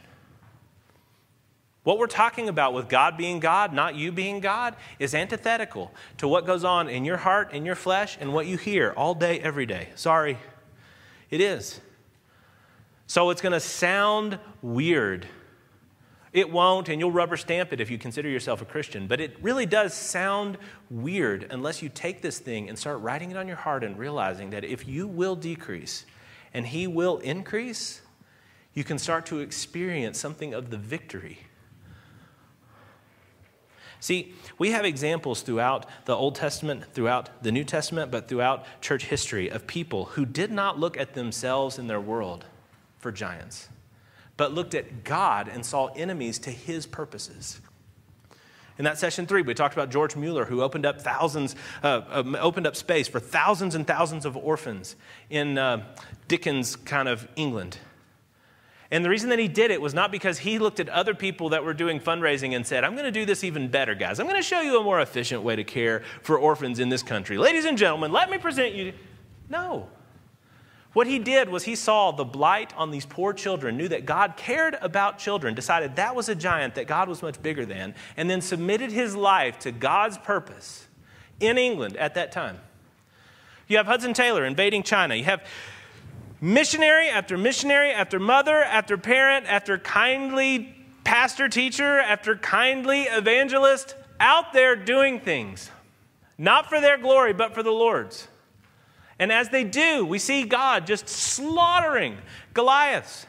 What 1.87 1.99
we're 1.99 2.07
talking 2.07 2.49
about 2.49 2.73
with 2.73 2.89
God 2.89 3.15
being 3.15 3.39
God, 3.39 3.71
not 3.71 3.95
you 3.95 4.11
being 4.11 4.41
God, 4.41 4.75
is 4.99 5.15
antithetical 5.15 5.93
to 6.17 6.27
what 6.27 6.45
goes 6.45 6.65
on 6.65 6.89
in 6.89 7.05
your 7.05 7.15
heart, 7.15 7.53
in 7.53 7.65
your 7.65 7.75
flesh, 7.75 8.17
and 8.19 8.33
what 8.33 8.45
you 8.45 8.57
hear 8.57 8.93
all 8.97 9.15
day, 9.15 9.39
every 9.39 9.65
day. 9.65 9.87
Sorry, 9.95 10.37
it 11.29 11.39
is. 11.39 11.79
So 13.05 13.29
it's 13.29 13.39
going 13.39 13.53
to 13.53 13.61
sound 13.61 14.37
weird. 14.61 15.29
It 16.33 16.51
won't, 16.51 16.89
and 16.89 16.99
you'll 16.99 17.13
rubber 17.13 17.37
stamp 17.37 17.71
it 17.71 17.79
if 17.79 17.89
you 17.89 17.97
consider 17.97 18.27
yourself 18.27 18.61
a 18.61 18.65
Christian, 18.65 19.07
but 19.07 19.21
it 19.21 19.37
really 19.41 19.65
does 19.65 19.93
sound 19.93 20.57
weird 20.89 21.47
unless 21.51 21.81
you 21.81 21.87
take 21.87 22.21
this 22.21 22.37
thing 22.37 22.67
and 22.67 22.77
start 22.77 22.99
writing 22.99 23.31
it 23.31 23.37
on 23.37 23.47
your 23.47 23.55
heart 23.55 23.85
and 23.85 23.97
realizing 23.97 24.49
that 24.49 24.65
if 24.65 24.85
you 24.89 25.07
will 25.07 25.37
decrease 25.37 26.05
and 26.53 26.67
He 26.67 26.85
will 26.85 27.19
increase, 27.19 28.01
you 28.73 28.83
can 28.83 28.97
start 28.99 29.25
to 29.27 29.39
experience 29.39 30.19
something 30.19 30.53
of 30.53 30.69
the 30.69 30.77
victory. 30.77 31.46
See, 33.99 34.33
we 34.57 34.71
have 34.71 34.85
examples 34.85 35.41
throughout 35.41 35.85
the 36.05 36.15
Old 36.15 36.35
Testament, 36.35 36.85
throughout 36.93 37.43
the 37.43 37.51
New 37.51 37.63
Testament, 37.63 38.11
but 38.11 38.27
throughout 38.27 38.65
church 38.81 39.05
history 39.05 39.49
of 39.49 39.65
people 39.65 40.05
who 40.05 40.25
did 40.25 40.51
not 40.51 40.79
look 40.79 40.97
at 40.97 41.13
themselves 41.13 41.79
and 41.79 41.89
their 41.89 42.01
world 42.01 42.45
for 42.99 43.11
giants, 43.11 43.69
but 44.37 44.53
looked 44.53 44.75
at 44.75 45.03
God 45.03 45.47
and 45.47 45.65
saw 45.65 45.87
enemies 45.87 46.37
to 46.39 46.51
his 46.51 46.85
purposes. 46.85 47.59
In 48.77 48.85
that 48.85 48.99
session 48.99 49.25
three, 49.25 49.41
we 49.41 49.55
talked 49.55 49.73
about 49.73 49.89
George 49.89 50.15
Mueller, 50.15 50.45
who 50.45 50.61
opened 50.61 50.85
up 50.85 51.01
thousands, 51.01 51.55
uh, 51.81 52.01
um, 52.09 52.35
opened 52.39 52.67
up 52.67 52.75
space 52.75 53.07
for 53.07 53.19
thousands 53.19 53.73
and 53.73 53.87
thousands 53.87 54.23
of 54.25 54.37
orphans 54.37 54.95
in 55.31 55.57
uh, 55.57 55.83
Dickens 56.27 56.75
kind 56.75 57.07
of 57.07 57.27
England. 57.35 57.79
And 58.89 59.03
the 59.03 59.09
reason 59.09 59.29
that 59.29 59.39
he 59.39 59.47
did 59.47 59.71
it 59.71 59.81
was 59.81 59.93
not 59.93 60.11
because 60.11 60.39
he 60.39 60.59
looked 60.59 60.79
at 60.79 60.87
other 60.89 61.13
people 61.13 61.49
that 61.49 61.63
were 61.63 61.73
doing 61.73 61.99
fundraising 61.99 62.55
and 62.55 62.65
said, 62.65 62.83
I'm 62.83 62.93
going 62.93 63.05
to 63.05 63.11
do 63.11 63.25
this 63.25 63.43
even 63.43 63.67
better, 63.67 63.95
guys. 63.95 64.19
I'm 64.19 64.27
going 64.27 64.39
to 64.39 64.47
show 64.47 64.61
you 64.61 64.79
a 64.79 64.83
more 64.83 65.01
efficient 65.01 65.43
way 65.43 65.55
to 65.57 65.63
care 65.63 66.03
for 66.21 66.37
orphans 66.37 66.79
in 66.79 66.89
this 66.89 67.03
country. 67.03 67.37
Ladies 67.37 67.65
and 67.65 67.77
gentlemen, 67.77 68.11
let 68.11 68.29
me 68.29 68.37
present 68.37 68.73
you. 68.73 68.93
No. 69.49 69.89
What 70.93 71.05
he 71.05 71.19
did 71.19 71.49
was 71.49 71.63
he 71.63 71.75
saw 71.75 72.11
the 72.11 72.23
blight 72.25 72.73
on 72.77 72.89
these 72.89 73.05
poor 73.05 73.33
children, 73.33 73.77
knew 73.77 73.89
that 73.89 74.05
God 74.05 74.35
cared 74.37 74.77
about 74.81 75.19
children, 75.19 75.53
decided 75.53 75.97
that 75.97 76.15
was 76.15 76.29
a 76.29 76.33
giant 76.33 76.75
that 76.75 76.87
God 76.87 77.09
was 77.09 77.21
much 77.21 77.41
bigger 77.41 77.65
than, 77.65 77.93
and 78.15 78.29
then 78.29 78.41
submitted 78.41 78.91
his 78.91 79.15
life 79.15 79.59
to 79.59 79.71
God's 79.71 80.17
purpose 80.17 80.87
in 81.39 81.57
England 81.57 81.97
at 81.97 82.15
that 82.15 82.31
time. 82.31 82.59
You 83.67 83.77
have 83.77 83.85
Hudson 83.85 84.13
Taylor 84.13 84.45
invading 84.45 84.83
China. 84.83 85.13
You 85.13 85.25
have 85.25 85.45
missionary 86.39 87.09
after 87.09 87.37
missionary 87.37 87.91
after 87.91 88.19
mother 88.19 88.63
after 88.63 88.97
parent 88.97 89.45
after 89.47 89.77
kindly 89.77 90.75
pastor 91.03 91.47
teacher 91.47 91.99
after 91.99 92.35
kindly 92.35 93.03
evangelist 93.03 93.95
out 94.19 94.53
there 94.53 94.75
doing 94.75 95.19
things, 95.19 95.71
not 96.37 96.67
for 96.67 96.81
their 96.81 96.97
glory, 96.97 97.33
but 97.33 97.53
for 97.53 97.63
the 97.63 97.71
Lord's. 97.71 98.27
And 99.19 99.31
as 99.31 99.49
they 99.49 99.63
do, 99.63 100.05
we 100.05 100.19
see 100.19 100.43
God 100.43 100.85
just 100.85 101.07
slaughtering 101.07 102.17
Goliaths. 102.53 103.25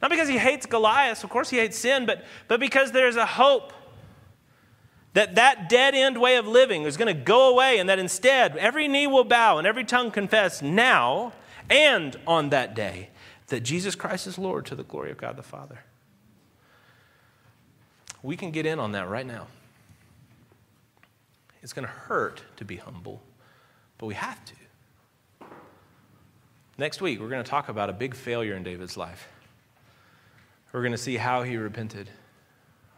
Not 0.00 0.10
because 0.10 0.28
he 0.28 0.38
hates 0.38 0.66
Goliath, 0.66 1.24
of 1.24 1.30
course 1.30 1.50
he 1.50 1.58
hates 1.58 1.78
sin, 1.78 2.06
but, 2.06 2.24
but 2.48 2.60
because 2.60 2.92
there's 2.92 3.16
a 3.16 3.26
hope 3.26 3.72
that 5.14 5.34
that 5.36 5.68
dead 5.68 5.94
end 5.94 6.20
way 6.20 6.36
of 6.36 6.46
living 6.46 6.82
is 6.82 6.96
going 6.96 7.14
to 7.14 7.20
go 7.20 7.50
away 7.50 7.78
and 7.78 7.88
that 7.88 7.98
instead 7.98 8.56
every 8.58 8.86
knee 8.86 9.06
will 9.06 9.24
bow 9.24 9.56
and 9.56 9.66
every 9.66 9.82
tongue 9.82 10.10
confess 10.10 10.60
now 10.60 11.32
and 11.70 12.16
on 12.26 12.50
that 12.50 12.74
day 12.74 13.10
that 13.48 13.60
Jesus 13.60 13.94
Christ 13.94 14.26
is 14.26 14.38
Lord 14.38 14.66
to 14.66 14.74
the 14.74 14.82
glory 14.82 15.10
of 15.10 15.18
God 15.18 15.36
the 15.36 15.42
Father. 15.42 15.80
We 18.22 18.36
can 18.36 18.50
get 18.50 18.66
in 18.66 18.78
on 18.78 18.92
that 18.92 19.08
right 19.08 19.26
now. 19.26 19.46
It's 21.62 21.72
going 21.72 21.86
to 21.86 21.92
hurt 21.92 22.42
to 22.56 22.64
be 22.64 22.76
humble 22.76 23.22
but 23.98 24.06
we 24.06 24.14
have 24.14 24.40
to. 24.44 24.54
Next 26.78 27.00
week, 27.00 27.20
we're 27.20 27.28
going 27.28 27.42
to 27.42 27.50
talk 27.50 27.68
about 27.68 27.88
a 27.88 27.92
big 27.92 28.14
failure 28.14 28.54
in 28.54 28.62
David's 28.62 28.96
life. 28.96 29.28
We're 30.72 30.82
going 30.82 30.92
to 30.92 30.98
see 30.98 31.16
how 31.16 31.42
he 31.42 31.56
repented. 31.56 32.10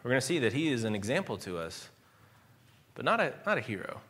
We're 0.03 0.11
going 0.11 0.21
to 0.21 0.27
see 0.27 0.41
that 0.41 0.53
he 0.53 0.69
is 0.69 0.85
an 0.85 0.97
example 0.97 1.37
to 1.39 1.59
us, 1.59 1.89
but 2.95 3.05
not 3.05 3.21
a, 3.21 3.35
not 3.47 3.59
a 3.59 3.61
hero. 3.61 4.01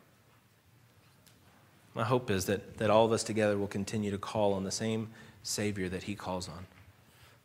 My 1.95 2.03
hope 2.03 2.29
is 2.29 2.45
that, 2.45 2.77
that 2.77 2.89
all 2.89 3.05
of 3.05 3.11
us 3.11 3.23
together 3.23 3.57
will 3.57 3.67
continue 3.67 4.11
to 4.11 4.17
call 4.17 4.53
on 4.53 4.63
the 4.63 4.71
same 4.71 5.09
Savior 5.43 5.89
that 5.89 6.03
he 6.03 6.15
calls 6.15 6.47
on. 6.47 6.65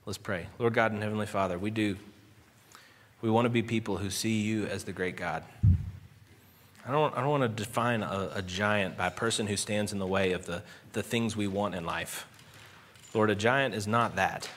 Let's 0.07 0.19
pray. 0.19 0.47
Lord 0.59 0.75
God 0.75 0.93
and 0.93 1.03
Heavenly 1.03 1.27
Father, 1.27 1.59
we 1.59 1.71
do. 1.71 1.97
We 3.23 3.31
want 3.31 3.47
to 3.47 3.51
be 3.51 3.63
people 3.63 3.97
who 3.97 4.11
see 4.11 4.43
you 4.43 4.67
as 4.67 4.85
the 4.85 4.93
great 4.93 5.17
God. 5.17 5.45
I 6.87 6.91
don't, 6.91 7.17
I 7.17 7.23
don't 7.23 7.31
want 7.31 7.43
to 7.43 7.49
define 7.49 8.03
a, 8.03 8.33
a 8.35 8.43
giant 8.43 8.99
by 8.99 9.07
a 9.07 9.11
person 9.11 9.47
who 9.47 9.57
stands 9.57 9.93
in 9.93 9.99
the 9.99 10.07
way 10.07 10.33
of 10.33 10.45
the, 10.45 10.63
the 10.93 11.03
things 11.03 11.35
we 11.35 11.47
want 11.47 11.75
in 11.75 11.87
life. 11.87 12.27
Lord, 13.15 13.31
a 13.31 13.35
giant 13.35 13.75
is 13.75 13.87
not 13.87 14.17
that. 14.17 14.51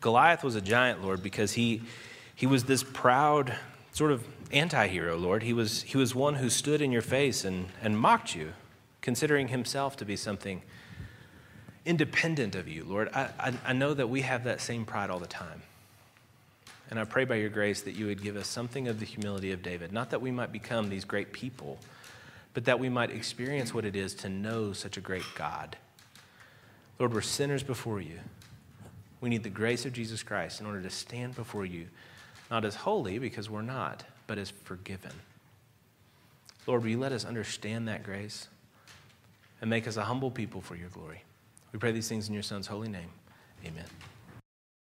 Goliath 0.00 0.42
was 0.42 0.56
a 0.56 0.60
giant, 0.60 1.04
Lord, 1.04 1.22
because 1.22 1.52
he, 1.52 1.82
he 2.34 2.46
was 2.46 2.64
this 2.64 2.82
proud, 2.82 3.54
sort 3.92 4.10
of 4.10 4.24
anti 4.50 4.88
hero, 4.88 5.16
Lord. 5.16 5.44
He 5.44 5.52
was, 5.52 5.82
he 5.82 5.96
was 5.96 6.14
one 6.14 6.34
who 6.34 6.50
stood 6.50 6.82
in 6.82 6.90
your 6.90 7.02
face 7.02 7.44
and, 7.44 7.68
and 7.80 7.96
mocked 7.96 8.34
you, 8.34 8.54
considering 9.02 9.48
himself 9.48 9.96
to 9.98 10.04
be 10.04 10.16
something 10.16 10.62
independent 11.84 12.54
of 12.54 12.68
you, 12.68 12.84
Lord. 12.84 13.10
I, 13.12 13.28
I, 13.38 13.52
I 13.66 13.72
know 13.72 13.92
that 13.92 14.08
we 14.08 14.22
have 14.22 14.44
that 14.44 14.60
same 14.60 14.84
pride 14.84 15.10
all 15.10 15.18
the 15.18 15.26
time. 15.26 15.62
And 16.88 17.00
I 17.00 17.04
pray 17.04 17.24
by 17.24 17.36
your 17.36 17.48
grace 17.48 17.82
that 17.82 17.92
you 17.92 18.06
would 18.06 18.22
give 18.22 18.36
us 18.36 18.46
something 18.46 18.86
of 18.86 19.00
the 19.00 19.06
humility 19.06 19.52
of 19.52 19.62
David. 19.62 19.92
Not 19.92 20.10
that 20.10 20.20
we 20.20 20.30
might 20.30 20.52
become 20.52 20.88
these 20.88 21.04
great 21.04 21.32
people, 21.32 21.78
but 22.54 22.66
that 22.66 22.78
we 22.78 22.88
might 22.88 23.10
experience 23.10 23.74
what 23.74 23.84
it 23.84 23.96
is 23.96 24.14
to 24.16 24.28
know 24.28 24.72
such 24.72 24.96
a 24.96 25.00
great 25.00 25.24
God. 25.34 25.76
Lord, 26.98 27.14
we're 27.14 27.22
sinners 27.22 27.62
before 27.62 28.00
you. 28.00 28.18
We 29.20 29.30
need 29.30 29.42
the 29.42 29.48
grace 29.48 29.86
of 29.86 29.92
Jesus 29.92 30.22
Christ 30.22 30.60
in 30.60 30.66
order 30.66 30.82
to 30.82 30.90
stand 30.90 31.34
before 31.34 31.64
you, 31.64 31.86
not 32.50 32.64
as 32.64 32.74
holy, 32.74 33.18
because 33.18 33.48
we're 33.48 33.62
not, 33.62 34.04
but 34.26 34.36
as 34.36 34.50
forgiven. 34.50 35.12
Lord, 36.66 36.82
will 36.82 36.90
you 36.90 36.98
let 36.98 37.12
us 37.12 37.24
understand 37.24 37.88
that 37.88 38.02
grace 38.02 38.48
and 39.62 39.70
make 39.70 39.88
us 39.88 39.96
a 39.96 40.04
humble 40.04 40.30
people 40.30 40.60
for 40.60 40.76
your 40.76 40.90
glory? 40.90 41.24
We 41.72 41.78
pray 41.78 41.92
these 41.92 42.08
things 42.08 42.28
in 42.28 42.34
your 42.34 42.42
Son's 42.42 42.66
holy 42.66 42.88
name. 42.88 43.08
Amen. 43.64 43.86